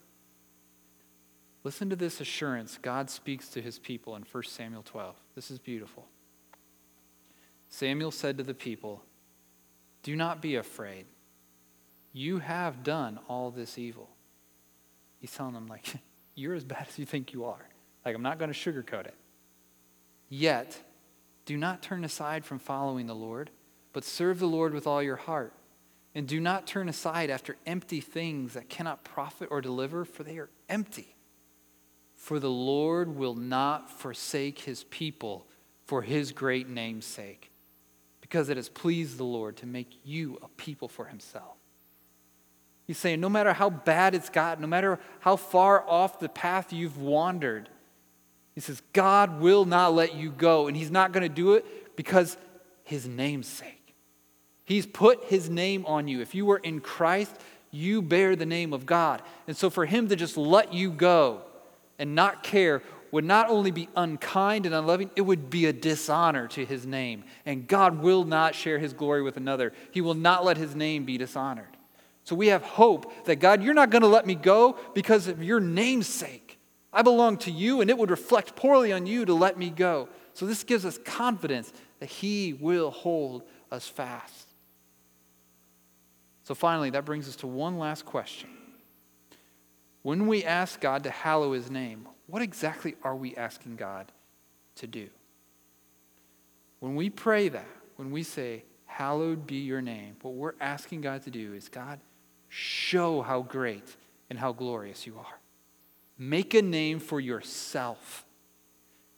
Listen 1.65 1.89
to 1.89 1.97
this 1.97 2.21
assurance 2.21 2.79
God 2.81 3.09
speaks 3.09 3.49
to 3.49 3.63
his 3.63 3.79
people 3.79 4.15
in 4.17 4.25
1 4.31 4.43
Samuel 4.45 4.83
12. 4.83 5.17
This 5.35 5.51
is 5.51 5.59
beautiful. 5.59 6.07
Samuel 7.71 8.11
said 8.11 8.39
to 8.39 8.45
the 8.45 8.55
people, 8.55 9.03
Do 10.03 10.15
not 10.15 10.43
be 10.43 10.57
afraid. 10.57 11.07
You 12.13 12.39
have 12.39 12.85
done 12.85 13.19
all 13.29 13.51
this 13.51 13.79
evil. 13.79 14.11
He's 15.19 15.33
telling 15.33 15.55
them, 15.55 15.67
like, 15.67 15.87
you're 16.35 16.55
as 16.55 16.65
bad 16.65 16.87
as 16.89 16.99
you 16.99 17.07
think 17.07 17.33
you 17.33 17.47
are. 17.47 17.69
Like, 18.05 18.15
I'm 18.15 18.23
not 18.23 18.39
going 18.39 18.53
to 18.53 18.59
sugarcoat 18.59 19.07
it. 19.07 19.15
Yet, 20.29 20.79
do 21.47 21.57
not 21.57 21.83
turn 21.83 22.05
aside 22.05 22.45
from 22.45 22.59
following 22.59 23.07
the 23.07 23.15
Lord, 23.15 23.51
but 23.93 24.05
serve 24.05 24.39
the 24.39 24.47
Lord 24.47 24.75
with 24.75 24.87
all 24.87 25.03
your 25.03 25.17
heart. 25.17 25.55
And 26.15 26.29
do 26.29 26.39
not 26.39 26.67
turn 26.67 26.89
aside 26.89 27.31
after 27.31 27.57
empty 27.67 28.01
things 28.01 28.53
that 28.53 28.69
cannot 28.69 29.03
profit 29.03 29.49
or 29.51 29.61
deliver, 29.61 30.05
for 30.05 30.23
they 30.23 30.39
are 30.39 30.51
empty. 30.69 31.14
For 32.25 32.41
the 32.41 32.49
Lord 32.49 33.17
will 33.17 33.35
not 33.35 33.91
forsake 33.91 34.61
his 34.61 34.85
people 34.85 35.45
for 35.85 36.01
his 36.01 36.33
great 36.33 36.71
name's 36.71 37.05
sake, 37.05 37.51
because 38.23 38.49
it 38.49 38.57
has 38.57 38.71
pleased 38.71 39.19
the 39.19 39.25
Lord 39.25 39.59
to 39.59 39.67
make 39.67 39.91
you 40.05 40.39
a 40.41 40.49
people 40.57 40.89
for 40.89 41.05
himself. 41.05 41.59
He's 42.87 42.97
saying, 42.97 43.21
no 43.21 43.29
matter 43.29 43.53
how 43.53 43.69
bad 43.69 44.15
it's 44.15 44.31
gotten, 44.31 44.63
no 44.63 44.67
matter 44.67 44.99
how 45.21 45.37
far 45.37 45.87
off 45.87 46.19
the 46.19 46.31
path 46.31 46.73
you've 46.73 46.97
wandered, 46.97 47.69
he 48.55 48.63
says, 48.63 48.81
God 48.95 49.43
will 49.43 49.67
not 49.67 49.93
let 49.93 50.15
you 50.15 50.31
go. 50.31 50.67
And 50.67 50.75
He's 50.75 50.91
not 50.91 51.13
going 51.13 51.29
to 51.29 51.35
do 51.35 51.53
it 51.53 51.95
because 51.95 52.39
His 52.85 53.07
name's 53.07 53.49
sake. 53.49 53.95
He's 54.65 54.87
put 54.87 55.25
His 55.25 55.51
name 55.51 55.85
on 55.85 56.09
you. 56.09 56.23
If 56.23 56.35
you 56.35 56.47
were 56.47 56.57
in 56.57 56.81
Christ, 56.81 57.37
you 57.71 58.01
bear 58.01 58.35
the 58.35 58.47
name 58.47 58.73
of 58.73 58.87
God. 58.87 59.21
And 59.47 59.55
so 59.55 59.69
for 59.69 59.85
Him 59.85 60.09
to 60.09 60.17
just 60.17 60.39
let 60.39 60.73
you 60.73 60.91
go 60.91 61.43
and 61.99 62.15
not 62.15 62.43
care 62.43 62.83
would 63.11 63.25
not 63.25 63.49
only 63.49 63.71
be 63.71 63.89
unkind 63.95 64.67
and 64.67 64.75
unloving, 64.75 65.09
it 65.15 65.21
would 65.21 65.49
be 65.49 65.67
a 65.67 65.73
dishonor 65.73 66.49
to 66.49 66.65
His 66.65 66.85
name. 66.85 67.23
And 67.47 67.69
God 67.69 68.01
will 68.01 68.25
not 68.25 68.57
share 68.57 68.79
His 68.79 68.93
glory 68.93 69.23
with 69.23 69.37
another, 69.37 69.73
He 69.93 70.01
will 70.01 70.15
not 70.15 70.45
let 70.45 70.57
His 70.57 70.75
name 70.75 71.05
be 71.05 71.17
dishonored. 71.17 71.77
So 72.25 72.35
we 72.35 72.49
have 72.49 72.63
hope 72.63 73.27
that 73.27 73.37
God, 73.37 73.63
you're 73.63 73.75
not 73.75 73.91
going 73.91 74.03
to 74.03 74.09
let 74.09 74.27
me 74.27 74.35
go 74.35 74.79
because 74.95 75.29
of 75.29 75.43
your 75.43 75.61
name's 75.61 76.09
sake. 76.09 76.59
I 76.93 77.03
belong 77.03 77.37
to 77.39 77.51
you, 77.51 77.81
and 77.81 77.91
it 77.91 77.99
would 77.99 78.11
reflect 78.11 78.57
poorly 78.57 78.93
on 78.93 79.07
you 79.07 79.25
to 79.27 79.35
let 79.35 79.59
me 79.59 79.71
go. 79.71 80.09
So 80.33 80.47
this 80.47 80.65
gives 80.65 80.85
us 80.85 80.99
confidence 80.99 81.73
that 82.01 82.09
He 82.09 82.53
will 82.55 82.91
hold 82.91 83.45
us 83.71 83.87
fast. 83.87 84.49
So 86.45 86.55
finally, 86.55 86.91
that 86.91 87.05
brings 87.05 87.29
us 87.29 87.37
to 87.37 87.47
one 87.47 87.79
last 87.79 88.05
question. 88.05 88.51
When 90.05 90.27
we 90.27 90.45
ask 90.45 90.83
God 90.83 91.05
to 91.05 91.11
hallow 91.11 91.55
His 91.55 91.71
name, 91.71 92.07
what 92.27 92.43
exactly 92.43 92.95
are 93.03 93.17
we 93.17 93.35
asking 93.37 93.77
God 93.77 94.13
to 94.77 94.87
do? 94.87 95.09
When 96.79 96.95
we 96.95 97.09
pray 97.09 97.49
that, 97.49 97.67
when 97.97 98.11
we 98.11 98.23
say, 98.23 98.65
Hallowed 98.85 99.47
be 99.47 99.57
your 99.57 99.81
name, 99.81 100.17
what 100.21 100.35
we're 100.35 100.53
asking 100.61 101.01
God 101.01 101.23
to 101.23 101.31
do 101.31 101.55
is, 101.55 101.71
God, 101.71 102.01
show 102.51 103.23
how 103.23 103.41
great 103.41 103.97
and 104.29 104.39
how 104.39 104.53
glorious 104.53 105.07
you 105.07 105.17
are. 105.19 105.41
Make 106.19 106.53
a 106.53 106.61
name 106.61 107.01
for 107.01 107.19
yourself. 107.19 108.27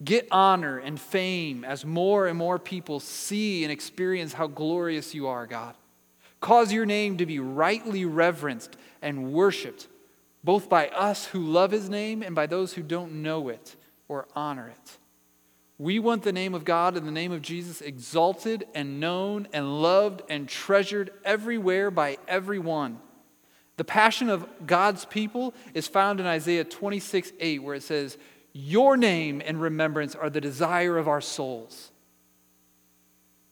Get 0.05 0.28
honor 0.30 0.78
and 0.78 1.01
fame 1.01 1.64
as 1.64 1.84
more 1.84 2.28
and 2.28 2.39
more 2.39 2.61
people 2.61 3.01
see 3.01 3.64
and 3.64 3.72
experience 3.72 4.34
how 4.34 4.47
glorious 4.47 5.16
you 5.16 5.26
are, 5.26 5.49
God. 5.49 5.74
Cause 6.41 6.72
your 6.72 6.87
name 6.87 7.16
to 7.16 7.26
be 7.26 7.41
rightly 7.41 8.05
reverenced 8.05 8.76
and 9.03 9.32
worshiped, 9.32 9.89
both 10.47 10.68
by 10.68 10.86
us 10.90 11.26
who 11.26 11.40
love 11.40 11.72
his 11.72 11.90
name 11.90 12.22
and 12.22 12.32
by 12.32 12.47
those 12.47 12.72
who 12.72 12.82
don't 12.82 13.14
know 13.14 13.49
it 13.49 13.74
or 14.07 14.28
honor 14.36 14.68
it. 14.68 14.99
We 15.76 15.99
want 15.99 16.22
the 16.22 16.32
name 16.32 16.55
of 16.55 16.64
God 16.64 16.97
and 16.97 17.05
the 17.05 17.11
name 17.11 17.32
of 17.32 17.42
Jesus 17.42 17.80
exalted 17.80 18.64
and 18.72 19.01
known 19.01 19.49
and 19.53 19.82
loved 19.82 20.22
and 20.28 20.49
treasured 20.49 21.11
everywhere 21.24 21.90
by 21.90 22.18
everyone. 22.28 23.01
The 23.76 23.82
passion 23.82 24.30
of 24.30 24.47
God's 24.64 25.05
people 25.05 25.53
is 25.74 25.88
found 25.88 26.20
in 26.20 26.26
Isaiah 26.26 26.64
26 26.64 27.32
8, 27.40 27.62
where 27.64 27.74
it 27.74 27.82
says, 27.82 28.16
Your 28.53 28.97
name 28.97 29.42
and 29.44 29.61
remembrance 29.61 30.14
are 30.14 30.30
the 30.30 30.40
desire 30.40 30.97
of 30.97 31.09
our 31.09 31.20
souls. 31.20 31.90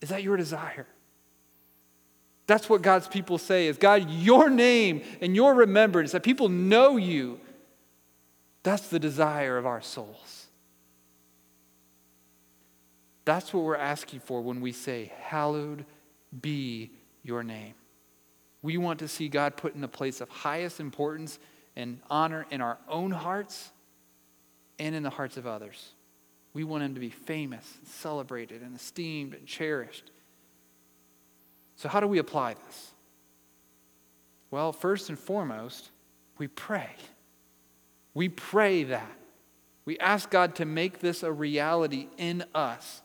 Is 0.00 0.10
that 0.10 0.22
your 0.22 0.36
desire? 0.36 0.86
That's 2.46 2.68
what 2.68 2.82
God's 2.82 3.08
people 3.08 3.38
say 3.38 3.66
is 3.68 3.78
God, 3.78 4.10
your 4.10 4.50
name 4.50 5.02
and 5.20 5.34
your 5.34 5.54
remembrance, 5.54 6.12
that 6.12 6.22
people 6.22 6.48
know 6.48 6.96
you. 6.96 7.40
That's 8.62 8.88
the 8.88 8.98
desire 8.98 9.56
of 9.56 9.66
our 9.66 9.82
souls. 9.82 10.46
That's 13.24 13.52
what 13.54 13.64
we're 13.64 13.76
asking 13.76 14.20
for 14.20 14.42
when 14.42 14.60
we 14.60 14.72
say, 14.72 15.12
Hallowed 15.20 15.86
be 16.40 16.90
your 17.22 17.42
name. 17.42 17.74
We 18.62 18.76
want 18.78 19.00
to 19.00 19.08
see 19.08 19.28
God 19.28 19.56
put 19.56 19.74
in 19.74 19.84
a 19.84 19.88
place 19.88 20.20
of 20.20 20.28
highest 20.28 20.80
importance 20.80 21.38
and 21.76 22.00
honor 22.10 22.46
in 22.50 22.60
our 22.60 22.78
own 22.88 23.10
hearts 23.10 23.70
and 24.78 24.94
in 24.94 25.02
the 25.02 25.10
hearts 25.10 25.36
of 25.36 25.46
others. 25.46 25.92
We 26.52 26.64
want 26.64 26.82
Him 26.82 26.94
to 26.94 27.00
be 27.00 27.10
famous, 27.10 27.66
and 27.78 27.88
celebrated, 27.88 28.62
and 28.62 28.76
esteemed 28.76 29.34
and 29.34 29.46
cherished. 29.46 30.10
So, 31.76 31.88
how 31.88 32.00
do 32.00 32.06
we 32.06 32.18
apply 32.18 32.54
this? 32.54 32.92
Well, 34.50 34.72
first 34.72 35.08
and 35.08 35.18
foremost, 35.18 35.90
we 36.38 36.46
pray. 36.46 36.90
We 38.14 38.28
pray 38.28 38.84
that. 38.84 39.10
We 39.84 39.98
ask 39.98 40.30
God 40.30 40.54
to 40.56 40.64
make 40.64 41.00
this 41.00 41.22
a 41.22 41.32
reality 41.32 42.08
in 42.16 42.44
us. 42.54 43.02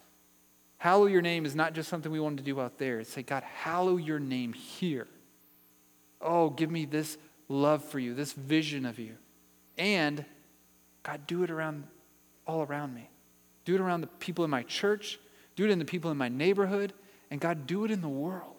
Hallow 0.78 1.07
your 1.07 1.22
name 1.22 1.45
is 1.45 1.55
not 1.55 1.74
just 1.74 1.89
something 1.89 2.11
we 2.11 2.20
want 2.20 2.38
to 2.38 2.43
do 2.43 2.59
out 2.61 2.78
there. 2.78 2.99
It's 2.99 3.11
say, 3.11 3.24
God, 3.24 3.43
hallow 3.43 3.97
your 3.97 4.20
name 4.20 4.53
here. 4.53 5.07
Oh, 6.22 6.49
give 6.49 6.72
me 6.72 6.86
this 6.86 7.17
love 7.49 7.84
for 7.84 7.99
you, 7.99 8.13
this 8.13 8.32
vision 8.32 8.86
of 8.86 8.99
you. 8.99 9.15
And 9.78 10.24
God, 11.03 11.28
do 11.28 11.43
it 11.43 11.51
around 11.51 11.86
all 12.45 12.61
around 12.61 12.93
me. 12.93 13.09
Do 13.65 13.76
it 13.76 13.82
around 13.82 14.01
the 14.01 14.07
people 14.07 14.45
in 14.45 14.51
my 14.51 14.63
church. 14.63 15.20
Do 15.55 15.65
it 15.65 15.72
in 15.72 15.80
the 15.80 15.86
people 15.86 16.11
in 16.11 16.17
my 16.17 16.30
neighborhood. 16.30 16.93
And 17.30 17.41
God, 17.41 17.67
do 17.67 17.86
it 17.86 17.91
in 17.91 18.01
the 18.01 18.07
world. 18.07 18.59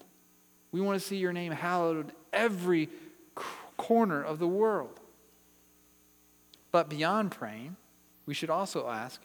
We 0.72 0.80
want 0.80 1.00
to 1.00 1.06
see 1.06 1.16
your 1.16 1.32
name 1.32 1.52
hallowed 1.52 2.06
in 2.06 2.12
every 2.32 2.88
corner 3.76 4.22
of 4.22 4.38
the 4.38 4.48
world. 4.48 5.00
But 6.70 6.88
beyond 6.88 7.32
praying, 7.32 7.76
we 8.26 8.34
should 8.34 8.50
also 8.50 8.88
ask 8.88 9.20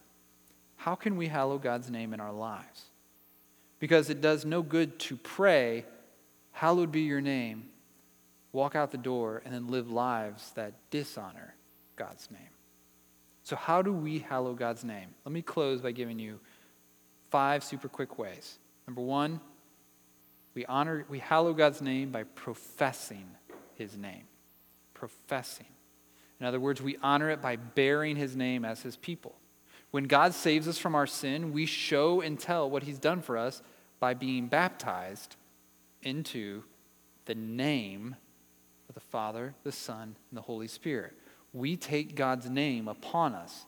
how 0.78 0.96
can 0.96 1.16
we 1.16 1.28
hallow 1.28 1.58
God's 1.58 1.90
name 1.90 2.14
in 2.14 2.20
our 2.20 2.34
lives? 2.34 2.86
Because 3.80 4.10
it 4.10 4.22
does 4.22 4.46
no 4.46 4.62
good 4.62 4.98
to 5.00 5.18
pray, 5.18 5.86
Hallowed 6.56 6.90
be 6.90 7.02
your 7.02 7.20
name, 7.20 7.66
walk 8.54 8.78
out 8.78 8.92
the 8.92 8.98
door, 8.98 9.42
and 9.44 9.54
then 9.54 9.68
live 9.68 9.92
lives 9.92 10.54
that 10.56 10.74
dishonor 10.90 11.54
God's 11.98 12.32
name. 12.32 12.40
So, 13.44 13.58
how 13.58 13.82
do 13.82 13.92
we 13.92 14.20
hallow 14.20 14.54
God's 14.54 14.86
name? 14.86 15.10
Let 15.26 15.34
me 15.34 15.42
close 15.42 15.82
by 15.82 15.92
giving 15.92 16.18
you 16.18 16.40
five 17.30 17.62
super 17.62 17.90
quick 17.90 18.18
ways. 18.18 18.58
Number 18.88 19.02
one, 19.02 19.42
we 20.56 20.66
honor, 20.66 21.06
we 21.10 21.20
hallow 21.20 21.54
God's 21.54 21.82
name 21.82 22.10
by 22.12 22.24
professing 22.24 23.28
his 23.76 23.98
name. 23.98 24.24
Professing. 24.94 25.68
In 26.40 26.46
other 26.46 26.60
words, 26.60 26.82
we 26.82 26.98
honor 27.04 27.30
it 27.30 27.42
by 27.42 27.58
bearing 27.58 28.16
his 28.16 28.36
name 28.36 28.66
as 28.66 28.82
his 28.82 28.96
people. 28.96 29.36
When 29.92 30.06
God 30.06 30.34
saves 30.34 30.68
us 30.68 30.78
from 30.78 30.96
our 30.96 31.08
sin, 31.08 31.54
we 31.54 31.66
show 31.66 32.22
and 32.22 32.40
tell 32.40 32.70
what 32.70 32.84
he's 32.84 33.00
done 33.00 33.22
for 33.22 33.38
us 33.38 33.62
by 34.00 34.14
being 34.14 34.48
baptized 34.48 35.36
into 36.02 36.64
the 37.26 37.36
name 37.36 38.16
of 38.88 38.96
the 38.96 39.02
Father, 39.02 39.54
the 39.64 39.72
Son, 39.72 40.16
and 40.30 40.38
the 40.38 40.42
Holy 40.42 40.68
Spirit. 40.68 41.14
We 41.54 41.76
take 41.76 42.16
God's 42.16 42.50
name 42.50 42.88
upon 42.88 43.34
us 43.34 43.66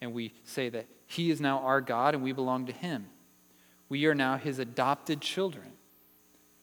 and 0.00 0.12
we 0.12 0.32
say 0.44 0.68
that 0.68 0.86
He 1.06 1.30
is 1.30 1.40
now 1.40 1.60
our 1.60 1.80
God 1.80 2.14
and 2.14 2.22
we 2.22 2.32
belong 2.32 2.66
to 2.66 2.72
Him. 2.72 3.06
We 3.88 4.06
are 4.06 4.14
now 4.14 4.36
His 4.36 4.58
adopted 4.58 5.20
children. 5.20 5.72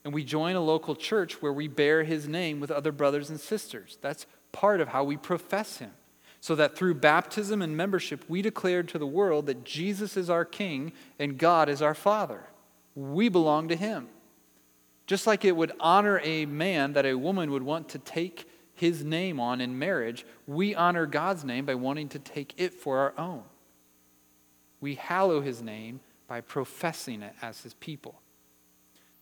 And 0.06 0.14
we 0.14 0.22
join 0.22 0.54
a 0.54 0.60
local 0.60 0.94
church 0.94 1.42
where 1.42 1.52
we 1.52 1.66
bear 1.66 2.04
His 2.04 2.28
name 2.28 2.60
with 2.60 2.70
other 2.70 2.92
brothers 2.92 3.28
and 3.28 3.40
sisters. 3.40 3.98
That's 4.00 4.24
part 4.52 4.80
of 4.80 4.86
how 4.86 5.02
we 5.02 5.16
profess 5.16 5.78
Him. 5.78 5.90
So 6.40 6.54
that 6.54 6.76
through 6.76 6.94
baptism 6.94 7.60
and 7.60 7.76
membership, 7.76 8.24
we 8.28 8.40
declare 8.40 8.84
to 8.84 8.98
the 9.00 9.06
world 9.06 9.46
that 9.46 9.64
Jesus 9.64 10.16
is 10.16 10.30
our 10.30 10.44
King 10.44 10.92
and 11.18 11.36
God 11.36 11.68
is 11.68 11.82
our 11.82 11.92
Father. 11.92 12.44
We 12.94 13.28
belong 13.28 13.66
to 13.66 13.74
Him. 13.74 14.06
Just 15.08 15.26
like 15.26 15.44
it 15.44 15.56
would 15.56 15.72
honor 15.80 16.20
a 16.22 16.46
man 16.46 16.92
that 16.92 17.04
a 17.04 17.18
woman 17.18 17.50
would 17.50 17.64
want 17.64 17.88
to 17.88 17.98
take 17.98 18.48
his 18.74 19.02
name 19.02 19.40
on 19.40 19.60
in 19.60 19.76
marriage, 19.76 20.24
we 20.46 20.72
honor 20.72 21.06
God's 21.06 21.44
name 21.44 21.64
by 21.64 21.74
wanting 21.74 22.10
to 22.10 22.20
take 22.20 22.54
it 22.58 22.74
for 22.74 22.98
our 22.98 23.14
own. 23.18 23.42
We 24.80 24.94
hallow 24.94 25.40
his 25.40 25.62
name 25.62 25.98
by 26.28 26.42
professing 26.42 27.22
it 27.22 27.34
as 27.42 27.62
his 27.62 27.74
people. 27.74 28.20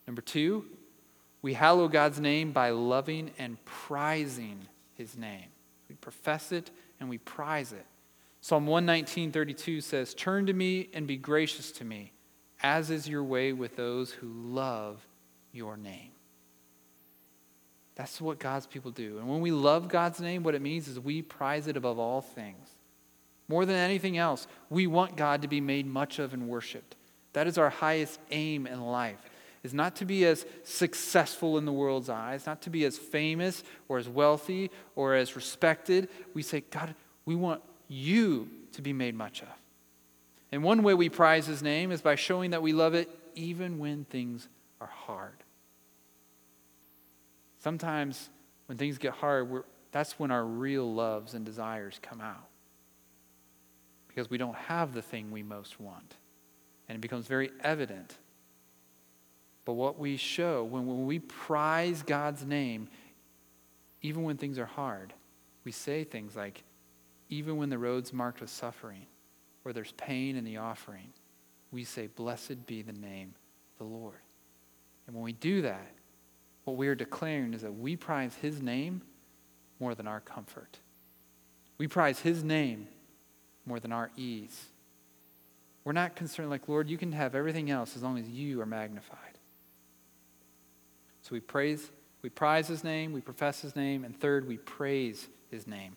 Number 0.06 0.22
two, 0.22 0.66
we 1.42 1.54
hallow 1.54 1.88
God's 1.88 2.20
name 2.20 2.52
by 2.52 2.70
loving 2.70 3.30
and 3.38 3.62
prizing 3.64 4.66
his 4.94 5.16
name. 5.16 5.46
We 5.88 5.94
profess 5.96 6.52
it 6.52 6.70
and 7.00 7.08
we 7.08 7.18
prize 7.18 7.72
it. 7.72 7.86
Psalm 8.40 8.66
119:32 8.66 9.80
says, 9.80 10.14
"Turn 10.14 10.46
to 10.46 10.52
me 10.52 10.90
and 10.92 11.06
be 11.06 11.16
gracious 11.16 11.72
to 11.72 11.84
me, 11.84 12.12
as 12.62 12.90
is 12.90 13.08
your 13.08 13.24
way 13.24 13.52
with 13.52 13.76
those 13.76 14.12
who 14.12 14.28
love 14.28 15.06
your 15.52 15.76
name." 15.76 16.12
That's 17.94 18.20
what 18.20 18.38
God's 18.38 18.66
people 18.66 18.90
do. 18.90 19.18
And 19.18 19.28
when 19.28 19.40
we 19.40 19.52
love 19.52 19.88
God's 19.88 20.20
name, 20.20 20.42
what 20.42 20.54
it 20.54 20.62
means 20.62 20.88
is 20.88 20.98
we 20.98 21.22
prize 21.22 21.66
it 21.68 21.76
above 21.76 21.98
all 21.98 22.20
things. 22.20 22.76
More 23.48 23.64
than 23.64 23.76
anything 23.76 24.16
else, 24.16 24.46
we 24.68 24.86
want 24.86 25.16
God 25.16 25.42
to 25.42 25.48
be 25.48 25.60
made 25.60 25.86
much 25.86 26.18
of 26.18 26.32
and 26.32 26.48
worshiped. 26.48 26.96
That 27.34 27.46
is 27.46 27.58
our 27.58 27.70
highest 27.70 28.20
aim 28.30 28.66
in 28.66 28.80
life. 28.80 29.30
Is 29.64 29.74
not 29.74 29.96
to 29.96 30.04
be 30.04 30.26
as 30.26 30.44
successful 30.62 31.56
in 31.56 31.64
the 31.64 31.72
world's 31.72 32.10
eyes, 32.10 32.44
not 32.44 32.60
to 32.62 32.70
be 32.70 32.84
as 32.84 32.98
famous 32.98 33.64
or 33.88 33.96
as 33.96 34.06
wealthy 34.06 34.70
or 34.94 35.14
as 35.14 35.34
respected. 35.34 36.10
We 36.34 36.42
say, 36.42 36.62
God, 36.70 36.94
we 37.24 37.34
want 37.34 37.62
you 37.88 38.50
to 38.72 38.82
be 38.82 38.92
made 38.92 39.14
much 39.14 39.40
of. 39.40 39.48
And 40.52 40.62
one 40.62 40.82
way 40.82 40.92
we 40.92 41.08
prize 41.08 41.46
his 41.46 41.62
name 41.62 41.90
is 41.92 42.02
by 42.02 42.14
showing 42.14 42.50
that 42.50 42.60
we 42.60 42.74
love 42.74 42.92
it 42.92 43.08
even 43.34 43.78
when 43.78 44.04
things 44.04 44.48
are 44.82 44.86
hard. 44.86 45.42
Sometimes 47.60 48.28
when 48.66 48.76
things 48.76 48.98
get 48.98 49.14
hard, 49.14 49.64
that's 49.92 50.18
when 50.18 50.30
our 50.30 50.44
real 50.44 50.92
loves 50.92 51.32
and 51.32 51.44
desires 51.44 51.98
come 52.02 52.20
out. 52.20 52.48
Because 54.08 54.28
we 54.28 54.36
don't 54.36 54.54
have 54.54 54.92
the 54.92 55.02
thing 55.02 55.30
we 55.30 55.42
most 55.42 55.80
want. 55.80 56.16
And 56.86 56.96
it 56.96 57.00
becomes 57.00 57.26
very 57.26 57.50
evident. 57.62 58.18
But 59.64 59.74
what 59.74 59.98
we 59.98 60.16
show, 60.16 60.64
when, 60.64 60.86
when 60.86 61.06
we 61.06 61.18
prize 61.18 62.02
God's 62.02 62.44
name, 62.44 62.88
even 64.02 64.22
when 64.22 64.36
things 64.36 64.58
are 64.58 64.66
hard, 64.66 65.14
we 65.64 65.72
say 65.72 66.04
things 66.04 66.36
like, 66.36 66.62
even 67.30 67.56
when 67.56 67.70
the 67.70 67.78
road's 67.78 68.12
marked 68.12 68.40
with 68.40 68.50
suffering, 68.50 69.06
where 69.62 69.72
there's 69.72 69.92
pain 69.92 70.36
in 70.36 70.44
the 70.44 70.58
offering, 70.58 71.12
we 71.72 71.84
say, 71.84 72.06
Blessed 72.06 72.66
be 72.66 72.82
the 72.82 72.92
name 72.92 73.34
of 73.72 73.86
the 73.86 73.92
Lord. 73.92 74.20
And 75.06 75.16
when 75.16 75.24
we 75.24 75.32
do 75.32 75.62
that, 75.62 75.90
what 76.64 76.76
we 76.76 76.88
are 76.88 76.94
declaring 76.94 77.54
is 77.54 77.62
that 77.62 77.72
we 77.72 77.96
prize 77.96 78.34
His 78.40 78.60
name 78.62 79.02
more 79.80 79.94
than 79.94 80.06
our 80.06 80.20
comfort. 80.20 80.78
We 81.78 81.88
prize 81.88 82.20
His 82.20 82.44
name 82.44 82.88
more 83.66 83.80
than 83.80 83.92
our 83.92 84.10
ease. 84.16 84.66
We're 85.84 85.92
not 85.92 86.16
concerned, 86.16 86.50
like, 86.50 86.68
Lord, 86.68 86.88
you 86.88 86.96
can 86.96 87.12
have 87.12 87.34
everything 87.34 87.70
else 87.70 87.96
as 87.96 88.02
long 88.02 88.18
as 88.18 88.28
you 88.28 88.60
are 88.60 88.66
magnified. 88.66 89.33
So 91.24 91.30
we 91.32 91.40
praise, 91.40 91.90
we 92.22 92.30
prize 92.30 92.68
His 92.68 92.84
name, 92.84 93.12
we 93.12 93.20
profess 93.20 93.60
His 93.60 93.74
name, 93.74 94.04
and 94.04 94.16
third, 94.18 94.46
we 94.46 94.58
praise 94.58 95.26
His 95.50 95.66
name. 95.66 95.96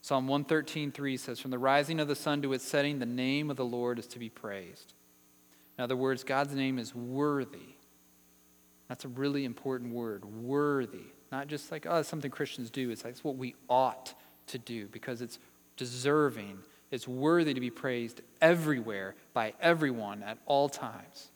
Psalm 0.00 0.28
113.3 0.28 1.18
says, 1.18 1.40
From 1.40 1.50
the 1.50 1.58
rising 1.58 1.98
of 1.98 2.06
the 2.06 2.14
sun 2.14 2.40
to 2.42 2.52
its 2.52 2.64
setting, 2.64 3.00
the 3.00 3.06
name 3.06 3.50
of 3.50 3.56
the 3.56 3.64
Lord 3.64 3.98
is 3.98 4.06
to 4.06 4.18
be 4.20 4.30
praised. 4.30 4.94
In 5.76 5.82
other 5.84 5.96
words, 5.96 6.22
God's 6.22 6.54
name 6.54 6.78
is 6.78 6.94
worthy 6.94 7.74
that's 8.90 9.04
a 9.04 9.08
really 9.08 9.44
important 9.44 9.94
word, 9.94 10.24
worthy. 10.24 11.04
Not 11.30 11.46
just 11.46 11.70
like, 11.70 11.86
oh, 11.88 12.02
something 12.02 12.28
Christians 12.28 12.70
do. 12.70 12.90
It's 12.90 13.04
like 13.04 13.12
it's 13.12 13.22
what 13.22 13.36
we 13.36 13.54
ought 13.68 14.12
to 14.48 14.58
do 14.58 14.88
because 14.88 15.22
it's 15.22 15.38
deserving. 15.76 16.58
It's 16.90 17.06
worthy 17.06 17.54
to 17.54 17.60
be 17.60 17.70
praised 17.70 18.20
everywhere 18.42 19.14
by 19.32 19.54
everyone 19.60 20.24
at 20.24 20.38
all 20.44 20.68
times. 20.68 21.30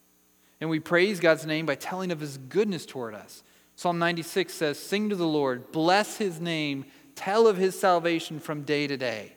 And 0.60 0.70
we 0.70 0.80
praise 0.80 1.20
God's 1.20 1.46
name 1.46 1.66
by 1.66 1.74
telling 1.74 2.10
of 2.10 2.20
his 2.20 2.38
goodness 2.38 2.86
toward 2.86 3.14
us. 3.14 3.42
Psalm 3.76 3.98
96 3.98 4.52
says, 4.52 4.78
Sing 4.78 5.10
to 5.10 5.16
the 5.16 5.26
Lord, 5.26 5.72
bless 5.72 6.16
his 6.16 6.40
name, 6.40 6.84
tell 7.14 7.46
of 7.46 7.56
his 7.56 7.78
salvation 7.78 8.40
from 8.40 8.62
day 8.62 8.86
to 8.86 8.96
day. 8.96 9.34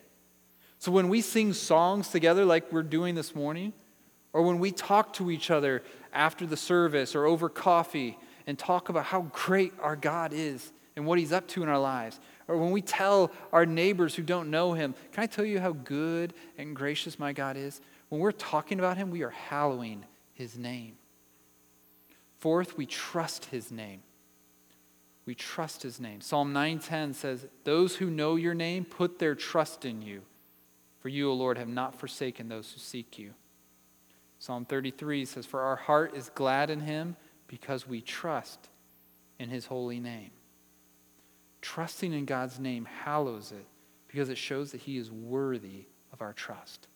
So 0.78 0.92
when 0.92 1.08
we 1.08 1.20
sing 1.20 1.52
songs 1.52 2.08
together 2.08 2.44
like 2.44 2.72
we're 2.72 2.82
doing 2.84 3.14
this 3.14 3.34
morning, 3.34 3.72
or 4.32 4.42
when 4.42 4.58
we 4.58 4.70
talk 4.70 5.12
to 5.14 5.30
each 5.30 5.50
other 5.50 5.82
after 6.12 6.46
the 6.46 6.56
service 6.56 7.14
or 7.14 7.26
over 7.26 7.48
coffee 7.48 8.16
and 8.46 8.58
talk 8.58 8.88
about 8.88 9.04
how 9.04 9.22
great 9.32 9.72
our 9.80 9.96
God 9.96 10.32
is 10.32 10.72
and 10.96 11.06
what 11.06 11.18
He's 11.18 11.32
up 11.32 11.48
to 11.48 11.62
in 11.62 11.68
our 11.68 11.78
lives. 11.78 12.20
Or 12.46 12.56
when 12.56 12.70
we 12.70 12.80
tell 12.80 13.30
our 13.52 13.66
neighbors 13.66 14.14
who 14.14 14.22
don't 14.22 14.50
know 14.50 14.72
Him, 14.72 14.94
can 15.12 15.22
I 15.22 15.26
tell 15.26 15.44
you 15.44 15.60
how 15.60 15.72
good 15.72 16.34
and 16.56 16.74
gracious 16.74 17.18
my 17.18 17.32
God 17.32 17.56
is? 17.56 17.80
When 18.08 18.20
we're 18.20 18.32
talking 18.32 18.78
about 18.78 18.96
Him, 18.96 19.10
we 19.10 19.22
are 19.22 19.30
hallowing 19.30 20.04
His 20.34 20.56
name. 20.56 20.96
Fourth, 22.38 22.76
we 22.76 22.86
trust 22.86 23.46
His 23.46 23.70
name. 23.70 24.02
We 25.26 25.34
trust 25.34 25.82
His 25.82 26.00
name. 26.00 26.20
Psalm 26.20 26.52
9:10 26.52 27.14
says, 27.14 27.46
"Those 27.64 27.96
who 27.96 28.10
know 28.10 28.36
your 28.36 28.54
name 28.54 28.84
put 28.84 29.18
their 29.18 29.34
trust 29.34 29.84
in 29.84 30.02
you, 30.02 30.22
for 31.00 31.08
you, 31.08 31.30
O 31.30 31.34
Lord, 31.34 31.58
have 31.58 31.68
not 31.68 31.94
forsaken 31.94 32.48
those 32.48 32.72
who 32.72 32.78
seek 32.78 33.18
you." 33.18 33.34
Psalm 34.38 34.64
33 34.64 35.24
says, 35.24 35.46
For 35.46 35.60
our 35.60 35.76
heart 35.76 36.14
is 36.14 36.30
glad 36.30 36.70
in 36.70 36.80
him 36.80 37.16
because 37.48 37.88
we 37.88 38.00
trust 38.00 38.68
in 39.38 39.48
his 39.48 39.66
holy 39.66 40.00
name. 40.00 40.30
Trusting 41.60 42.12
in 42.12 42.24
God's 42.24 42.60
name 42.60 42.84
hallows 42.84 43.52
it 43.52 43.66
because 44.06 44.28
it 44.28 44.38
shows 44.38 44.72
that 44.72 44.82
he 44.82 44.96
is 44.96 45.10
worthy 45.10 45.86
of 46.12 46.22
our 46.22 46.32
trust. 46.32 46.86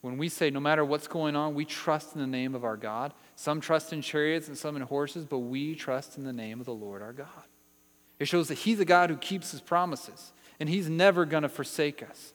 When 0.00 0.16
we 0.16 0.28
say, 0.30 0.50
no 0.50 0.60
matter 0.60 0.84
what's 0.84 1.06
going 1.06 1.36
on, 1.36 1.54
we 1.54 1.64
trust 1.64 2.14
in 2.14 2.20
the 2.20 2.26
name 2.26 2.54
of 2.54 2.64
our 2.64 2.76
God. 2.76 3.12
Some 3.36 3.60
trust 3.60 3.92
in 3.92 4.00
chariots 4.00 4.48
and 4.48 4.56
some 4.56 4.76
in 4.76 4.82
horses, 4.82 5.26
but 5.26 5.40
we 5.40 5.74
trust 5.74 6.16
in 6.16 6.24
the 6.24 6.32
name 6.32 6.58
of 6.58 6.66
the 6.66 6.72
Lord 6.72 7.02
our 7.02 7.12
God. 7.12 7.26
It 8.18 8.26
shows 8.26 8.48
that 8.48 8.58
he's 8.58 8.80
a 8.80 8.84
God 8.84 9.10
who 9.10 9.16
keeps 9.16 9.50
his 9.50 9.60
promises, 9.60 10.32
and 10.58 10.68
he's 10.68 10.88
never 10.88 11.24
going 11.24 11.42
to 11.42 11.48
forsake 11.48 12.02
us. 12.02 12.32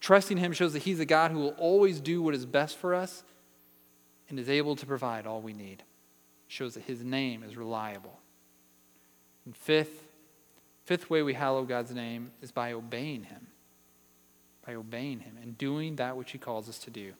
Trusting 0.00 0.38
him 0.38 0.52
shows 0.52 0.72
that 0.72 0.82
he's 0.82 1.00
a 1.00 1.04
God 1.04 1.30
who 1.30 1.38
will 1.38 1.54
always 1.58 2.00
do 2.00 2.22
what 2.22 2.34
is 2.34 2.46
best 2.46 2.76
for 2.76 2.94
us 2.94 3.22
and 4.28 4.38
is 4.38 4.48
able 4.48 4.76
to 4.76 4.86
provide 4.86 5.26
all 5.26 5.40
we 5.40 5.52
need. 5.52 5.82
shows 6.48 6.74
that 6.74 6.84
his 6.84 7.04
name 7.04 7.42
is 7.42 7.56
reliable. 7.56 8.18
And 9.44 9.56
fifth, 9.56 10.04
fifth 10.84 11.08
way 11.08 11.22
we 11.22 11.34
hallow 11.34 11.64
God's 11.64 11.94
name 11.94 12.32
is 12.42 12.50
by 12.50 12.72
obeying 12.72 13.24
him. 13.24 13.46
By 14.68 14.74
obeying 14.74 15.20
him 15.20 15.38
and 15.42 15.56
doing 15.56 15.96
that 15.96 16.18
which 16.18 16.32
he 16.32 16.36
calls 16.36 16.68
us 16.68 16.78
to 16.80 16.90
do. 16.90 17.14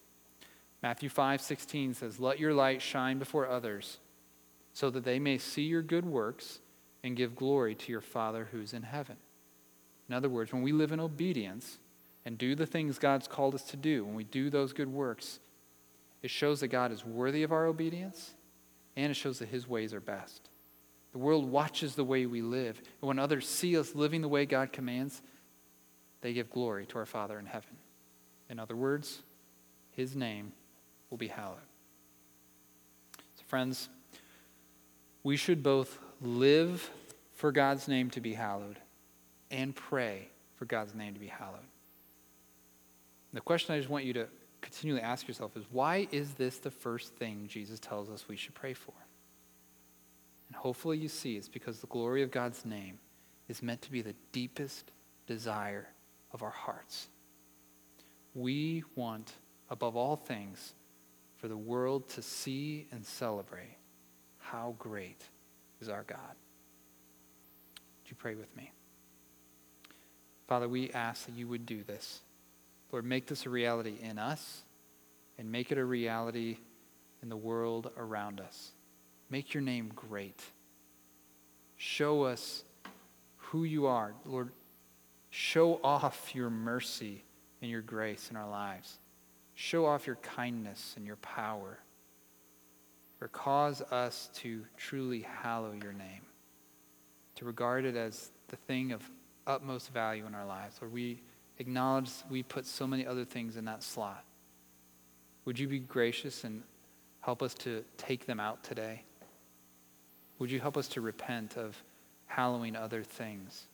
Matthew 0.82 1.08
5 1.08 1.40
16 1.40 1.94
says, 1.94 2.20
Let 2.20 2.38
your 2.38 2.52
light 2.52 2.82
shine 2.82 3.18
before 3.18 3.48
others, 3.48 3.96
so 4.74 4.90
that 4.90 5.04
they 5.04 5.18
may 5.18 5.38
see 5.38 5.62
your 5.62 5.80
good 5.80 6.04
works 6.04 6.58
and 7.02 7.16
give 7.16 7.34
glory 7.34 7.74
to 7.74 7.90
your 7.90 8.02
Father 8.02 8.48
who's 8.52 8.74
in 8.74 8.82
heaven. 8.82 9.16
In 10.10 10.14
other 10.14 10.28
words, 10.28 10.52
when 10.52 10.60
we 10.60 10.72
live 10.72 10.92
in 10.92 11.00
obedience 11.00 11.78
and 12.26 12.36
do 12.36 12.54
the 12.54 12.66
things 12.66 12.98
God's 12.98 13.26
called 13.26 13.54
us 13.54 13.62
to 13.64 13.78
do, 13.78 14.04
when 14.04 14.14
we 14.14 14.24
do 14.24 14.50
those 14.50 14.74
good 14.74 14.92
works, 14.92 15.40
it 16.22 16.30
shows 16.30 16.60
that 16.60 16.68
God 16.68 16.92
is 16.92 17.02
worthy 17.02 17.44
of 17.44 17.52
our 17.52 17.64
obedience, 17.64 18.34
and 18.94 19.10
it 19.10 19.14
shows 19.14 19.38
that 19.38 19.48
his 19.48 19.66
ways 19.66 19.94
are 19.94 20.00
best. 20.00 20.50
The 21.12 21.18
world 21.18 21.50
watches 21.50 21.94
the 21.94 22.04
way 22.04 22.26
we 22.26 22.42
live, 22.42 22.82
and 23.00 23.08
when 23.08 23.18
others 23.18 23.48
see 23.48 23.78
us 23.78 23.94
living 23.94 24.20
the 24.20 24.28
way 24.28 24.44
God 24.44 24.70
commands, 24.70 25.22
they 26.20 26.32
give 26.32 26.50
glory 26.50 26.86
to 26.86 26.98
our 26.98 27.06
Father 27.06 27.38
in 27.38 27.46
heaven. 27.46 27.76
In 28.50 28.58
other 28.58 28.76
words, 28.76 29.22
his 29.92 30.16
name 30.16 30.52
will 31.10 31.18
be 31.18 31.28
hallowed. 31.28 31.56
So, 33.36 33.44
friends, 33.46 33.88
we 35.22 35.36
should 35.36 35.62
both 35.62 35.98
live 36.20 36.90
for 37.34 37.52
God's 37.52 37.88
name 37.88 38.10
to 38.10 38.20
be 38.20 38.34
hallowed 38.34 38.78
and 39.50 39.74
pray 39.74 40.28
for 40.56 40.64
God's 40.64 40.94
name 40.94 41.14
to 41.14 41.20
be 41.20 41.28
hallowed. 41.28 41.60
The 43.32 43.40
question 43.40 43.74
I 43.74 43.78
just 43.78 43.90
want 43.90 44.04
you 44.04 44.12
to 44.14 44.26
continually 44.60 45.02
ask 45.02 45.28
yourself 45.28 45.56
is 45.56 45.64
why 45.70 46.08
is 46.10 46.34
this 46.34 46.58
the 46.58 46.70
first 46.70 47.14
thing 47.14 47.46
Jesus 47.48 47.78
tells 47.78 48.10
us 48.10 48.26
we 48.28 48.36
should 48.36 48.54
pray 48.54 48.74
for? 48.74 48.94
And 50.48 50.56
hopefully 50.56 50.98
you 50.98 51.08
see 51.08 51.36
it's 51.36 51.48
because 51.48 51.80
the 51.80 51.86
glory 51.86 52.22
of 52.22 52.30
God's 52.30 52.64
name 52.64 52.98
is 53.48 53.62
meant 53.62 53.82
to 53.82 53.90
be 53.90 54.02
the 54.02 54.14
deepest 54.32 54.90
desire 55.26 55.88
of 56.32 56.42
our 56.42 56.50
hearts. 56.50 57.08
We 58.34 58.84
want, 58.94 59.32
above 59.70 59.96
all 59.96 60.16
things, 60.16 60.74
for 61.38 61.48
the 61.48 61.56
world 61.56 62.08
to 62.10 62.22
see 62.22 62.86
and 62.92 63.04
celebrate 63.04 63.76
how 64.38 64.74
great 64.78 65.22
is 65.80 65.88
our 65.88 66.04
God. 66.04 66.18
Would 67.76 68.10
you 68.10 68.16
pray 68.16 68.34
with 68.34 68.54
me? 68.56 68.72
Father, 70.46 70.68
we 70.68 70.90
ask 70.90 71.26
that 71.26 71.34
you 71.34 71.46
would 71.48 71.66
do 71.66 71.84
this. 71.84 72.20
Lord, 72.90 73.04
make 73.04 73.26
this 73.26 73.44
a 73.44 73.50
reality 73.50 73.96
in 74.02 74.18
us 74.18 74.62
and 75.38 75.52
make 75.52 75.70
it 75.70 75.78
a 75.78 75.84
reality 75.84 76.56
in 77.22 77.28
the 77.28 77.36
world 77.36 77.90
around 77.96 78.40
us. 78.40 78.72
Make 79.30 79.52
your 79.52 79.62
name 79.62 79.92
great. 79.94 80.40
Show 81.76 82.22
us 82.22 82.64
who 83.36 83.64
you 83.64 83.86
are. 83.86 84.14
Lord, 84.24 84.50
show 85.30 85.80
off 85.82 86.34
your 86.34 86.50
mercy 86.50 87.24
and 87.60 87.70
your 87.70 87.82
grace 87.82 88.30
in 88.30 88.36
our 88.36 88.48
lives. 88.48 88.98
Show 89.54 89.86
off 89.86 90.06
your 90.06 90.16
kindness 90.16 90.94
and 90.96 91.06
your 91.06 91.16
power. 91.16 91.78
Or 93.20 93.28
cause 93.28 93.82
us 93.82 94.30
to 94.36 94.64
truly 94.76 95.22
hallow 95.22 95.72
your 95.72 95.92
name, 95.92 96.22
to 97.34 97.44
regard 97.44 97.84
it 97.84 97.96
as 97.96 98.30
the 98.46 98.56
thing 98.56 98.92
of 98.92 99.02
utmost 99.44 99.92
value 99.92 100.24
in 100.26 100.36
our 100.36 100.46
lives. 100.46 100.76
Or 100.80 100.88
we 100.88 101.20
acknowledge 101.58 102.10
we 102.30 102.42
put 102.44 102.64
so 102.64 102.86
many 102.86 103.04
other 103.04 103.24
things 103.24 103.56
in 103.56 103.64
that 103.64 103.82
slot. 103.82 104.24
Would 105.44 105.58
you 105.58 105.66
be 105.66 105.80
gracious 105.80 106.44
and 106.44 106.62
help 107.20 107.42
us 107.42 107.54
to 107.54 107.84
take 107.96 108.26
them 108.26 108.38
out 108.38 108.62
today? 108.62 109.02
Would 110.38 110.50
you 110.50 110.60
help 110.60 110.76
us 110.76 110.86
to 110.88 111.00
repent 111.00 111.56
of 111.56 111.82
hallowing 112.26 112.76
other 112.76 113.02
things? 113.02 113.67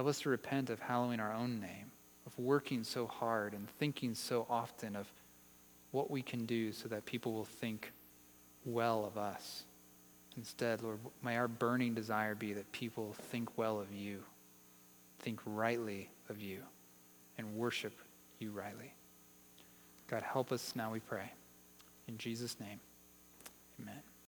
Help 0.00 0.08
us 0.08 0.20
to 0.20 0.30
repent 0.30 0.70
of 0.70 0.80
hallowing 0.80 1.20
our 1.20 1.30
own 1.30 1.60
name, 1.60 1.92
of 2.26 2.38
working 2.38 2.82
so 2.84 3.06
hard 3.06 3.52
and 3.52 3.68
thinking 3.78 4.14
so 4.14 4.46
often 4.48 4.96
of 4.96 5.06
what 5.90 6.10
we 6.10 6.22
can 6.22 6.46
do 6.46 6.72
so 6.72 6.88
that 6.88 7.04
people 7.04 7.34
will 7.34 7.44
think 7.44 7.92
well 8.64 9.04
of 9.04 9.18
us. 9.18 9.64
Instead, 10.38 10.82
Lord, 10.82 11.00
may 11.22 11.36
our 11.36 11.48
burning 11.48 11.92
desire 11.92 12.34
be 12.34 12.54
that 12.54 12.72
people 12.72 13.14
think 13.28 13.58
well 13.58 13.78
of 13.78 13.92
you, 13.92 14.22
think 15.18 15.38
rightly 15.44 16.08
of 16.30 16.40
you, 16.40 16.62
and 17.36 17.54
worship 17.54 17.92
you 18.38 18.52
rightly. 18.52 18.94
God, 20.08 20.22
help 20.22 20.50
us 20.50 20.72
now, 20.74 20.90
we 20.90 21.00
pray. 21.00 21.30
In 22.08 22.16
Jesus' 22.16 22.58
name, 22.58 22.80
amen. 23.82 24.00